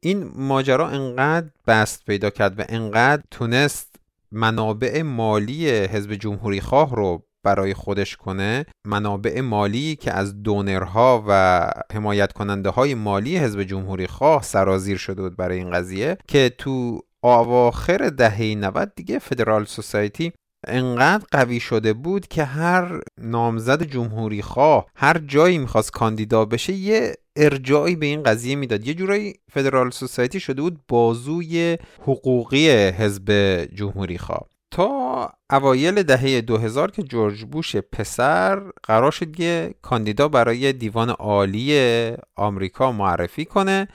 این 0.00 0.30
ماجرا 0.34 0.88
انقدر 0.88 1.50
بست 1.66 2.04
پیدا 2.04 2.30
کرد 2.30 2.60
و 2.60 2.64
انقدر 2.68 3.22
تونست 3.30 3.96
منابع 4.32 5.02
مالی 5.02 5.70
حزب 5.70 6.14
جمهوری 6.14 6.60
خواه 6.60 6.96
رو 6.96 7.22
برای 7.44 7.74
خودش 7.74 8.16
کنه 8.16 8.66
منابع 8.86 9.40
مالی 9.40 9.96
که 9.96 10.12
از 10.12 10.42
دونرها 10.42 11.24
و 11.28 11.70
حمایت 11.92 12.32
کننده 12.32 12.70
های 12.70 12.94
مالی 12.94 13.38
حزب 13.38 13.62
جمهوری 13.62 14.06
خواه 14.06 14.42
سرازیر 14.42 14.96
شده 14.96 15.22
بود 15.22 15.36
برای 15.36 15.58
این 15.58 15.70
قضیه 15.70 16.18
که 16.28 16.54
تو 16.58 17.00
اواخر 17.22 18.08
دهه 18.08 18.54
90 18.54 18.92
دیگه 18.96 19.18
فدرال 19.18 19.64
سوسایتی 19.64 20.32
انقدر 20.68 21.24
قوی 21.30 21.60
شده 21.60 21.92
بود 21.92 22.28
که 22.28 22.44
هر 22.44 23.00
نامزد 23.20 23.82
جمهوری 23.82 24.42
خواه 24.42 24.86
هر 24.94 25.18
جایی 25.18 25.58
می‌خواست 25.58 25.92
کاندیدا 25.92 26.44
بشه 26.44 26.72
یه 26.72 27.14
ارجاعی 27.36 27.96
به 27.96 28.06
این 28.06 28.22
قضیه 28.22 28.56
می‌داد. 28.56 28.86
یه 28.86 28.94
جورایی 28.94 29.34
فدرال 29.52 29.90
سوسایتی 29.90 30.40
شده 30.40 30.62
بود 30.62 30.80
بازوی 30.88 31.78
حقوقی 32.02 32.70
حزب 32.70 33.30
جمهوری 33.74 34.18
خواه. 34.18 34.48
تا 34.70 35.32
اوایل 35.50 36.02
دهه 36.02 36.40
2000 36.40 36.90
که 36.90 37.02
جورج 37.02 37.44
بوش 37.44 37.76
پسر 37.76 38.62
قرار 38.82 39.10
شد 39.10 39.40
یه 39.40 39.74
کاندیدا 39.82 40.28
برای 40.28 40.72
دیوان 40.72 41.10
عالی 41.10 42.12
آمریکا 42.36 42.92
معرفی 42.92 43.44
کنه 43.44 43.88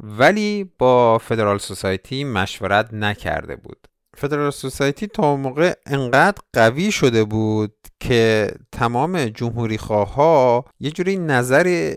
ولی 0.00 0.70
با 0.78 1.18
فدرال 1.18 1.58
سوسایتی 1.58 2.24
مشورت 2.24 2.94
نکرده 2.94 3.56
بود. 3.56 3.88
فدرال 4.16 4.50
سوسایتی 4.50 5.06
تا 5.06 5.36
موقع 5.36 5.74
انقدر 5.86 6.38
قوی 6.52 6.92
شده 6.92 7.24
بود 7.24 7.74
که 8.00 8.50
تمام 8.72 9.24
جمهوری 9.24 9.76
ها 9.76 10.64
یه 10.80 10.90
جوری 10.90 11.16
نظر 11.16 11.94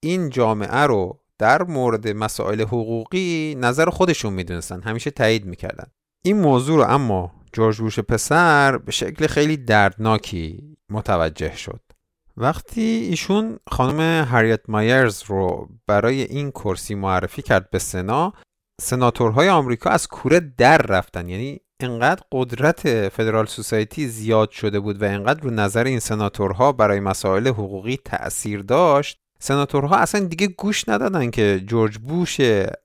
این 0.00 0.30
جامعه 0.30 0.80
رو 0.80 1.20
در 1.38 1.62
مورد 1.62 2.08
مسائل 2.08 2.60
حقوقی 2.60 3.54
نظر 3.58 3.90
خودشون 3.90 4.32
می‌دونستن 4.32 4.82
همیشه 4.82 5.10
تایید 5.10 5.46
می‌کردن. 5.46 5.86
این 6.22 6.40
موضوع 6.40 6.76
رو 6.76 6.94
اما 6.94 7.39
جورج 7.52 7.78
بوش 7.78 7.98
پسر 7.98 8.78
به 8.78 8.92
شکل 8.92 9.26
خیلی 9.26 9.56
دردناکی 9.56 10.76
متوجه 10.90 11.56
شد. 11.56 11.80
وقتی 12.36 12.80
ایشون 12.80 13.58
خانم 13.70 14.24
هریت 14.24 14.60
مایرز 14.68 15.22
رو 15.26 15.68
برای 15.86 16.22
این 16.22 16.50
کرسی 16.50 16.94
معرفی 16.94 17.42
کرد 17.42 17.70
به 17.70 17.78
سنا 17.78 18.32
سناتورهای 18.80 19.48
آمریکا 19.48 19.90
از 19.90 20.08
کوره 20.08 20.40
در 20.40 20.78
رفتن. 20.78 21.28
یعنی 21.28 21.60
انقدر 21.80 22.22
قدرت 22.32 23.08
فدرال 23.08 23.46
سوسایتی 23.46 24.08
زیاد 24.08 24.50
شده 24.50 24.80
بود 24.80 25.02
و 25.02 25.04
انقدر 25.04 25.40
رو 25.40 25.50
نظر 25.50 25.84
این 25.84 25.98
سناتورها 25.98 26.72
برای 26.72 27.00
مسائل 27.00 27.48
حقوقی 27.48 27.98
تأثیر 28.04 28.62
داشت 28.62 29.20
سناتورها 29.42 29.96
اصلا 29.96 30.20
دیگه 30.20 30.46
گوش 30.46 30.88
ندادن 30.88 31.30
که 31.30 31.62
جورج 31.66 31.98
بوش 31.98 32.40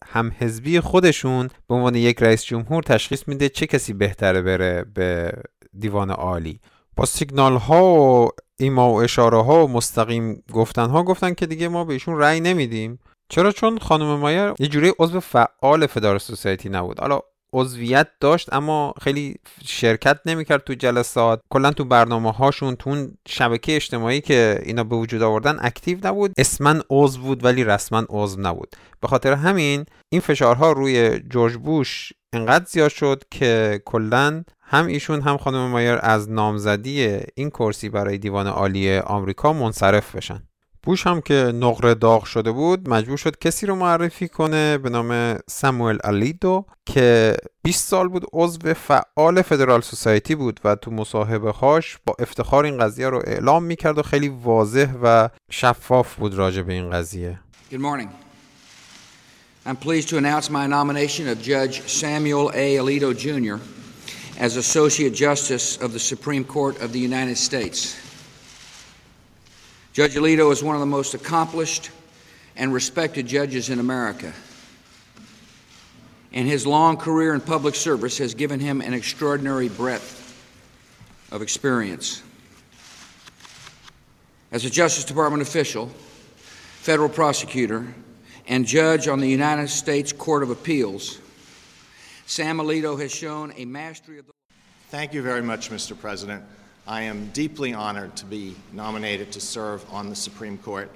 هم 0.05 0.31
حزبی 0.39 0.79
خودشون 0.79 1.49
به 1.67 1.75
عنوان 1.75 1.95
یک 1.95 2.23
رئیس 2.23 2.43
جمهور 2.43 2.83
تشخیص 2.83 3.27
میده 3.27 3.49
چه 3.49 3.67
کسی 3.67 3.93
بهتره 3.93 4.41
بره 4.41 4.85
به 4.93 5.31
دیوان 5.79 6.11
عالی. 6.11 6.59
با 6.95 7.05
سیگنال 7.05 7.55
ها 7.55 7.93
و 7.93 8.29
ایما 8.57 8.93
و 8.93 8.95
اشاره 8.95 9.43
ها 9.43 9.65
و 9.65 9.71
مستقیم 9.71 10.43
گفتن 10.53 10.89
ها 10.89 11.03
گفتن 11.03 11.33
که 11.33 11.45
دیگه 11.45 11.67
ما 11.67 11.83
بهشون 11.83 12.17
رأی 12.17 12.39
نمیدیم. 12.39 12.99
چرا؟ 13.29 13.51
چون 13.51 13.77
خانم 13.77 14.19
مایر 14.19 14.53
یه 14.59 14.67
جوری 14.67 14.93
عضو 14.99 15.19
فعال 15.19 15.87
فدار 15.87 16.19
سوسایتی 16.19 16.69
نبود. 16.69 16.99
حالا 16.99 17.19
عضویت 17.53 18.07
داشت 18.19 18.53
اما 18.53 18.93
خیلی 19.01 19.35
شرکت 19.65 20.19
نمی‌کرد 20.25 20.63
تو 20.63 20.73
جلسات. 20.73 21.41
کلا 21.49 21.71
تو 21.71 21.85
برنامه 21.85 22.31
هاشون 22.31 22.75
تو 22.75 23.07
شبکه 23.27 23.75
اجتماعی 23.75 24.21
که 24.21 24.61
اینا 24.65 24.83
به 24.83 24.95
وجود 24.95 25.21
آوردن 25.21 25.57
اکتیو 25.61 25.97
نبود. 26.03 26.33
اسمن 26.37 26.81
عضو 26.89 27.21
بود 27.21 27.45
ولی 27.45 27.63
رسما 27.63 28.05
عضو 28.09 28.41
نبود. 28.41 28.75
به 29.01 29.07
خاطر 29.07 29.33
همین 29.33 29.85
این 30.09 30.21
فشارها 30.21 30.71
روی 30.71 31.19
جورج 31.19 31.55
بوش 31.57 32.13
انقدر 32.33 32.65
زیاد 32.65 32.91
شد 32.91 33.23
که 33.31 33.81
کلا 33.85 34.43
هم 34.61 34.85
ایشون 34.85 35.21
هم 35.21 35.37
خانم 35.37 35.67
مایر 35.67 35.97
از 36.01 36.31
نامزدی 36.31 37.19
این 37.35 37.49
کرسی 37.49 37.89
برای 37.89 38.17
دیوان 38.17 38.47
عالی 38.47 38.97
آمریکا 38.97 39.53
منصرف 39.53 40.15
بشن. 40.15 40.43
بوش 40.85 41.07
هم 41.07 41.21
که 41.21 41.33
نقره 41.33 41.93
داغ 41.93 42.23
شده 42.23 42.51
بود 42.51 42.89
مجبور 42.89 43.17
شد 43.17 43.39
کسی 43.39 43.65
رو 43.65 43.75
معرفی 43.75 44.27
کنه 44.27 44.77
به 44.77 44.89
نام 44.89 45.39
ساموئل 45.49 45.97
الیدو 46.03 46.65
که 46.85 47.37
20 47.63 47.87
سال 47.87 48.07
بود 48.07 48.25
عضو 48.33 48.73
فعال 48.73 49.41
فدرال 49.41 49.81
سوسایتی 49.81 50.35
بود 50.35 50.59
و 50.63 50.75
تو 50.75 50.91
مصاحبه 50.91 51.51
هاش 51.51 51.97
با 52.05 52.15
افتخار 52.19 52.65
این 52.65 52.77
قضیه 52.77 53.09
رو 53.09 53.21
اعلام 53.25 53.63
می‌کرد 53.63 53.97
و 53.97 54.01
خیلی 54.01 54.27
واضح 54.27 54.93
و 55.03 55.29
شفاف 55.51 56.15
بود 56.15 56.33
راجع 56.33 56.61
به 56.61 56.73
این 56.73 56.89
قضیه 56.89 57.39
Good 57.71 57.81
morning. 57.81 58.09
I'm 59.65 59.75
pleased 59.75 60.09
to 60.09 60.17
announce 60.17 60.49
my 60.51 60.67
nomination 60.67 61.27
of 61.27 61.41
Judge 61.41 61.75
Samuel 62.01 62.51
A. 62.53 62.75
Alito 62.81 63.09
Jr. 63.25 63.57
as 64.45 64.57
Associate 64.57 65.13
Justice 65.25 65.77
of 65.77 65.89
the 65.93 65.99
Supreme 65.99 66.43
Court 66.43 66.75
of 66.83 66.91
the 66.93 66.99
United 66.99 67.37
States. 67.37 68.04
Judge 69.95 70.15
Alito 70.15 70.51
is 70.51 70.61
one 70.61 70.75
of 70.75 70.81
the 70.81 70.85
most 70.85 71.13
accomplished 71.13 71.89
and 72.57 72.73
respected 72.73 73.25
judges 73.25 73.69
in 73.69 73.79
America. 73.79 74.33
And 76.33 76.45
his 76.45 76.67
long 76.67 76.97
career 76.97 77.33
in 77.33 77.39
public 77.39 77.75
service 77.75 78.17
has 78.17 78.33
given 78.33 78.59
him 78.59 78.81
an 78.81 78.93
extraordinary 78.93 79.69
breadth 79.69 80.21
of 81.31 81.41
experience. 81.41 82.21
As 84.51 84.65
a 84.65 84.69
Justice 84.69 85.05
Department 85.05 85.41
official, 85.41 85.87
federal 86.81 87.07
prosecutor, 87.07 87.87
and 88.49 88.67
judge 88.67 89.07
on 89.07 89.21
the 89.21 89.29
United 89.29 89.69
States 89.69 90.11
Court 90.11 90.43
of 90.43 90.49
Appeals, 90.49 91.19
Sam 92.25 92.57
Alito 92.57 92.99
has 92.99 93.15
shown 93.15 93.53
a 93.55 93.63
mastery 93.63 94.19
of 94.19 94.27
the 94.27 94.33
Thank 94.89 95.13
you 95.13 95.21
very 95.21 95.41
much, 95.41 95.69
Mr. 95.69 95.97
President. 95.97 96.43
I 96.87 97.01
am 97.01 97.31
deeply 97.33 97.73
honored 97.73 98.15
to 98.17 98.25
be 98.25 98.55
nominated 98.71 99.31
to 99.31 99.39
serve 99.39 99.83
on 99.91 100.07
the 100.09 100.15
Supreme 100.15 100.57
Court, 100.59 100.91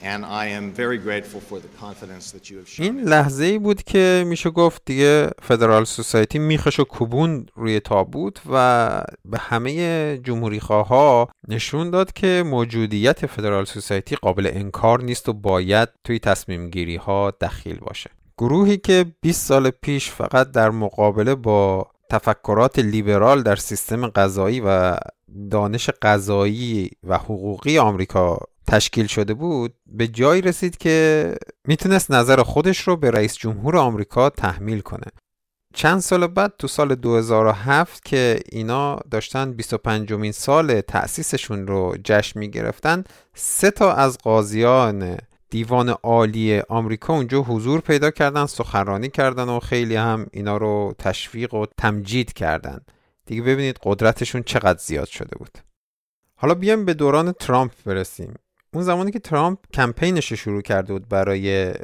and 0.00 0.24
I 0.24 0.46
am 0.46 0.72
very 0.72 0.96
grateful 0.96 1.40
for 1.40 1.58
the 1.60 1.68
confidence 1.84 2.32
that 2.32 2.50
you 2.50 2.56
have 2.56 2.68
shown. 2.68 2.86
این 2.86 3.00
لحظه 3.00 3.44
ای 3.44 3.58
بود 3.58 3.82
که 3.82 4.24
میشه 4.26 4.50
گفت 4.50 4.82
دیگه 4.84 5.30
فدرال 5.42 5.84
سوسایتی 5.84 6.38
میخش 6.38 6.80
و 6.80 6.84
کوبون 6.84 7.46
روی 7.54 7.80
تابوت 7.80 8.40
و 8.52 9.02
به 9.24 9.38
همه 9.38 10.18
جمهوری 10.18 10.58
ها 10.58 11.28
نشون 11.48 11.90
داد 11.90 12.12
که 12.12 12.42
موجودیت 12.46 13.26
فدرال 13.26 13.64
سوسایتی 13.64 14.16
قابل 14.16 14.50
انکار 14.54 15.02
نیست 15.02 15.28
و 15.28 15.32
باید 15.32 15.88
توی 16.04 16.18
تصمیم 16.18 16.70
گیری 16.70 16.96
ها 16.96 17.32
دخیل 17.40 17.78
باشه 17.78 18.10
گروهی 18.38 18.76
که 18.76 19.06
20 19.20 19.46
سال 19.46 19.70
پیش 19.70 20.10
فقط 20.10 20.50
در 20.50 20.70
مقابله 20.70 21.34
با 21.34 21.86
تفکرات 22.14 22.78
لیبرال 22.78 23.42
در 23.42 23.56
سیستم 23.56 24.06
غذایی 24.06 24.62
و 24.66 24.96
دانش 25.50 25.90
غذایی 26.02 26.90
و 27.04 27.18
حقوقی 27.18 27.78
آمریکا 27.78 28.38
تشکیل 28.66 29.06
شده 29.06 29.34
بود 29.34 29.74
به 29.86 30.08
جایی 30.08 30.42
رسید 30.42 30.76
که 30.76 31.34
می‌تونست 31.68 32.10
نظر 32.10 32.42
خودش 32.42 32.78
رو 32.78 32.96
به 32.96 33.10
رئیس 33.10 33.34
جمهور 33.36 33.76
آمریکا 33.76 34.30
تحمیل 34.30 34.80
کنه. 34.80 35.06
چند 35.74 36.00
سال 36.00 36.26
بعد 36.26 36.52
تو 36.58 36.68
سال 36.68 36.94
2007 36.94 38.04
که 38.04 38.40
اینا 38.52 38.98
داشتن 39.10 39.52
25 39.52 40.12
مین 40.12 40.32
سال 40.32 40.80
تأسیسشون 40.80 41.66
رو 41.66 41.96
جشن 42.04 42.40
می‌گرفتن 42.40 43.04
سه 43.34 43.70
تا 43.70 43.92
از 43.92 44.18
قاضیان 44.18 45.16
دیوان 45.54 45.88
عالی 45.88 46.60
آمریکا 46.60 47.14
اونجا 47.14 47.42
حضور 47.42 47.80
پیدا 47.80 48.10
کردن 48.10 48.46
سخنرانی 48.46 49.08
کردن 49.08 49.48
و 49.48 49.60
خیلی 49.60 49.96
هم 49.96 50.26
اینا 50.32 50.56
رو 50.56 50.94
تشویق 50.98 51.54
و 51.54 51.66
تمجید 51.78 52.32
کردن. 52.32 52.80
دیگه 53.26 53.42
ببینید 53.42 53.78
قدرتشون 53.82 54.42
چقدر 54.42 54.78
زیاد 54.78 55.08
شده 55.08 55.36
بود. 55.38 55.58
حالا 56.34 56.54
بیایم 56.54 56.84
به 56.84 56.94
دوران 56.94 57.32
ترامپ 57.32 57.72
برسیم. 57.86 58.34
اون 58.72 58.82
زمانی 58.82 59.10
که 59.10 59.18
ترامپ 59.18 59.58
کمپینش 59.74 60.30
رو 60.30 60.36
شروع 60.36 60.62
کرده 60.62 60.92
بود 60.92 61.08
برای 61.08 61.74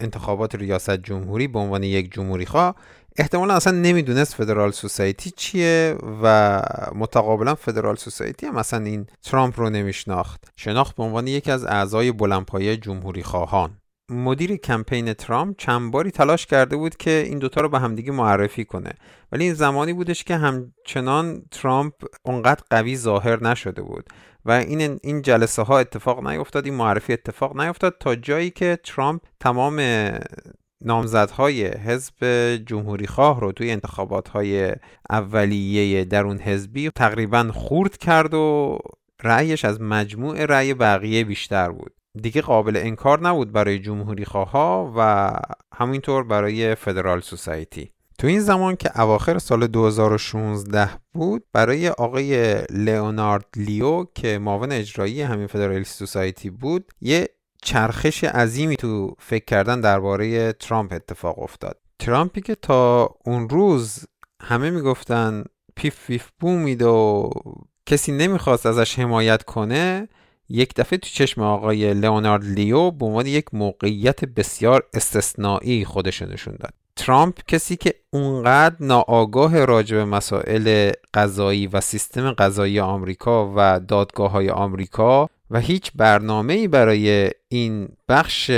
انتخابات 0.00 0.54
ریاست 0.54 0.96
جمهوری 0.96 1.48
به 1.48 1.58
عنوان 1.58 1.82
یک 1.82 2.12
جمهوری 2.12 2.46
خواه 2.46 2.74
احتمالا 3.20 3.54
اصلا 3.54 3.72
نمی‌دونست 3.72 4.34
فدرال 4.34 4.70
سوسایتی 4.70 5.30
چیه 5.30 5.96
و 6.22 6.62
متقابلا 6.94 7.54
فدرال 7.54 7.96
سوسایتی 7.96 8.46
هم 8.46 8.56
اصلا 8.56 8.84
این 8.84 9.06
ترامپ 9.22 9.60
رو 9.60 9.70
نمیشناخت. 9.70 10.48
شناخت 10.56 10.96
به 10.96 11.02
عنوان 11.02 11.26
یکی 11.26 11.50
از 11.50 11.64
اعضای 11.64 12.12
بلندپایه 12.12 12.76
جمهوری 12.76 13.22
خواهان. 13.22 13.76
مدیر 14.10 14.56
کمپین 14.56 15.12
ترامپ 15.12 15.56
چند 15.58 15.92
باری 15.92 16.10
تلاش 16.10 16.46
کرده 16.46 16.76
بود 16.76 16.96
که 16.96 17.10
این 17.26 17.38
دوتا 17.38 17.60
رو 17.60 17.68
به 17.68 17.78
همدیگه 17.78 18.12
معرفی 18.12 18.64
کنه. 18.64 18.92
ولی 19.32 19.44
این 19.44 19.54
زمانی 19.54 19.92
بودش 19.92 20.24
که 20.24 20.36
همچنان 20.36 21.42
ترامپ 21.50 21.94
اونقدر 22.22 22.62
قوی 22.70 22.96
ظاهر 22.96 23.42
نشده 23.42 23.82
بود 23.82 24.04
و 24.44 24.50
این 24.50 24.98
این 25.02 25.22
جلسه 25.22 25.62
ها 25.62 25.78
اتفاق 25.78 26.26
نیفتاد 26.26 26.64
این 26.64 26.74
معرفی 26.74 27.12
اتفاق 27.12 27.60
نیفتاد 27.60 27.96
تا 28.00 28.14
جایی 28.14 28.50
که 28.50 28.78
ترامپ 28.84 29.22
تمام 29.40 29.80
نامزدهای 30.80 31.66
حزب 31.66 32.24
جمهوری 32.66 33.06
خواه 33.06 33.40
رو 33.40 33.52
توی 33.52 33.70
انتخابات 33.70 34.28
های 34.28 34.72
اولیه 35.10 36.04
درون 36.04 36.38
حزبی 36.38 36.90
تقریبا 36.90 37.50
خورد 37.54 37.96
کرد 37.96 38.34
و 38.34 38.78
رأیش 39.22 39.64
از 39.64 39.80
مجموع 39.80 40.44
رأی 40.44 40.74
بقیه 40.74 41.24
بیشتر 41.24 41.70
بود. 41.70 41.92
دیگه 42.22 42.40
قابل 42.40 42.76
انکار 42.76 43.20
نبود 43.20 43.52
برای 43.52 43.78
جمهوری 43.78 44.24
خواه 44.24 44.92
و 44.96 45.30
همینطور 45.74 46.24
برای 46.24 46.74
فدرال 46.74 47.20
سوسایتی 47.20 47.92
تو 48.18 48.26
این 48.26 48.40
زمان 48.40 48.76
که 48.76 49.00
اواخر 49.00 49.38
سال 49.38 49.66
2016 49.66 50.90
بود 51.12 51.44
برای 51.52 51.88
آقای 51.88 52.54
لئونارد 52.70 53.46
لیو 53.56 54.04
که 54.14 54.38
معاون 54.38 54.72
اجرایی 54.72 55.22
همین 55.22 55.46
فدرال 55.46 55.82
سوسایتی 55.82 56.50
بود 56.50 56.92
یه 57.00 57.28
چرخش 57.62 58.24
عظیمی 58.24 58.76
تو 58.76 59.14
فکر 59.18 59.44
کردن 59.44 59.80
درباره 59.80 60.52
ترامپ 60.52 60.92
اتفاق 60.92 61.38
افتاد. 61.38 61.76
ترامپی 61.98 62.40
که 62.40 62.54
تا 62.54 63.14
اون 63.24 63.48
روز 63.48 64.04
همه 64.42 64.70
می‌گفتن 64.70 65.44
پیف 65.76 66.06
پیف 66.06 66.28
بو 66.40 66.50
میده 66.50 66.86
و 66.86 67.30
کسی 67.86 68.12
نمی‌خواست 68.12 68.66
ازش 68.66 68.98
حمایت 68.98 69.42
کنه 69.42 70.08
یک 70.48 70.74
دفعه 70.74 70.98
تو 70.98 71.08
چشم 71.08 71.42
آقای 71.42 71.94
لئونارد 71.94 72.44
لیو 72.44 72.90
به 72.90 73.06
عنوان 73.06 73.26
یک 73.26 73.44
موقعیت 73.52 74.24
بسیار 74.24 74.82
استثنایی 74.94 75.84
خودش 75.84 76.22
نشون 76.22 76.56
داد. 76.60 76.74
ترامپ 76.96 77.38
کسی 77.48 77.76
که 77.76 77.94
اونقدر 78.10 78.76
ناآگاه 78.80 79.64
راجع 79.64 79.96
به 79.96 80.04
مسائل 80.04 80.92
قضایی 81.14 81.66
و 81.66 81.80
سیستم 81.80 82.32
قضایی 82.32 82.80
آمریکا 82.80 83.52
و 83.56 83.80
دادگاه 83.80 84.30
های 84.30 84.50
آمریکا 84.50 85.28
و 85.50 85.60
هیچ 85.60 85.92
برنامه 85.94 86.52
ای 86.52 86.68
برای 86.68 87.30
این 87.48 87.88
بخش 88.08 88.50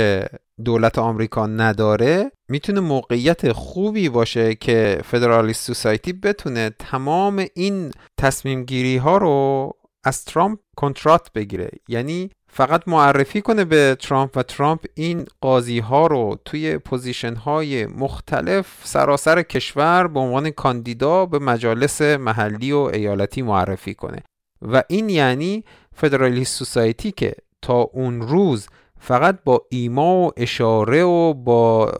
دولت 0.65 0.97
آمریکا 0.99 1.47
نداره 1.47 2.31
می‌تونه 2.49 2.79
موقعیت 2.79 3.51
خوبی 3.51 4.09
باشه 4.09 4.55
که 4.55 5.01
فدرالیست 5.05 5.65
سوسایتی 5.65 6.13
بتونه 6.13 6.71
تمام 6.79 7.45
این 7.53 7.91
تصمیم 8.17 8.63
گیری 8.63 8.97
ها 8.97 9.17
رو 9.17 9.71
از 10.03 10.25
ترامپ 10.25 10.59
کنترات 10.75 11.31
بگیره. 11.33 11.69
یعنی 11.87 12.29
فقط 12.47 12.87
معرفی 12.87 13.41
کنه 13.41 13.65
به 13.65 13.97
ترامپ 13.99 14.37
و 14.37 14.43
ترامپ 14.43 14.85
این 14.95 15.25
قاضی 15.41 15.79
ها 15.79 16.07
رو 16.07 16.39
توی 16.45 16.77
position 16.77 17.35
های 17.35 17.85
مختلف 17.85 18.81
سراسر 18.83 19.41
کشور 19.41 20.07
به 20.07 20.19
عنوان 20.19 20.49
کاندیدا 20.49 21.25
به 21.25 21.39
مجالس 21.39 22.01
محلی 22.01 22.71
و 22.71 22.77
ایالتی 22.77 23.41
معرفی 23.41 23.93
کنه. 23.93 24.23
و 24.61 24.83
این 24.87 25.09
یعنی 25.09 25.63
Federalist 25.95 26.57
Society 26.57 27.11
که 27.11 27.35
تا 27.61 27.81
اون 27.81 28.21
روز 28.21 28.67
فقط 28.99 29.39
با 29.45 29.65
ایما 29.69 30.15
و 30.15 30.31
اشاره 30.37 31.03
و 31.03 31.33
با 31.33 31.91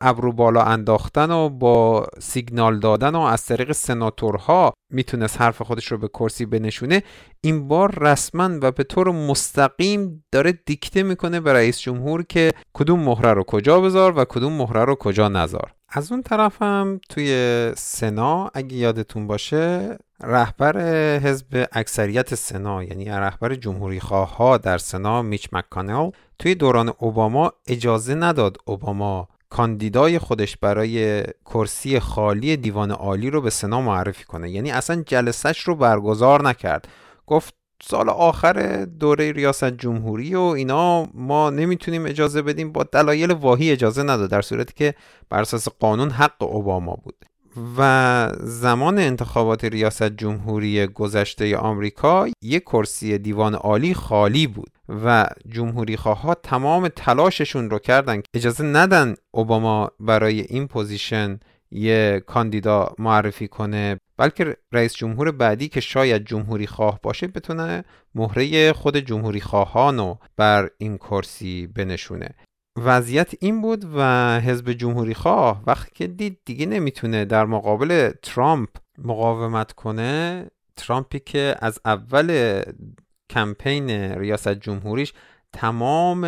ابرو 0.00 0.32
بالا 0.32 0.62
انداختن 0.62 1.30
و 1.30 1.48
با 1.48 2.06
سیگنال 2.18 2.78
دادن 2.78 3.14
و 3.14 3.20
از 3.20 3.46
طریق 3.46 3.72
سناتورها 3.72 4.74
می‌تونست 4.94 5.40
حرف 5.40 5.62
خودش 5.62 5.86
رو 5.86 5.98
به 5.98 6.08
کرسی 6.08 6.46
بنشونه 6.46 7.02
این 7.40 7.68
بار 7.68 7.98
رسما 8.00 8.58
و 8.62 8.70
به 8.70 8.84
طور 8.84 9.10
مستقیم 9.10 10.24
داره 10.32 10.52
دیکته 10.52 11.02
می‌کنه 11.02 11.40
به 11.40 11.52
رئیس 11.52 11.78
جمهور 11.80 12.22
که 12.22 12.52
کدوم 12.72 13.00
مهره 13.00 13.32
رو 13.32 13.44
کجا 13.44 13.80
بذار 13.80 14.18
و 14.18 14.24
کدوم 14.24 14.52
مهره 14.52 14.84
رو 14.84 14.94
کجا 14.94 15.28
نذار. 15.28 15.74
از 15.88 16.12
اون 16.12 16.22
طرف 16.22 16.62
هم 16.62 17.00
توی 17.08 17.72
سنا 17.76 18.50
اگه 18.54 18.76
یادتون 18.76 19.26
باشه 19.26 19.96
رهبر 20.20 20.78
حزب 21.18 21.68
اکثریت 21.72 22.34
سنا 22.34 22.84
یعنی 22.84 23.04
رهبر 23.04 23.54
جمهوری 23.54 24.00
خواه 24.00 24.36
ها 24.36 24.58
در 24.58 24.78
سنا 24.78 25.22
میچ 25.22 25.48
مکانل 25.52 26.10
توی 26.38 26.54
دوران 26.54 26.92
اوباما 26.98 27.52
اجازه 27.66 28.14
نداد 28.14 28.56
اوباما 28.64 29.28
کاندیدای 29.54 30.18
خودش 30.18 30.56
برای 30.56 31.22
کرسی 31.44 32.00
خالی 32.00 32.56
دیوان 32.56 32.90
عالی 32.90 33.30
رو 33.30 33.40
به 33.40 33.50
سنا 33.50 33.80
معرفی 33.80 34.24
کنه. 34.24 34.50
یعنی 34.50 34.70
اصلا 34.70 35.02
جلسش 35.06 35.60
رو 35.60 35.76
برگزار 35.76 36.42
نکرد. 36.42 36.88
گفت 37.26 37.54
سال 37.82 38.08
آخر 38.08 38.84
دوره 38.84 39.32
ریاست 39.32 39.64
جمهوری 39.64 40.34
و 40.34 40.40
اینا 40.40 41.08
ما 41.14 41.50
نمی‌تونیم 41.50 42.06
اجازه 42.06 42.42
بدیم 42.42 42.72
با 42.72 42.82
دلایل 42.82 43.30
واهی 43.30 43.70
اجازه 43.70 44.02
نداد 44.02 44.30
در 44.30 44.42
صورتی 44.42 44.74
که 44.76 44.94
بر 45.30 45.40
اساس 45.40 45.68
قانون 45.68 46.10
حق 46.10 46.42
اوباما 46.42 46.94
بود. 47.04 47.24
و 47.78 48.30
زمان 48.40 48.98
انتخابات 48.98 49.64
ریاست 49.64 50.02
جمهوری 50.02 50.86
گذشته 50.86 51.56
آمریکا 51.56 52.28
یک 52.42 52.62
کرسی 52.62 53.18
دیوان 53.18 53.54
عالی 53.54 53.94
خالی 53.94 54.46
بود 54.46 54.70
و 55.04 55.26
جمهوری 55.48 55.94
ها 55.94 56.34
تمام 56.34 56.88
تلاششون 56.88 57.70
رو 57.70 57.78
کردن. 57.78 58.22
اجازه 58.34 58.64
ندن 58.64 59.14
اوباما 59.30 59.90
برای 60.00 60.40
این 60.40 60.66
position 60.66 61.40
یه 61.70 62.22
کاندیدا 62.26 62.94
معرفی 62.98 63.48
کنه 63.48 64.00
بلکه 64.16 64.56
رئیس 64.72 64.94
جمهور 64.94 65.30
بعدی 65.30 65.68
که 65.68 65.80
شاید 65.80 66.24
جمهوری 66.24 66.66
خواه 66.66 67.00
باشه 67.02 67.26
بتونه 67.26 67.84
مهره 68.14 68.72
خود 68.72 68.96
جمهوری 68.96 69.40
خواهانو 69.40 70.16
بر 70.36 70.70
این 70.78 70.96
کرسی 70.96 71.66
بنشونه. 71.66 72.28
وضعیت 72.78 73.34
این 73.40 73.62
بود 73.62 73.84
و 73.94 74.00
حزب 74.40 74.72
جمهوری 74.72 75.14
خواه 75.14 75.62
وقتی 75.66 75.90
که 75.94 76.06
دید 76.06 76.38
دیگه 76.44 76.66
نمی‌تونه 76.66 77.24
در 77.24 77.46
مقابل 77.46 78.12
ترامپ 78.22 78.68
مقاومت 78.98 79.72
کنه 79.72 80.46
ترامپی 80.76 81.20
که 81.20 81.56
از 81.58 81.80
اول 81.84 82.60
کمپین 83.30 83.90
ریاست 83.90 84.48
جمهوریش 84.48 85.12
تمام 85.52 86.26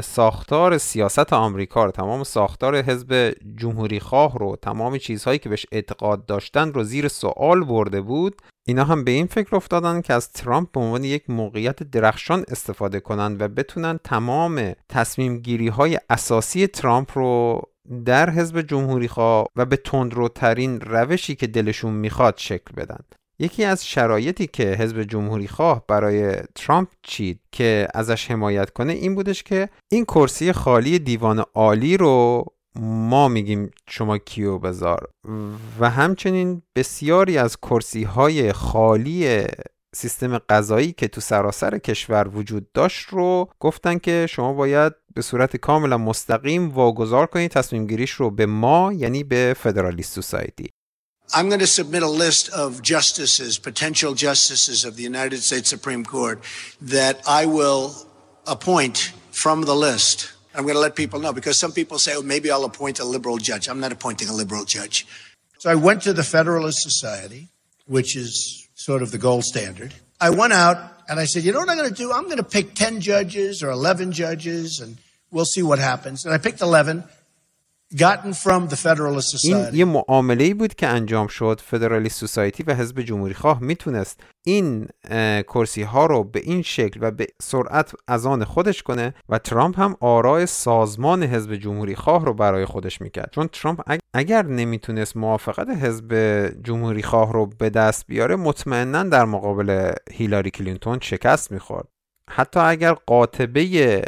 ساختار 0.00 0.78
سیاست 0.78 1.32
آمریکا 1.32 1.84
رو 1.84 1.90
تمام 1.90 2.24
ساختار 2.24 2.76
حزب 2.76 3.34
جمهوری 3.56 4.00
خواه 4.00 4.38
رو 4.38 4.56
تمام 4.62 4.98
چیزهایی 4.98 5.38
که 5.38 5.48
بهش 5.48 5.66
اعتقاد 5.72 6.26
داشتن 6.26 6.72
رو 6.72 6.82
زیر 6.84 7.08
سوال 7.08 7.64
برده 7.64 8.00
بود. 8.00 8.42
اینا 8.66 8.84
هم 8.84 9.04
به 9.04 9.10
این 9.10 9.26
فکر 9.26 9.56
افتادن 9.56 10.00
که 10.00 10.14
از 10.14 10.32
ترامپ 10.32 10.72
به 10.72 10.80
عنوان 10.80 11.04
یک 11.04 11.30
موقعیت 11.30 11.82
درخشان 11.82 12.44
استفاده 12.48 13.00
کنند 13.00 13.42
و 13.42 13.48
بتونن 13.48 13.98
تمام 14.04 14.72
تصمیم 14.88 15.38
گیری 15.38 15.68
های 15.68 15.98
اساسی 16.10 16.66
ترامپ 16.66 17.18
رو 17.18 17.62
در 18.04 18.30
حزب 18.30 18.60
جمهوری 18.60 19.08
خواه 19.08 19.46
و 19.56 19.64
به 19.64 19.76
تندروترین 19.76 20.80
روشی 20.80 21.34
که 21.34 21.46
دلشون 21.46 21.92
می‌خواد 21.92 22.34
شکل 22.36 22.74
بدن. 22.76 23.00
یکی 23.38 23.64
از 23.64 23.86
شرایطی 23.86 24.46
که 24.46 24.64
حزب 24.64 25.02
جمهوری 25.02 25.48
خواه 25.48 25.84
برای 25.88 26.36
ترامپ 26.54 26.88
چید 27.02 27.40
که 27.52 27.88
ازش 27.94 28.30
حمایت 28.30 28.70
کنه 28.70 28.92
این 28.92 29.14
بودش 29.14 29.42
که 29.42 29.68
این 29.88 30.04
کرسی 30.04 30.52
خالی 30.52 30.98
دیوان 30.98 31.44
عالی 31.54 31.96
رو 31.96 32.44
ما 32.80 33.28
میگیم 33.28 33.70
شما 33.88 34.18
کیو 34.18 34.58
بذار 34.58 35.08
و 35.80 35.90
همچنین 35.90 36.62
بسیاری 36.76 37.38
از 37.38 37.56
کرسی 37.56 38.02
های 38.02 38.52
خالی 38.52 39.46
سیستم 39.94 40.38
قضایی 40.38 40.92
که 40.92 41.08
تو 41.08 41.20
سراسر 41.20 41.78
کشور 41.78 42.28
وجود 42.28 42.72
داشت 42.72 43.08
رو 43.08 43.48
گفتن 43.60 43.98
که 43.98 44.26
شما 44.30 44.52
باید 44.52 44.92
به 45.14 45.22
صورت 45.22 45.56
کاملا 45.56 45.98
مستقیم 45.98 46.70
واگذار 46.70 47.26
کنید 47.26 47.50
تصمیم 47.50 47.86
گیریش 47.86 48.10
رو 48.10 48.30
به 48.30 48.46
ما 48.46 48.92
یعنی 48.92 49.24
به 49.24 49.56
فدرالیست 49.58 50.14
سوسایتی 50.14 50.70
I'm 51.32 51.48
going 51.48 51.60
to 51.60 51.66
submit 51.66 52.02
a 52.02 52.08
list 52.24 52.50
of 52.50 52.82
justices, 52.82 53.58
potential 53.58 54.12
justices 54.14 54.84
of 54.84 54.96
the 54.96 55.02
United 55.02 55.42
States 55.42 55.70
Supreme 55.70 56.04
Court 56.04 56.38
that 56.82 57.16
I 57.26 57.46
will 57.46 57.84
appoint 58.46 59.12
from 59.30 59.62
the 59.62 59.74
list. 59.74 60.33
I'm 60.54 60.62
going 60.62 60.74
to 60.74 60.80
let 60.80 60.94
people 60.94 61.20
know 61.20 61.32
because 61.32 61.58
some 61.58 61.72
people 61.72 61.98
say, 61.98 62.14
oh, 62.14 62.22
maybe 62.22 62.50
I'll 62.50 62.64
appoint 62.64 63.00
a 63.00 63.04
liberal 63.04 63.38
judge. 63.38 63.68
I'm 63.68 63.80
not 63.80 63.92
appointing 63.92 64.28
a 64.28 64.32
liberal 64.32 64.64
judge. 64.64 65.06
So 65.58 65.70
I 65.70 65.74
went 65.74 66.02
to 66.02 66.12
the 66.12 66.22
Federalist 66.22 66.80
Society, 66.82 67.48
which 67.86 68.16
is 68.16 68.68
sort 68.74 69.02
of 69.02 69.10
the 69.10 69.18
gold 69.18 69.44
standard. 69.44 69.94
I 70.20 70.30
went 70.30 70.52
out 70.52 70.76
and 71.08 71.18
I 71.18 71.24
said, 71.24 71.42
you 71.42 71.52
know 71.52 71.58
what 71.58 71.68
I'm 71.68 71.76
going 71.76 71.88
to 71.88 71.94
do? 71.94 72.12
I'm 72.12 72.24
going 72.24 72.36
to 72.36 72.44
pick 72.44 72.74
10 72.74 73.00
judges 73.00 73.62
or 73.62 73.70
11 73.70 74.12
judges 74.12 74.80
and 74.80 74.96
we'll 75.30 75.44
see 75.44 75.62
what 75.62 75.78
happens. 75.78 76.24
And 76.24 76.32
I 76.32 76.38
picked 76.38 76.60
11. 76.60 77.04
این 79.44 79.64
یه 79.72 79.84
معامله 79.84 80.54
بود 80.54 80.74
که 80.74 80.86
انجام 80.86 81.26
شد 81.26 81.60
فدرالیست 81.64 82.20
سوسایتی 82.20 82.62
و 82.62 82.74
حزب 82.74 83.00
جمهوری 83.00 83.34
خواه 83.34 83.62
می‌تونست 83.62 84.20
این 84.46 84.88
کرسی 85.42 85.82
ها 85.82 86.06
رو 86.06 86.24
به 86.24 86.40
این 86.40 86.62
شکل 86.62 87.00
و 87.02 87.10
به 87.10 87.26
سرعت 87.42 87.92
از 88.08 88.26
آن 88.26 88.44
خودش 88.44 88.82
کنه 88.82 89.14
و 89.28 89.38
ترامپ 89.38 89.80
هم 89.80 89.96
آرای 90.00 90.46
سازمان 90.46 91.22
حزب 91.22 91.56
جمهوری 91.56 91.94
خواه 91.94 92.24
رو 92.24 92.34
برای 92.34 92.64
خودش 92.64 93.00
می‌کرد. 93.00 93.30
چون 93.32 93.48
ترامپ 93.48 93.98
اگر 94.14 94.42
نمی‌تونست 94.42 95.16
موافقت 95.16 95.68
حزب 95.68 96.14
جمهوری 96.62 97.02
خواه 97.02 97.32
رو 97.32 97.46
به 97.46 97.70
دست 97.70 98.06
بیاره 98.06 98.36
مطمئنا 98.36 99.02
در 99.02 99.24
مقابل 99.24 99.92
هیلاری 100.12 100.50
کلینتون 100.50 100.98
شکست 101.02 101.52
می‌خورد. 101.52 101.88
حتی 102.30 102.60
اگر 102.60 102.92
قاطبه 102.92 104.02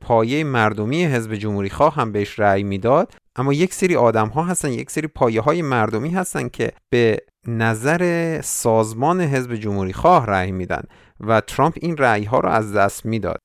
پایه 0.00 0.44
مردمی 0.44 1.04
حزب 1.04 1.34
جمهوری 1.34 1.70
خواه 1.70 1.94
هم 1.94 2.12
بهش 2.12 2.38
رأی 2.38 2.62
می‌داد 2.62 3.12
اما 3.36 3.52
یک 3.52 3.74
سری 3.74 3.96
آدم 3.96 4.28
ها 4.28 4.42
هستن 4.42 4.72
یک 4.72 4.90
سری 4.90 5.06
پایه 5.06 5.40
های 5.40 5.62
مردمی 5.62 6.10
هستن 6.10 6.48
که 6.48 6.72
به 6.90 7.18
نظر 7.46 8.40
سازمان 8.40 9.20
حزب 9.20 9.54
جمهوری 9.54 9.92
خواه 9.92 10.26
رأی 10.26 10.52
میدن 10.52 10.82
و 11.20 11.40
ترامپ 11.40 11.78
این 11.80 11.96
رأی 11.96 12.24
ها 12.24 12.40
رو 12.40 12.48
از 12.48 12.72
دست 12.72 13.06
می‌داد. 13.06 13.38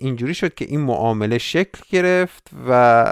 اینجوری 0.00 0.34
شد 0.34 0.54
که 0.54 0.64
این 0.64 0.80
معامله 0.80 1.38
شکل 1.38 1.80
گرفت 1.90 2.50
و 2.68 3.04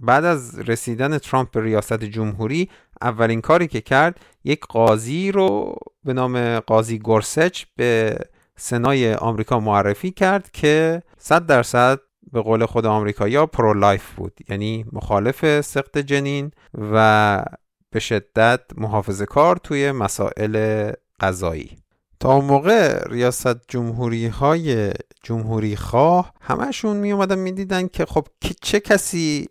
بعد 0.00 0.24
از 0.24 0.58
رسیدن 0.58 1.18
ترامپ 1.18 1.50
به 1.50 1.60
ریاست 1.62 2.04
جمهوری 2.04 2.70
اولین 3.00 3.40
کاری 3.40 3.66
که 3.66 3.80
کرد 3.80 4.20
یک 4.44 4.60
قاضی 4.60 5.32
رو 5.32 5.74
به 6.04 6.12
نام 6.12 6.60
قاضی 6.60 6.98
گورسچ 6.98 7.64
به 7.76 8.18
سنای 8.60 9.14
آمریکا 9.14 9.60
معرفی 9.60 10.10
کرد 10.10 10.50
که 10.52 11.02
100 11.18 11.46
درصد 11.46 12.00
به 12.32 12.40
قول 12.40 12.66
خود 12.66 12.86
آمریکایی 12.86 13.46
pro-life 13.46 14.14
بود. 14.14 14.38
یعنی 14.48 14.84
مخالف 14.92 15.60
سقط 15.60 15.98
جنین 15.98 16.50
و 16.74 17.44
به 17.90 18.00
شدت 18.00 18.60
محافظه 18.76 19.26
کار 19.26 19.56
توی 19.56 19.92
مسائل 19.92 20.92
قضایی. 21.20 21.78
تا 22.20 22.40
موقع 22.40 23.08
ریاست 23.08 23.68
جمهوری 23.68 24.26
های 24.26 24.92
جمهوری 25.22 25.76
خواه 25.76 26.32
همشون 26.40 26.96
می 26.96 27.12
اومدن 27.12 27.38
می 27.38 27.52
دیدن 27.52 27.88
که 27.88 28.04
خب 28.04 28.26
چه 28.62 28.80
کسی 28.80 29.48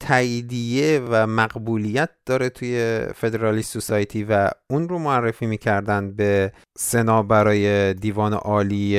تاییدیه 0.00 1.02
و 1.08 1.26
مقبولیت 1.26 2.10
داره 2.26 2.48
توی 2.48 3.00
Federalist 3.14 3.72
Society 3.72 4.24
و 4.24 4.50
اون 4.70 4.88
رو 4.88 4.98
معرفی 4.98 5.46
می‌کردن 5.46 6.12
به 6.12 6.52
سنا 6.78 7.22
برای 7.22 7.94
دیوان 7.94 8.32
عالی 8.32 8.98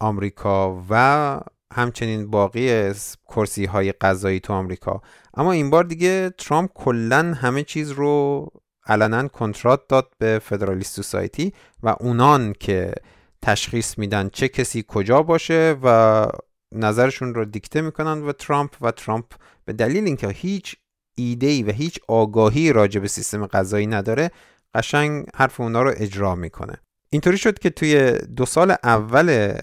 آمریکا 0.00 0.82
و 0.90 1.40
همچنین 1.74 2.30
باقی 2.30 2.92
کرسی 3.28 3.64
های 3.64 3.92
قضایی 3.92 4.40
تو 4.40 4.52
آمریکا. 4.52 5.02
اما 5.34 5.52
این 5.52 5.70
بار 5.70 5.84
دیگه 5.84 6.30
ترامپ 6.38 6.70
کلا 6.74 7.34
همه 7.40 7.62
چیز 7.62 7.90
رو 7.90 8.46
علنا 8.86 9.28
کنترات 9.28 9.80
داد 9.88 10.12
به 10.18 10.38
فدرالیست 10.44 10.96
سوسایتی 10.96 11.52
و 11.82 11.94
اونان 12.00 12.52
که 12.60 12.92
تشخیص 13.42 13.98
میدن 13.98 14.28
چه 14.28 14.48
کسی 14.48 14.84
کجا 14.88 15.22
باشه 15.22 15.76
و 15.82 16.26
نظرشون 16.74 17.34
رو 17.34 17.44
دیکته 17.44 17.80
می‌کنن 17.80 18.22
و 18.22 18.32
ترامپ 18.32 18.70
و 18.80 18.90
ترامپ 18.90 19.24
به 19.68 19.74
دلیل 19.74 20.04
اینکه 20.04 20.28
هیچ 20.28 20.76
ایده 21.16 21.64
و 21.64 21.70
هیچ 21.70 21.98
آگاهی 22.08 22.72
راجع 22.72 23.00
به 23.00 23.08
سیستم 23.08 23.46
غذایی 23.46 23.86
نداره 23.86 24.30
قشنگ 24.74 25.26
حرف 25.34 25.60
اونا 25.60 25.82
رو 25.82 25.92
اجرا 25.96 26.34
می‌کنه. 26.34 26.76
اینطوری 27.10 27.38
شد 27.38 27.58
که 27.58 27.70
توی 27.70 28.12
دو 28.36 28.46
سال 28.46 28.74
اول 28.84 29.58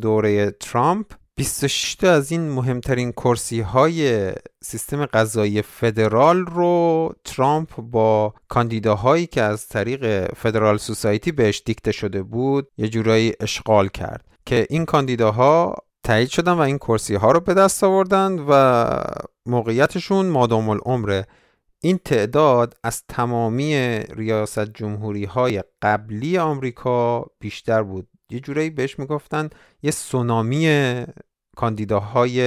دوره 0.00 0.50
ترامپ 0.50 1.06
26 1.36 1.94
تا 1.94 2.12
از 2.12 2.32
این 2.32 2.50
مهمترین 2.50 3.12
کرسی 3.12 3.60
های 3.60 4.32
سیستم 4.64 5.06
غذایی 5.06 5.62
فدرال 5.62 6.38
رو 6.38 7.12
ترامپ 7.24 7.76
با 7.76 8.34
کاندیداهایی 8.48 9.26
که 9.26 9.42
از 9.42 9.68
طریق 9.68 10.34
فدرال 10.34 10.76
سوسایتی 10.76 11.32
بهش 11.32 11.62
دیکته 11.66 11.92
شده 11.92 12.22
بود 12.22 12.68
یه 12.78 12.88
جورایی 12.88 13.32
اشغال 13.40 13.88
کرد 13.88 14.24
که 14.46 14.66
این 14.70 14.84
کاندیداها 14.84 15.74
تایید 16.04 16.28
شدن 16.28 16.52
و 16.52 16.60
این 16.60 16.78
کرسی 16.78 17.14
ها 17.14 17.32
رو 17.32 17.40
به 17.40 17.54
دست 17.54 17.84
آوردن 17.84 18.38
و 18.48 18.84
موقعیتشون 19.46 20.26
مادام 20.26 20.68
العمره 20.68 21.26
این 21.82 21.98
تعداد 21.98 22.74
از 22.84 23.02
تمامی 23.08 23.76
ریاست 23.98 24.64
جمهوری 24.64 25.24
های 25.24 25.62
قبلی 25.82 26.38
آمریکا 26.38 27.26
بیشتر 27.40 27.82
بود. 27.82 28.08
یه 28.30 28.40
جورایی 28.40 28.70
بهش 28.70 28.98
می‌گفتن 28.98 29.50
یه 29.82 29.90
سونامی 29.90 31.04
کاندیداهای 31.56 32.40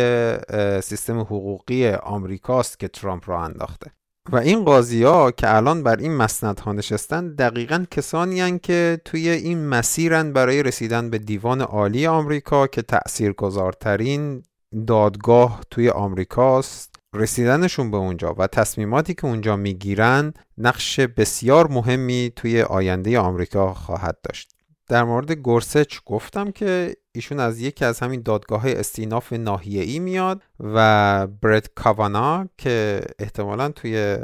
سیستم 0.82 1.20
حقوقی 1.20 1.90
آمریکاست 1.90 2.80
که 2.80 2.88
ترامپ 2.88 3.30
را 3.30 3.44
انداخته. 3.44 3.92
و 4.32 4.36
این 4.36 4.66
قاضی 4.66 5.04
ها 5.04 5.32
که 5.32 5.56
الان 5.56 5.84
بر 5.84 5.96
این 5.96 6.16
مسند 6.16 6.60
ها 6.60 6.74
نشستن 6.74 7.36
دقیقا 7.36 7.86
کسانی 7.92 8.42
هن 8.42 8.60
که 8.60 9.02
توی 9.06 9.30
این 9.30 9.68
مسیرن 9.68 10.34
برای 10.34 10.64
رسیدن 10.64 11.10
به 11.10 11.18
دیوان 11.18 11.62
عالی 11.62 12.08
آمریکا 12.08 12.68
که 12.68 12.82
تأثیر 12.82 13.34
گذارترین 13.34 14.44
دادگاه 14.88 15.62
توی 15.72 15.90
آمریکاست 15.90 16.96
رسیدنشون 17.14 17.92
به 17.92 17.98
اونجا 17.98 18.36
و 18.38 18.48
تصمیماتی 18.48 19.14
که 19.14 19.26
اونجا 19.26 19.56
می‌گیرن 19.56 20.34
نقش 20.58 21.00
بسیار 21.00 21.68
مهمی 21.68 22.32
توی 22.36 22.62
آینده 22.62 23.20
آمریکا 23.20 23.74
خواهد 23.74 24.18
داشت. 24.24 24.52
در 24.90 25.04
مورد 25.04 25.32
گورسچ 25.32 25.98
گفتم 26.06 26.52
که 26.52 26.96
ایشون 27.18 27.40
از 27.40 27.60
یکی 27.62 27.86
از 27.86 28.00
همین 28.00 28.22
دادگاه 28.22 28.64
استیناف 28.66 29.34
ناحیه‌ای 29.34 30.00
میاد 30.00 30.42
و 30.60 31.28
برد 31.42 31.70
کاوانا 31.76 32.48
که 32.58 33.02
احتمالا 33.20 33.70
توی 33.70 34.18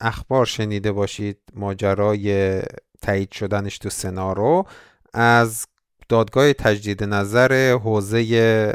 اخبار 0.00 0.46
شنیده 0.46 0.92
باشید 0.92 1.38
ماجرای 1.54 2.60
تایید 3.02 3.32
شدنش 3.32 3.78
تو 3.78 3.90
سنا 3.90 4.32
رو 4.32 4.66
از 5.14 5.66
دادگاه 6.08 6.52
تجدید 6.52 7.04
نظر 7.04 7.72
حوزه 7.72 8.74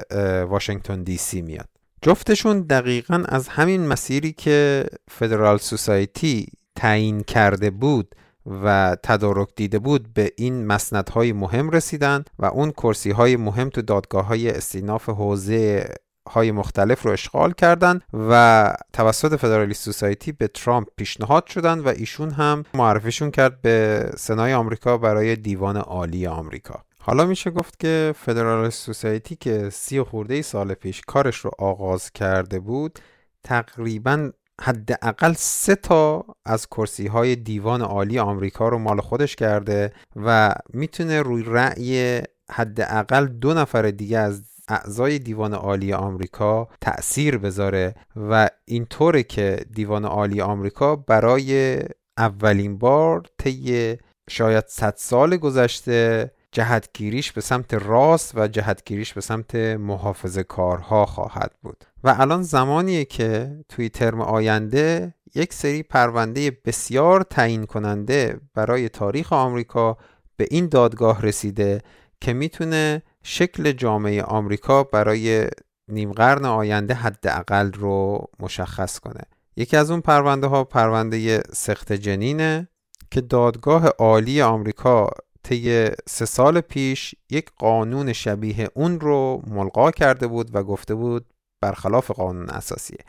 واشنگتن 0.49 1.03
دی 1.03 1.17
سی 1.17 1.41
میاد. 1.41 1.67
جفتشون 2.01 2.61
دقیقا 2.61 3.23
از 3.27 3.47
همین 3.47 3.87
مسیری 3.87 4.33
که 4.33 4.85
فدرال 5.11 5.57
سوسایتی 5.57 6.47
تعیین 6.75 7.23
کرده 7.23 7.69
بود 7.69 8.15
و 8.45 8.97
تدارک 9.03 9.47
دیده 9.55 9.79
بود 9.79 10.13
به 10.13 10.31
این 10.37 10.65
مسندهای 10.65 11.33
مهم 11.33 11.69
رسیدن 11.69 12.23
و 12.39 12.45
اون 12.45 12.71
کرسی 12.71 13.11
های 13.11 13.35
مهم 13.35 13.69
تو 13.69 13.81
دادگاه 13.81 14.25
های 14.25 14.49
استیناف 14.49 15.09
حوزه 15.09 15.93
های 16.29 16.51
مختلف 16.51 17.01
رو 17.01 17.11
اشغال 17.11 17.51
کردند 17.51 18.01
و 18.29 18.73
توسط 18.93 19.35
فدرالیست 19.35 19.83
سوسایتی 19.83 20.31
به 20.31 20.47
ترامپ 20.47 20.87
پیشنهاد 20.97 21.47
شدن 21.47 21.79
و 21.79 21.87
ایشون 21.87 22.31
هم 22.31 22.63
معرفیشون 22.73 23.31
کرد 23.31 23.61
به 23.61 24.09
سنای 24.17 24.53
آمریکا 24.53 24.97
برای 24.97 25.35
دیوان 25.35 25.77
عالی 25.77 26.27
آمریکا. 26.27 26.83
حالا 26.99 27.25
میشه 27.25 27.51
گفت 27.51 27.79
که 27.79 28.13
فدرالیست 28.17 28.85
سوسایتی 28.85 29.35
که 29.35 29.69
سی 29.69 30.01
خورده 30.01 30.41
سال 30.41 30.73
پیش 30.73 31.01
کارش 31.07 31.37
رو 31.37 31.51
آغاز 31.59 32.11
کرده 32.11 32.59
بود 32.59 32.99
تقریبا 33.43 34.31
حداقل 34.61 35.33
سه 35.37 35.75
تا 35.75 36.25
از 36.45 36.67
کرسی 36.67 37.07
های 37.07 37.35
دیوان 37.35 37.81
عالی 37.81 38.19
آمریکا 38.19 38.69
رو 38.69 38.77
مال 38.77 39.01
خودش 39.01 39.35
کرده 39.35 39.93
و 40.15 40.53
می‌تونه 40.73 41.21
روی 41.21 41.43
رأی 41.47 42.21
حداقل 42.51 43.27
دو 43.27 43.53
نفر 43.53 43.91
دیگه 43.91 44.17
از 44.17 44.43
اعضای 44.67 45.19
دیوان 45.19 45.53
عالی 45.53 45.93
آمریکا 45.93 46.67
تأثیر 46.81 47.37
بذاره 47.37 47.95
و 48.15 48.49
اینطوره 48.65 49.23
که 49.23 49.65
دیوان 49.73 50.05
عالی 50.05 50.41
آمریکا 50.41 50.95
برای 50.95 51.79
اولین 52.17 52.77
بار 52.77 53.23
طی 53.37 53.97
شاید 54.29 54.63
100 54.67 54.93
سال 54.97 55.37
گذشته 55.37 56.31
جهتگیریش 56.51 57.31
به 57.31 57.41
سمت 57.41 57.73
راست 57.73 58.37
و 58.37 58.47
جهتگیریش 58.47 59.13
به 59.13 59.21
سمت 59.21 59.55
محافظ 59.55 60.37
کارها 60.37 61.05
خواهد 61.05 61.51
بود. 61.61 61.85
و 62.03 62.15
الان 62.19 62.41
زمانیه 62.41 63.05
که 63.05 63.57
توی 63.69 63.89
ترم 63.89 64.21
آینده 64.21 65.13
یک 65.35 65.53
سری 65.53 65.83
پرونده 65.83 66.57
بسیار 66.65 67.21
تعیین 67.21 67.65
کننده 67.65 68.39
برای 68.53 68.89
تاریخ 68.89 69.33
آمریکا 69.33 69.97
به 70.37 70.47
این 70.51 70.67
دادگاه 70.67 71.21
رسیده 71.21 71.81
که 72.21 72.33
می‌تونه 72.33 73.03
شکل 73.23 73.71
جامعه 73.71 74.23
آمریکا 74.23 74.83
برای 74.83 75.47
نیم 75.87 76.11
قرن 76.11 76.45
آینده 76.45 76.93
حداقل 76.93 77.71
رو 77.73 78.27
مشخص 78.39 78.99
کنه. 78.99 79.21
یکی 79.55 79.77
از 79.77 79.91
اون 79.91 80.01
پرونده 80.01 80.47
ها 80.47 80.63
پرونده 80.63 81.43
سخت 81.53 81.93
جنینه 81.93 82.67
که 83.11 83.21
دادگاه 83.21 83.87
عالی 83.87 84.41
آمریکا 84.41 85.09
طی 85.43 85.89
سه 86.07 86.25
سال 86.25 86.61
پیش 86.61 87.15
یک 87.29 87.51
قانون 87.57 88.13
شبیه 88.13 88.69
اون 88.73 88.99
رو 88.99 89.41
ملقا 89.47 89.91
کرده 89.91 90.27
بود 90.27 90.55
و 90.55 90.63
گفته 90.63 90.95
بود 90.95 91.25
برخلاف 91.63 92.11
قانون 92.11 92.49
اساسیه. 92.49 93.05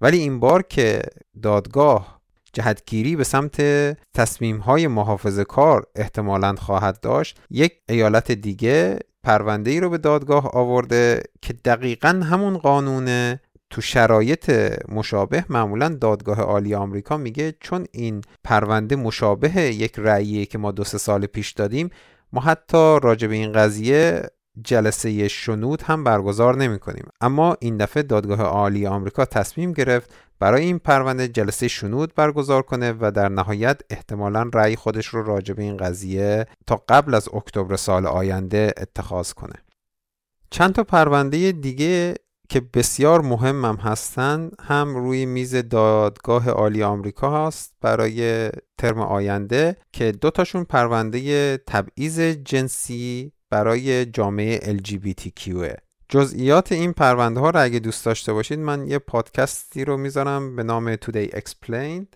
ولی 0.00 0.18
این 0.18 0.40
بار 0.40 0.62
که 0.62 1.02
دادگاه 1.42 2.20
جهتگیری 2.52 3.16
به 3.16 3.24
سمت 3.24 3.60
تصمیم 4.14 4.58
های 4.58 4.86
محافظ 4.86 5.38
کار 5.40 5.86
احتمالا 5.96 6.54
خواهد 6.54 7.00
داشت 7.00 7.40
یک 7.50 7.72
ایالت 7.88 8.32
دیگه 8.32 8.98
پرونده 9.24 9.70
ای 9.70 9.80
رو 9.80 9.90
به 9.90 9.98
دادگاه 9.98 10.50
آورده 10.52 11.22
که 11.42 11.52
دقیقا 11.52 12.08
همون 12.08 12.58
قانون 12.58 13.38
تو 13.70 13.80
شرایط 13.80 14.50
مشابه 14.88 15.44
معمولا 15.48 15.88
دادگاه 15.88 16.40
عالی 16.40 16.74
آمریکا 16.74 17.16
میگه 17.16 17.54
چون 17.60 17.86
این 17.92 18.20
پرونده 18.44 18.96
مشابه 18.96 19.60
یک 19.60 19.94
رأیی 19.98 20.46
که 20.46 20.58
ما 20.58 20.70
دو 20.70 20.84
سه 20.84 20.98
سال 20.98 21.26
پیش 21.26 21.52
دادیم 21.52 21.90
ما 22.32 22.40
حتی 22.40 22.98
راجع 23.02 23.28
به 23.28 23.34
این 23.34 23.52
قضیه 23.52 24.22
جلسه 24.64 25.28
شنود 25.28 25.82
هم 25.82 26.04
برگزار 26.04 26.56
نمی 26.56 26.78
کنیم 26.78 27.08
اما 27.20 27.56
این 27.60 27.76
دفعه 27.76 28.02
دادگاه 28.02 28.42
عالی 28.42 28.86
آمریکا 28.86 29.24
تصمیم 29.24 29.72
گرفت 29.72 30.14
برای 30.38 30.64
این 30.64 30.78
پرونده 30.78 31.28
جلسه 31.28 31.68
شنود 31.68 32.14
برگزار 32.14 32.62
کنه 32.62 32.94
و 33.00 33.10
در 33.10 33.28
نهایت 33.28 33.80
احتمالا 33.90 34.50
رأی 34.54 34.76
خودش 34.76 35.06
رو 35.06 35.22
راجع 35.22 35.54
به 35.54 35.62
این 35.62 35.76
قضیه 35.76 36.46
تا 36.66 36.82
قبل 36.88 37.14
از 37.14 37.28
اکتبر 37.34 37.76
سال 37.76 38.06
آینده 38.06 38.74
اتخاذ 38.76 39.32
کنه. 39.32 39.54
چند 40.50 40.74
تا 40.74 40.84
پرونده 40.84 41.52
دیگه 41.52 42.14
که 42.48 42.60
بسیار 42.60 43.20
مهم 43.20 43.64
هم 43.64 43.76
هستن 43.76 44.50
هم 44.60 44.96
روی 44.96 45.26
میز 45.26 45.54
دادگاه 45.54 46.50
عالی 46.50 46.82
آمریکا 46.82 47.46
هست 47.46 47.74
برای 47.80 48.50
ترم 48.78 48.98
آینده 48.98 49.76
که 49.92 50.12
دو 50.12 50.30
تاشون 50.30 50.64
پرونده 50.64 51.56
تبعیض 51.56 52.20
جنسی 52.20 53.32
برای 53.50 54.06
جامعه 54.06 54.78
LGBTQ 54.78 55.76
جزئیات 56.08 56.72
این 56.72 56.92
پرونده 56.92 57.40
ها 57.40 57.50
رو 57.50 57.62
اگه 57.62 57.78
دوست 57.78 58.04
داشته 58.04 58.32
باشید 58.32 58.58
من 58.58 58.86
یه 58.86 58.98
پادکستی 58.98 59.84
رو 59.84 59.96
می‌ذارم 59.96 60.56
به 60.56 60.62
نام 60.62 60.96
Today 60.96 61.30
Explained. 61.30 62.06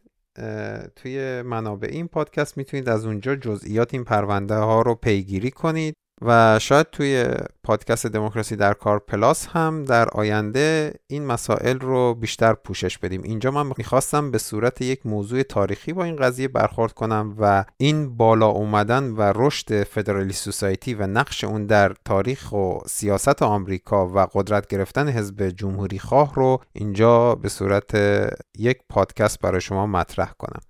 توی 0.96 1.42
منابع 1.42 1.88
این 1.88 2.08
پادکست 2.08 2.56
می‌تونید 2.56 2.88
از 2.88 3.06
اونجا 3.06 3.36
جزئیات 3.36 3.94
این 3.94 4.04
پرونده 4.04 4.54
ها 4.54 4.82
رو 4.82 4.94
پیگیری 4.94 5.50
کنید. 5.50 5.94
و 6.24 6.58
شاید 6.58 6.90
توی 6.90 7.26
پادکست 7.62 8.06
دموکراسی 8.06 8.56
در 8.56 8.72
کار 8.72 8.98
پلاس 8.98 9.46
هم 9.46 9.84
در 9.84 10.08
آینده 10.08 10.94
این 11.06 11.26
مسائل 11.26 11.78
رو 11.78 12.14
بیشتر 12.14 12.52
پوشش 12.52 12.98
بدیم. 12.98 13.22
اینجا 13.22 13.50
من 13.50 13.72
می‌خواستم 13.78 14.30
به 14.30 14.38
صورت 14.38 14.80
یک 14.80 15.06
موضوع 15.06 15.42
تاریخی 15.42 15.92
با 15.92 16.04
این 16.04 16.16
قضیه 16.16 16.48
برخورد 16.48 16.92
کنم 16.92 17.36
و 17.38 17.64
این 17.76 18.16
بالا 18.16 18.46
اومدن 18.46 19.10
و 19.10 19.32
رشد 19.34 19.82
فدرالی 19.82 20.32
سوسایتی 20.32 20.94
و 20.94 21.06
نقش 21.06 21.44
اون 21.44 21.66
در 21.66 21.94
تاریخ 22.04 22.52
و 22.52 22.78
سیاست 22.86 23.42
آمریکا 23.42 24.08
و 24.08 24.26
قدرت 24.32 24.66
گرفتن 24.66 25.08
حزب 25.08 25.48
جمهوری 25.48 25.98
خواه 25.98 26.34
رو 26.34 26.60
اینجا 26.72 27.34
به 27.34 27.48
صورت 27.48 27.94
یک 28.58 28.78
پادکست 28.88 29.40
برای 29.40 29.60
شما 29.60 29.86
مطرح 29.86 30.32
کنم. 30.38 30.60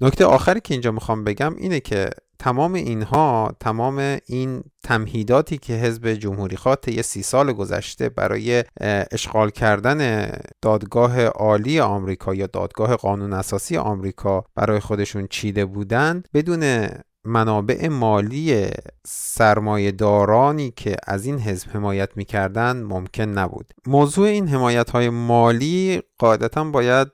نکته 0.00 0.24
آخری 0.24 0.60
که 0.60 0.74
اینجا 0.74 0.90
می‌خوام 0.90 1.24
بگم 1.24 1.54
اینه 1.56 1.80
که 1.80 2.10
تمام 2.42 2.74
اینها 2.74 3.56
تمام 3.60 4.18
این 4.26 4.62
تمهیداتی 4.84 5.58
که 5.58 5.72
حزب 5.72 6.08
جمهوری 6.08 6.56
خواه 6.56 6.76
طی 6.76 7.02
سی 7.02 7.22
سال 7.22 7.52
گذشته 7.52 8.08
برای 8.08 8.64
اشغال 9.12 9.50
کردن 9.50 10.30
دادگاه 10.62 11.24
عالی 11.24 11.80
آمریکا 11.80 12.34
یا 12.34 12.46
دادگاه 12.46 12.96
قانون 12.96 13.32
اساسی 13.32 13.76
آمریکا 13.76 14.44
برای 14.54 14.80
خودشون 14.80 15.26
چیده 15.26 15.64
بودند 15.64 16.28
بدون 16.34 16.88
منابع 17.24 17.88
مالی 17.88 18.66
سرمایه 19.06 19.90
دارانی 19.90 20.70
که 20.76 20.96
از 21.06 21.26
این 21.26 21.38
حزب 21.38 21.68
حمایت 21.70 22.16
می‌کردن 22.16 22.82
ممکن 22.82 23.22
نبود. 23.22 23.72
موضوع 23.86 24.26
این 24.26 24.48
حمایت 24.48 24.90
های 24.90 25.10
مالی 25.10 26.02
قاعدتا 26.18 26.64
باید 26.64 27.08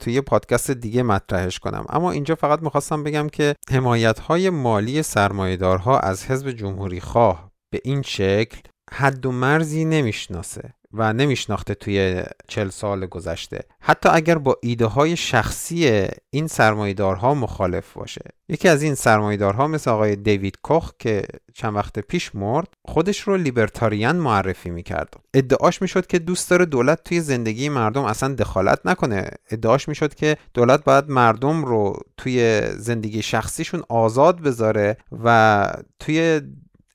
توی 0.00 0.20
پادکست 0.20 0.70
دیگه 0.70 1.02
مطرحش 1.02 1.58
کنم. 1.58 1.86
اما 1.88 2.10
اینجا 2.10 2.34
فقط 2.34 2.62
می‌خواستم 2.62 3.02
بگم 3.02 3.28
که 3.28 3.54
حمایت 3.70 4.18
های 4.18 4.50
مالی 4.50 5.02
سرمایه 5.02 5.56
دارها 5.56 5.98
از 5.98 6.30
حزب 6.30 6.50
جمهوری 6.50 7.00
خواه 7.00 7.50
به 7.72 7.80
این 7.84 8.02
شکل 8.02 8.60
حد 8.92 9.26
و 9.26 9.32
مرزی 9.32 9.84
نمی‌شناسه. 9.84 10.74
و 10.92 11.12
نمیشناخته 11.12 11.74
توی 11.74 12.22
چل 12.48 12.68
سال 12.68 13.06
گذشته. 13.06 13.60
حتی 13.80 14.08
اگر 14.08 14.38
با 14.38 14.56
ایده 14.62 14.86
های 14.86 15.16
شخصی 15.16 16.06
این 16.30 16.46
سرمایدارها 16.46 17.34
مخالف 17.34 17.92
باشه. 17.92 18.20
یکی 18.48 18.68
از 18.68 18.82
این 18.82 18.94
سرمایدارها 18.94 19.66
مثل 19.66 19.90
آقای 19.90 20.16
دیوید 20.16 20.58
کوخ 20.62 20.92
که 20.98 21.24
چند 21.54 21.74
وقت 21.74 21.98
پیش 21.98 22.34
مرد 22.34 22.68
خودش 22.84 23.20
رو 23.20 23.36
لیبرتاریان 23.36 24.16
معرفی 24.16 24.70
می‌کرد. 24.70 25.14
ادعاش 25.34 25.82
می‌شد 25.82 26.06
که 26.06 26.18
دوست 26.18 26.50
داره 26.50 26.64
دولت 26.64 27.04
توی 27.04 27.20
زندگی 27.20 27.68
مردم 27.68 28.04
اصلا 28.04 28.34
دخالت 28.34 28.80
نکنه. 28.84 29.30
ادعاش 29.50 29.88
می‌شد 29.88 30.14
که 30.14 30.36
دولت 30.54 30.84
باید 30.84 31.10
مردم 31.10 31.64
رو 31.64 32.00
توی 32.16 32.62
زندگی 32.76 33.22
شخصیشون 33.22 33.82
آزاد 33.88 34.40
بذاره 34.40 34.96
و 35.24 35.72
توی 35.98 36.40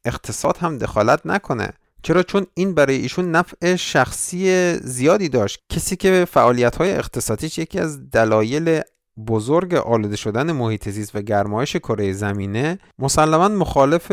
اقتصاد 0.05 0.57
هم 0.57 0.77
دخالت 0.77 1.21
نکنه. 1.25 1.73
چرا؟ 2.03 2.23
چون 2.23 2.45
این 2.53 2.75
برای 2.75 2.95
ایشون 2.95 3.31
نفع 3.31 3.75
شخصی 3.75 4.73
زیادی 4.73 5.29
داشت. 5.29 5.59
کسی 5.69 5.95
که 5.95 6.25
فعالیت 6.31 6.75
های 6.75 6.91
اقتصادیش 6.91 7.57
یکی 7.57 7.79
از 7.79 8.09
دلایل 8.09 8.81
بزرگ 9.27 9.73
آلوده 9.73 10.15
شدن 10.15 10.51
محیط 10.51 10.89
زیست 10.89 11.15
و 11.15 11.21
گرمایش 11.21 11.75
کره 11.75 12.13
زمینه 12.13 12.79
مسلما 12.99 13.47
مخالف 13.47 14.11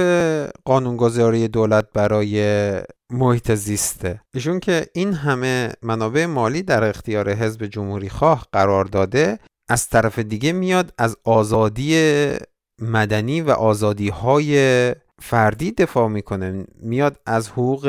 قانونگذاری 0.64 1.48
دولت 1.48 1.86
برای 1.94 2.72
محیط 3.12 3.52
زیسته. 3.54 4.20
ایشون 4.34 4.60
که 4.60 4.86
این 4.94 5.12
همه 5.12 5.72
منابع 5.82 6.26
مالی 6.26 6.62
در 6.62 6.84
اختیار 6.84 7.30
حزب 7.30 7.66
جمهوری 7.66 8.08
خواه 8.08 8.46
قرار 8.52 8.84
داده 8.84 9.38
از 9.68 9.88
طرف 9.88 10.18
دیگه 10.18 10.52
میاد 10.52 10.94
از 10.98 11.16
آزادی 11.24 12.28
مدنی 12.80 13.40
و 13.40 13.50
آزادی 13.50 14.08
های 14.08 14.94
فردی 15.20 15.72
دفاع 15.72 16.08
می‌کنه 16.08 16.64
میاد 16.80 17.20
از 17.26 17.48
حقوق 17.48 17.88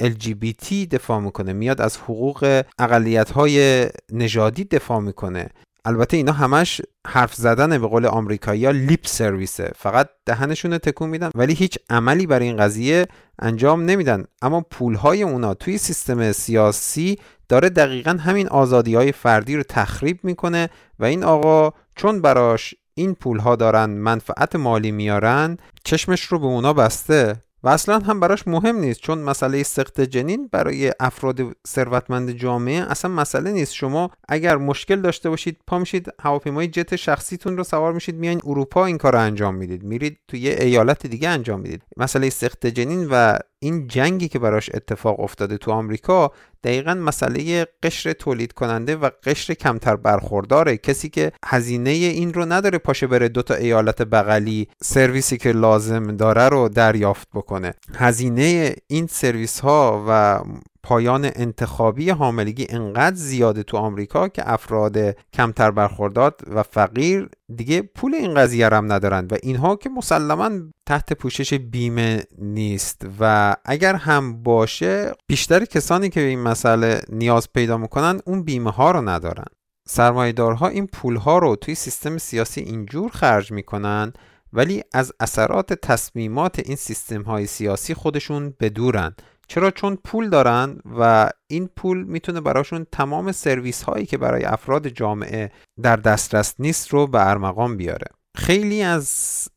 LGBT 0.00 0.72
دفاع 0.90 1.20
می‌کنه 1.20 1.52
میاد 1.52 1.80
از 1.80 1.96
حقوق 1.96 2.62
اقلیت 2.78 3.30
های 3.30 3.88
نژادی 4.12 4.64
دفاع 4.64 5.00
می‌کنه. 5.00 5.48
البته 5.84 6.16
اینا 6.16 6.32
همش 6.32 6.80
حرف 7.06 7.34
زدن 7.34 7.78
به 7.78 7.86
قول 7.86 8.06
آمریکایی‌ها 8.06 8.70
لیپ 8.70 9.06
سرویسه 9.06 9.72
فقط 9.76 10.08
دهنشون 10.26 10.78
تکون 10.78 11.10
میدن 11.10 11.30
ولی 11.34 11.54
هیچ 11.54 11.78
عملی 11.90 12.26
برای 12.26 12.46
این 12.46 12.56
قضیه 12.56 13.06
انجام 13.38 13.84
نمیدن. 13.84 14.24
اما 14.42 14.60
پولهای 14.60 15.22
اونا 15.22 15.54
توی 15.54 15.78
سیستم 15.78 16.32
سیاسی 16.32 17.18
داره 17.48 17.68
دقیقا 17.68 18.10
همین 18.10 18.48
آزادی 18.48 18.94
های 18.94 19.12
فردی 19.12 19.56
رو 19.56 19.62
تخریب 19.62 20.18
می‌کنه 20.22 20.68
و 20.98 21.04
این 21.04 21.24
آقا 21.24 21.72
چون 21.96 22.22
براش 22.22 22.74
این 22.94 23.14
پولها 23.14 23.56
دارن 23.56 23.90
منفعت 23.90 24.56
مالی 24.56 24.90
میارن 24.90 25.56
چشمش 25.84 26.24
رو 26.24 26.38
به 26.38 26.46
اونا 26.46 26.72
بسته 26.72 27.44
و 27.62 27.68
اصلا 27.68 27.98
هم 27.98 28.20
براش 28.20 28.48
مهم 28.48 28.76
نیست. 28.76 29.00
چون 29.00 29.18
مسئله 29.18 29.62
سخت 29.62 30.00
جنین 30.00 30.48
برای 30.52 30.92
افراد 31.00 31.40
ثروتمند 31.68 32.30
جامعه 32.30 32.90
اصلا 32.90 33.10
مسئله 33.10 33.52
نیست. 33.52 33.74
شما 33.74 34.10
اگر 34.28 34.56
مشکل 34.56 35.00
داشته 35.00 35.30
باشید 35.30 35.60
پا 35.66 35.78
میشید 35.78 36.08
هواپیمای 36.20 36.68
جت 36.68 36.96
شخصیتون 36.96 37.56
رو 37.56 37.64
سوار 37.64 37.92
میشید 37.92 38.14
میایین 38.14 38.40
اروپا 38.44 38.86
این 38.86 38.98
کار 38.98 39.12
رو 39.12 39.20
انجام 39.20 39.54
می‌دید. 39.54 39.82
میرید 39.82 40.18
توی 40.28 40.40
یه 40.40 40.56
ایالت 40.60 41.06
دیگه 41.06 41.28
انجام 41.28 41.60
می‌دید. 41.60 41.82
مسئله 41.96 42.30
سخت 42.30 42.66
جنین 42.66 43.08
و 43.10 43.38
این 43.64 43.88
جنگی 43.88 44.28
که 44.28 44.38
براش 44.38 44.70
اتفاق 44.74 45.20
افتاده 45.20 45.56
تو 45.58 45.70
آمریکا 45.70 46.32
دقیقا 46.64 46.94
مسئله 46.94 47.66
قشر 47.82 48.12
تولید 48.12 48.52
کننده 48.52 48.96
و 48.96 49.10
قشر 49.24 49.54
کمتر 49.54 49.96
برخورداره. 49.96 50.76
کسی 50.76 51.08
که 51.08 51.32
هزینه 51.44 51.90
این 51.90 52.34
رو 52.34 52.44
نداره 52.44 52.78
پاشه 52.78 53.06
بره 53.06 53.28
دو 53.28 53.42
تا 53.42 53.54
ایالت 53.54 54.02
بغلی 54.02 54.68
سرویسی 54.82 55.36
که 55.36 55.52
لازم 55.52 56.16
داره 56.16 56.48
رو 56.48 56.68
دریافت 56.68 57.28
بکنه. 57.34 57.74
هزینه 57.94 58.74
این 58.86 59.06
سرویس 59.06 59.60
ها 59.60 60.04
و 60.08 60.40
پایان 60.84 61.30
انتخابی 61.34 62.10
حاملگی 62.10 62.66
انقدر 62.68 63.16
زیاده 63.16 63.62
تو 63.62 63.76
آمریکا 63.76 64.28
که 64.28 64.52
افراد 64.52 64.96
کمتر 65.32 65.70
برخوردار 65.70 66.34
و 66.54 66.62
فقیر 66.62 67.28
دیگه 67.56 67.82
پول 67.82 68.14
این 68.14 68.34
قضیه 68.34 68.68
هم 68.68 68.92
ندارن 68.92 69.26
و 69.30 69.36
اینها 69.42 69.76
که 69.76 69.88
مسلما 69.90 70.50
تحت 70.86 71.12
پوشش 71.12 71.54
بیمه 71.54 72.22
نیست 72.38 73.06
و 73.20 73.56
اگر 73.64 73.94
هم 73.94 74.42
باشه 74.42 75.12
بیشتر 75.26 75.64
کسانی 75.64 76.08
که 76.08 76.20
به 76.20 76.26
این 76.26 76.40
مسئله 76.40 77.00
نیاز 77.08 77.52
پیدا 77.52 77.76
می‌کنن 77.76 78.20
اون 78.26 78.42
بیمه 78.42 78.70
ها 78.70 78.90
رو 78.90 79.08
ندارن. 79.08 79.46
سرمایدارها 79.88 80.68
این 80.68 80.86
پول 80.86 81.16
ها 81.16 81.38
رو 81.38 81.56
توی 81.56 81.74
سیستم 81.74 82.18
سیاسی 82.18 82.60
اینجور 82.60 83.10
خرج 83.10 83.52
می‌کنن 83.52 84.12
ولی 84.52 84.82
از 84.94 85.12
اثرات 85.20 85.72
تصمیمات 85.72 86.58
این 86.58 86.76
سیستم 86.76 87.22
های 87.22 87.46
سیاسی 87.46 87.94
خودشون 87.94 88.54
بدورن. 88.60 89.14
چرا 89.48 89.70
چون 89.70 89.98
پول 90.04 90.28
دارن 90.28 90.78
و 90.98 91.30
این 91.50 91.70
پول 91.76 92.04
می‌تونه 92.04 92.40
براشون 92.40 92.86
تمام 92.92 93.32
سرویس 93.32 93.82
هایی 93.82 94.06
که 94.06 94.18
برای 94.18 94.44
افراد 94.44 94.88
جامعه 94.88 95.50
در 95.82 95.96
دسترس 95.96 96.54
نیست 96.58 96.88
رو 96.88 97.06
به 97.06 97.28
ارمغان 97.28 97.76
بیاره؟ 97.76 98.06
خیلی 98.36 98.82
از 98.82 99.08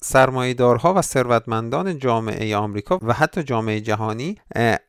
سرمایهدارها 0.02 0.94
و 0.94 1.02
ثروتمندان 1.02 1.98
جامعه 1.98 2.56
آمریکا 2.58 3.00
و 3.02 3.14
حتی 3.14 3.44
جامعه 3.44 3.82
جهانی 3.82 4.36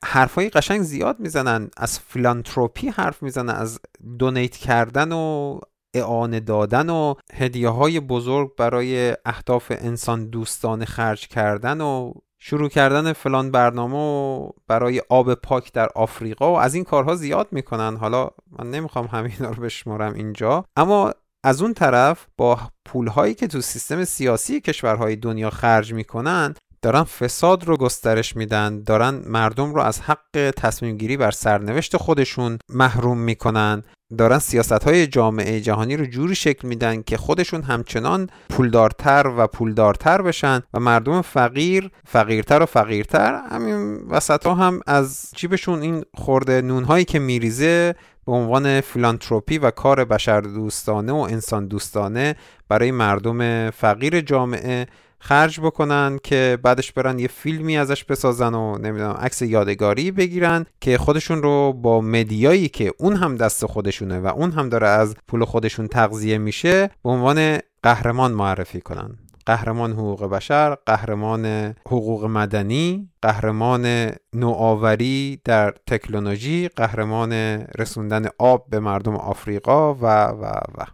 حرفای 0.05 0.49
قشنگ 0.49 0.82
زیاد 0.82 1.20
می‌زنن 1.20 1.70
از 1.76 2.01
فیلانتروپی 2.01 2.88
حرف 2.88 3.22
می‌زنن 3.22 3.55
از 3.55 3.80
دونیت 4.18 4.57
کردن 4.57 5.12
و 5.12 5.59
اعانه 5.94 6.40
دادن 6.40 6.90
و 6.90 7.14
هدیه 7.34 7.68
های 7.68 8.01
بزرگ 8.01 8.57
برای 8.57 9.16
اهداف 9.24 9.72
انسان 9.76 10.30
دوستانه 10.30 10.84
خرج 10.84 11.28
کردن 11.28 11.80
و 11.80 12.12
شروع 12.41 12.68
کردن 12.68 13.12
فلان 13.12 13.51
برنامه 13.51 13.97
و 13.97 14.49
برای 14.68 15.03
آب 15.09 15.34
پاک 15.34 15.72
در 15.72 15.89
آفریقا 15.95 16.53
و 16.53 16.59
از 16.59 16.74
این 16.74 16.84
کارها 16.84 17.14
زیاد 17.14 17.49
می‌کنن. 17.51 17.97
حالا 17.97 18.30
من 18.59 18.70
نمی‌خوام 18.70 19.07
همینا 19.07 19.51
رو 19.51 19.62
بشمارم 19.62 20.14
اینجا. 20.14 20.64
اما 20.76 21.12
از 21.45 21.62
اون 21.62 21.74
طرف 21.74 22.26
با 22.36 22.59
پولهایی 22.86 23.34
که 23.34 23.47
تو 23.47 23.61
سیستم 23.61 24.05
سیاسی 24.05 24.61
کشورهای 24.61 25.16
دنیا 25.16 25.51
خرج 25.51 25.93
می‌کنن 25.93 26.55
دارن 26.82 27.03
فساد 27.03 27.64
رو 27.64 27.76
گسترش 27.76 28.36
میدن. 28.36 28.82
دارن 28.82 29.22
مردم 29.26 29.74
رو 29.74 29.80
از 29.80 30.01
حق 30.01 30.53
تصمیم 30.57 30.97
گیری 30.97 31.16
بر 31.16 31.30
سرنوشت 31.30 31.97
خودشون 31.97 32.59
محروم 32.68 33.18
می‌کنن. 33.18 33.82
دارن 34.16 34.38
سیاست 34.38 34.84
های 34.84 35.06
جامعه 35.06 35.61
جهانی 35.61 35.96
رو 35.96 36.06
جوری 36.06 36.34
شکل 36.34 36.68
میدن 36.68 37.02
که 37.02 37.16
خودشون 37.16 37.62
همچنان 37.62 38.30
پولدارتر 38.50 39.32
و 39.36 39.46
پولدارتر 39.46 40.22
بشن 40.22 40.62
و 40.74 40.80
مردم 40.80 41.22
فقیر 41.22 41.90
فقیرتر 42.06 42.62
و 42.62 42.66
فقیرتر. 42.66 43.40
همین 43.50 44.00
وسط 44.09 44.46
ها 44.46 44.54
هم 44.54 44.80
از 44.86 45.30
جیبشون 45.36 45.82
این 45.82 46.04
خورده 46.14 46.62
نونهایی 46.62 47.04
که 47.04 47.18
میریزه 47.18 47.94
به 48.26 48.32
عنوان 48.32 48.80
فیلانتروپی 48.80 49.59
و 49.59 49.70
کار 49.70 50.04
بشر 50.04 50.40
دوستانه 50.40 51.12
و 51.12 51.16
انسان 51.16 51.66
دوستانه 51.66 52.36
برای 52.68 52.90
مردم 52.90 53.70
فقیر 53.70 54.20
جامعه 54.20 54.86
خرج 55.20 55.60
بکنن 55.60 56.18
که 56.22 56.58
بعدش 56.62 56.92
برن 56.92 57.18
یه 57.18 57.28
فیلمی 57.28 57.78
ازش 57.78 58.04
بسازن 58.04 58.54
و 58.54 58.78
نمی‌دونم 58.78 59.16
عکس 59.20 59.42
یادگاری 59.42 60.10
بگیرن 60.10 60.66
که 60.80 60.98
خودشون 60.98 61.42
رو 61.42 61.72
با 61.72 62.00
مدیایی 62.00 62.68
که 62.68 62.92
اون 62.98 63.16
هم 63.16 63.36
دست 63.36 63.66
خودشونه 63.66 64.18
و 64.20 64.26
اون 64.26 64.50
هم 64.50 64.68
داره 64.68 64.88
از 64.88 65.16
پول 65.28 65.44
خودشون 65.44 65.88
تغذیه 65.88 66.38
میشه 66.38 66.90
به 67.04 67.10
عنوان 67.10 67.58
قهرمان 67.82 68.32
معرفی 68.32 68.80
کنن. 68.80 69.18
قهرمان 69.46 69.92
حقوق 69.92 70.24
بشر، 70.24 70.74
قهرمان 70.74 71.74
حقوق 71.86 72.24
مدنی، 72.24 73.10
قهرمان 73.22 74.12
نوآوری 74.32 75.40
در 75.44 75.74
تکنولوژی، 75.86 76.68
قهرمان 76.68 77.32
رسوندن 77.78 78.26
آب 78.38 78.66
به 78.70 78.80
مردم 78.80 79.16
آفریقا 79.16 79.94
و 79.94 80.06
و 80.26 80.44
و. 80.78 80.84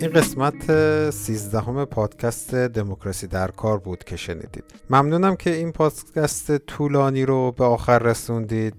این 0.00 0.10
قسمت 0.10 0.70
سیزدهم 1.10 1.84
پادکست 1.84 2.54
دموکراسی 2.54 3.26
در 3.26 3.50
کار 3.50 3.78
بود 3.78 4.04
که 4.04 4.16
شنیدید. 4.16 4.64
ممنونم 4.90 5.36
که 5.36 5.54
این 5.54 5.72
پادکست 5.72 6.58
طولانی 6.58 7.24
رو 7.24 7.52
به 7.52 7.64
آخر 7.64 7.98
رسوندید. 7.98 8.74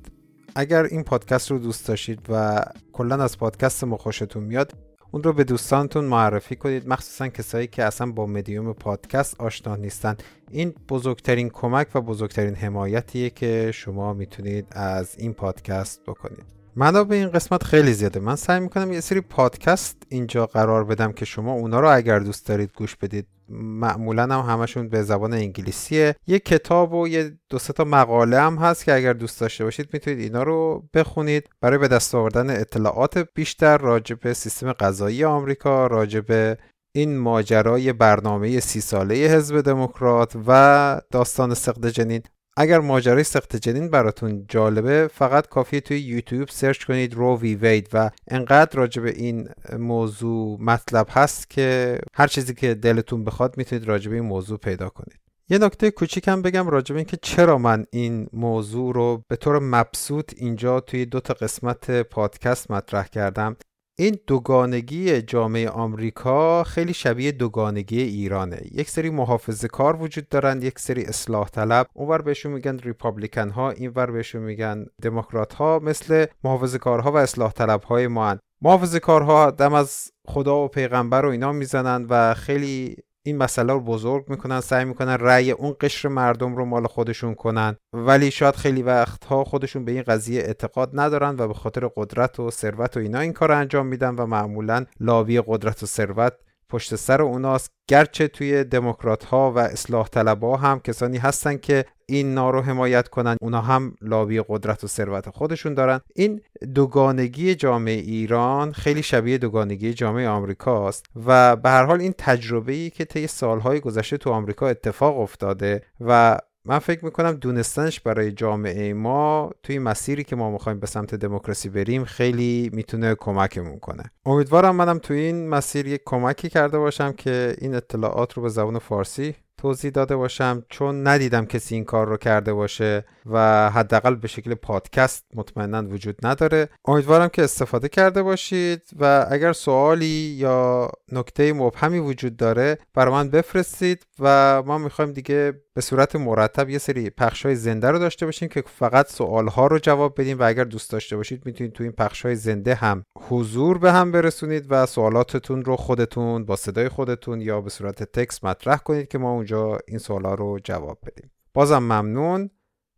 اگر 0.55 0.83
این 0.83 1.03
پادکست 1.03 1.51
رو 1.51 1.59
دوست 1.59 1.87
داشتید 1.87 2.19
و 2.29 2.63
کلا 2.93 3.23
از 3.23 3.37
پادکست 3.37 3.83
ما 3.83 3.97
خوشتون 3.97 4.43
میاد 4.43 4.73
اون 5.11 5.23
رو 5.23 5.33
به 5.33 5.43
دوستانتون 5.43 6.05
معرفی 6.05 6.55
کنید. 6.55 6.87
مخصوصا 6.87 7.27
کسایی 7.27 7.67
که 7.67 7.83
اصلا 7.83 8.11
با 8.11 8.25
مدیوم 8.25 8.73
پادکست 8.73 9.41
آشنا 9.41 9.75
نیستن. 9.75 10.17
این 10.51 10.73
بزرگترین 10.89 11.49
کمک 11.49 11.87
و 11.95 12.01
بزرگترین 12.01 12.55
حمایتیه 12.55 13.29
که 13.29 13.71
شما 13.73 14.13
می‌تونید 14.13 14.67
از 14.71 15.15
این 15.17 15.33
پادکست 15.33 16.01
بکنید. 16.07 16.58
به 16.79 17.15
این 17.15 17.29
قسمت 17.29 17.63
خیلی 17.63 17.93
زیاده. 17.93 18.19
من 18.19 18.35
سعی 18.35 18.59
می‌کنم 18.59 18.93
یه 18.93 18.99
سری 18.99 19.21
پادکست 19.21 20.03
اینجا 20.09 20.45
قرار 20.45 20.83
بدم 20.83 21.11
که 21.11 21.25
شما 21.25 21.53
اونا 21.53 21.79
رو 21.79 21.95
اگر 21.95 22.19
دوست 22.19 22.47
دارید 22.47 22.71
گوش 22.75 22.95
بدید. 22.95 23.27
معمولا 23.49 24.23
هم 24.23 24.53
همشون 24.53 24.89
به 24.89 25.03
زبان 25.03 25.33
انگلیسیه. 25.33 26.15
یه 26.27 26.39
کتاب 26.39 26.93
و 26.93 27.07
یه 27.07 27.37
دو 27.49 27.57
تا 27.57 27.83
مقاله 27.83 28.39
هم 28.39 28.55
هست 28.55 28.85
که 28.85 28.93
اگر 28.93 29.13
دوست 29.13 29.39
داشته 29.39 29.63
باشید 29.63 29.89
می‌تونید 29.93 30.19
اینا 30.19 30.43
رو 30.43 30.89
بخونید. 30.93 31.49
برای 31.61 31.77
به 31.77 31.87
دست 31.87 32.15
آوردن 32.15 32.49
اطلاعات 32.49 33.17
بیشتر 33.35 33.77
راجع 33.77 34.15
به 34.15 34.33
سیستم 34.33 34.73
غذایی 34.73 35.23
آمریکا 35.23 35.87
راجع 35.87 36.19
به 36.19 36.57
این 36.95 37.17
ماجرای 37.17 37.93
برنامه 37.93 38.59
سی 38.59 38.81
ساله 38.81 39.15
حزب 39.15 39.61
دموکرات 39.61 40.33
و 40.47 41.01
داستان 41.11 41.53
سقد 41.53 41.89
جنین. 41.89 42.21
اگر 42.57 42.79
ماجرای 42.79 43.23
سخت 43.23 43.55
جنین 43.55 43.89
براتون 43.89 44.45
جالبه 44.47 45.09
فقط 45.13 45.47
کافیه 45.47 45.81
توی 45.81 45.99
یوتیوب 45.99 46.49
سرچ 46.49 46.83
کنید 46.83 47.13
رو 47.13 47.37
وی 47.37 47.55
وید 47.55 47.89
و 47.93 48.09
انقدر 48.27 48.77
راجع 48.77 49.01
به 49.01 49.09
این 49.09 49.49
موضوع 49.77 50.57
مطلب 50.61 51.07
هست 51.09 51.49
که 51.49 51.99
هر 52.13 52.27
چیزی 52.27 52.53
که 52.53 52.73
دلتون 52.73 53.23
بخواد 53.23 53.57
می‌تونید 53.57 53.85
راجع 53.85 54.09
به 54.09 54.15
این 54.15 54.25
موضوع 54.25 54.57
پیدا 54.57 54.89
کنید. 54.89 55.19
یه 55.51 55.57
نکته 55.57 55.91
کوچیکم 55.91 56.41
بگم 56.41 56.67
راجع 56.67 56.93
به 56.93 56.99
اینکه 56.99 57.17
چرا 57.21 57.57
من 57.57 57.85
این 57.91 58.27
موضوع 58.33 58.93
رو 58.93 59.23
به 59.27 59.35
طور 59.35 59.59
مبسوط 59.59 60.33
اینجا 60.37 60.79
توی 60.79 61.05
دو 61.05 61.19
تا 61.19 61.33
قسمت 61.33 62.01
پادکست 62.01 62.71
مطرح 62.71 63.07
کردم. 63.07 63.55
این 63.99 64.19
دوگانگی 64.27 65.21
جامعه 65.21 65.69
آمریکا 65.69 66.63
خیلی 66.63 66.93
شبیه 66.93 67.31
دوگانگی 67.31 68.01
ایرانه 68.01 68.61
یک 68.71 68.89
سری 68.89 69.09
محافظه 69.09 69.67
کار 69.67 70.01
وجود 70.01 70.29
دارن 70.29 70.61
یک 70.61 70.79
سری 70.79 71.05
اصلاح 71.05 71.49
طلب 71.49 71.87
اونور 71.93 72.21
بهشون 72.21 72.51
میگن 72.51 72.77
ریپابلیکن 72.77 73.49
ها 73.49 73.71
اینور 73.71 74.11
بهشون 74.11 74.41
میگن 74.41 74.85
دموکرات 75.01 75.53
ها 75.53 75.79
مثل 75.83 76.25
محافظه 76.43 76.77
کارها 76.77 77.11
و 77.11 77.17
اصلاح 77.17 77.51
طلب 77.51 77.83
های 77.83 78.07
ما 78.07 78.29
هن. 78.29 78.39
محافظه 78.61 78.99
کارها 78.99 79.51
دم 79.51 79.73
از 79.73 80.11
خدا 80.27 80.57
و 80.63 80.67
پیغمبر 80.67 81.25
و 81.25 81.29
اینا 81.29 81.51
می‌زنن 81.51 82.05
و 82.09 82.33
خیلی 82.33 82.95
این 83.25 83.37
مسئله 83.37 83.73
رو 83.73 83.79
بزرگ 83.79 84.29
می‌کنن 84.29 84.59
سعی 84.59 84.85
می‌کنن 84.85 85.13
رأی 85.13 85.51
اون 85.51 85.75
قشر 85.81 86.09
مردم 86.09 86.55
رو 86.55 86.65
مال 86.65 86.87
خودشون 86.87 87.35
کنن. 87.35 87.77
ولی 87.93 88.31
شاید 88.31 88.55
خیلی 88.55 88.81
وقتها 88.81 89.43
خودشون 89.43 89.85
به 89.85 89.91
این 89.91 90.03
قضیه 90.03 90.41
اعتقاد 90.41 90.89
ندارن 90.93 91.35
و 91.39 91.47
به 91.47 91.53
خاطر 91.53 91.89
قدرت 91.95 92.39
و 92.39 92.51
ثروت 92.51 92.97
و 92.97 92.99
اینا 92.99 93.19
این 93.19 93.33
کار 93.33 93.51
انجام 93.51 93.87
میدن 93.87 94.15
و 94.15 94.25
معمولا 94.25 94.85
لاوی 94.99 95.43
قدرت 95.47 95.83
و 95.83 95.85
ثروت 95.85 96.33
پشت 96.69 96.95
سر 96.95 97.21
اوناست. 97.21 97.71
گرچه 97.87 98.27
توی 98.27 98.63
دموکرات 98.63 99.23
ها 99.23 99.51
و 99.51 99.59
اصلاح 99.59 100.07
طلب 100.07 100.43
ها 100.43 100.55
هم 100.55 100.79
کسانی 100.79 101.17
هستن 101.17 101.57
که 101.57 101.85
این 102.05 102.33
نا 102.33 102.49
رو 102.49 102.61
حمایت 102.61 103.07
کنن 103.07 103.37
اونا 103.41 103.61
هم 103.61 103.95
لابی 104.01 104.41
قدرت 104.47 104.83
و 104.83 104.87
ثروت 104.87 105.29
خودشون 105.29 105.73
دارن. 105.73 106.01
این 106.15 106.41
دوگانگی 106.75 107.55
جامعه 107.55 107.93
ایران 107.93 108.71
خیلی 108.71 109.03
شبیه 109.03 109.37
دوگانگی 109.37 109.93
جامعه 109.93 110.27
آمریکاست 110.27 111.05
و 111.25 111.55
به 111.55 111.69
هر 111.69 111.83
حال 111.85 112.01
این 112.01 112.13
تجربه 112.17 112.73
ای 112.73 112.89
که 112.89 113.05
طی 113.05 113.27
سالهای 113.27 113.79
گذشته 113.79 114.17
تو 114.17 114.29
آمریکا 114.29 114.67
اتفاق 114.67 115.19
افتاده 115.19 115.81
و 116.01 116.39
من 116.69 116.79
فکر 116.79 117.05
می‌کنم 117.05 117.31
دونستنش 117.31 117.99
برای 117.99 118.31
جامعه 118.31 118.93
ما 118.93 119.51
توی 119.63 119.79
مسیری 119.79 120.23
که 120.23 120.35
ما 120.35 120.51
می‌خوایم 120.51 120.79
به 120.79 120.87
سمت 120.87 121.15
دموکراسی 121.15 121.69
بریم 121.69 122.05
خیلی 122.05 122.69
می‌تونه 122.73 123.15
کمکمون 123.15 123.79
کنه. 123.79 124.03
امیدوارم 124.25 124.75
منم 124.75 124.97
توی 124.97 125.19
این 125.19 125.49
مسیر 125.49 125.87
یک 125.87 126.01
کمکی 126.05 126.49
کرده 126.49 126.77
باشم 126.77 127.11
که 127.11 127.55
این 127.61 127.75
اطلاعات 127.75 128.33
رو 128.33 128.43
به 128.43 128.49
زبان 128.49 128.79
فارسی 128.79 129.35
توضیح 129.57 129.91
داده 129.91 130.15
باشم 130.15 130.63
چون 130.69 131.07
ندیدم 131.07 131.45
کسی 131.45 131.75
این 131.75 131.85
کار 131.85 132.07
رو 132.07 132.17
کرده 132.17 132.53
باشه 132.53 133.05
و 133.25 133.69
حداقل 133.69 134.15
به 134.15 134.27
شکل 134.27 134.53
پادکست 134.53 135.25
مطمئنا 135.35 135.83
وجود 135.89 136.25
نداره. 136.25 136.69
امیدوارم 136.85 137.29
که 137.29 137.43
استفاده 137.43 137.89
کرده 137.89 138.23
باشید 138.23 138.81
و 138.99 139.25
اگر 139.29 139.53
سوالی 139.53 140.35
یا 140.37 140.89
نکته 141.11 141.53
مبهمی 141.53 141.99
وجود 141.99 142.37
داره 142.37 142.77
برای 142.93 143.13
من 143.13 143.29
بفرستید 143.29 144.05
و 144.19 144.63
ما 144.65 144.77
می‌خوایم 144.77 145.11
دیگه 145.11 145.53
به 145.73 145.81
صورت 145.81 146.15
مرتب 146.15 146.69
یه 146.69 146.77
سری 146.77 147.09
پخش 147.09 147.45
های 147.45 147.55
زنده 147.55 147.91
رو 147.91 147.99
داشته 147.99 148.25
باشیم 148.25 148.49
که 148.49 148.63
فقط 148.67 149.11
سوال 149.11 149.47
ها 149.47 149.67
رو 149.67 149.79
جواب 149.79 150.21
بدیم 150.21 150.39
و 150.39 150.43
اگر 150.43 150.63
دوست 150.63 150.91
داشته 150.91 151.17
باشید 151.17 151.45
می‌تونید 151.45 151.73
تو 151.73 151.83
این 151.83 151.91
پخش 151.91 152.25
های 152.25 152.35
زنده 152.35 152.75
هم 152.75 153.03
حضور 153.29 153.77
به 153.77 153.91
هم 153.91 154.11
برسونید 154.11 154.65
و 154.69 154.85
سوالاتتون 154.85 155.65
رو 155.65 155.75
خودتون 155.75 156.45
با 156.45 156.55
صدای 156.55 156.89
خودتون 156.89 157.41
یا 157.41 157.61
به 157.61 157.69
صورت 157.69 158.03
تکس 158.03 158.43
مطرح 158.43 158.77
کنید 158.77 159.07
که 159.07 159.17
ما 159.17 159.31
اونجا 159.31 159.77
این 159.87 159.97
سوالا 159.97 160.33
رو 160.33 160.59
جواب 160.63 160.97
بدیم. 161.05 161.31
بازم 161.53 161.79
ممنون. 161.79 162.49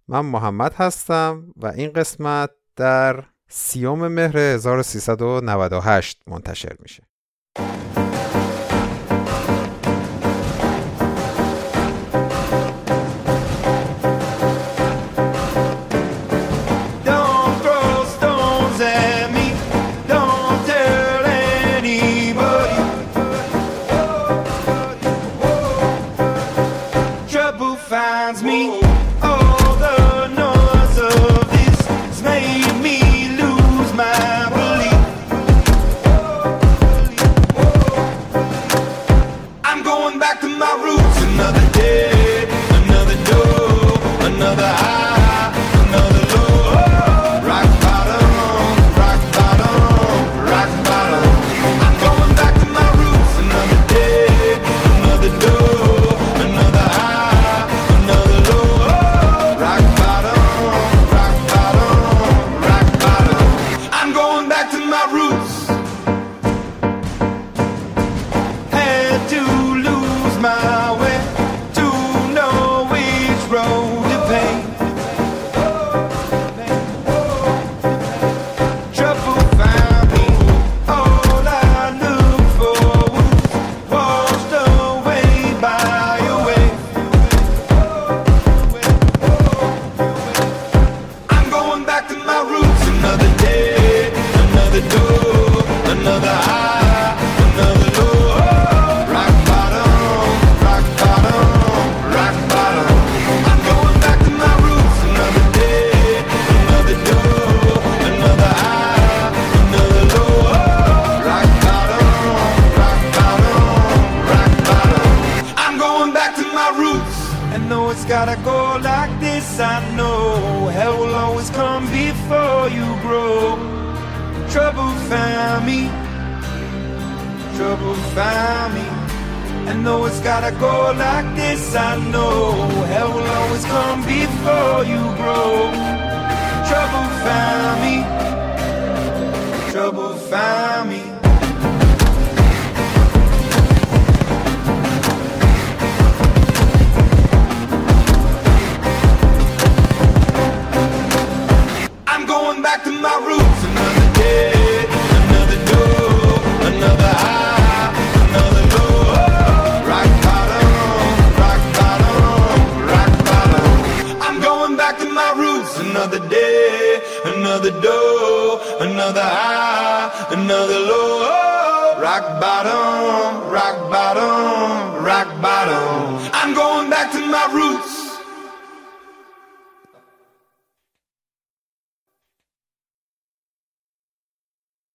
من 0.07 0.26
محمد 0.26 0.73
هستم 0.73 1.53
و 1.57 1.68
این 1.68 1.93
قسمت 1.93 2.52
در 2.76 3.23
سیوم 3.49 4.07
مهر 4.07 4.38
1398 4.38 6.22
منتشر 6.27 6.76
میشه. 6.80 7.03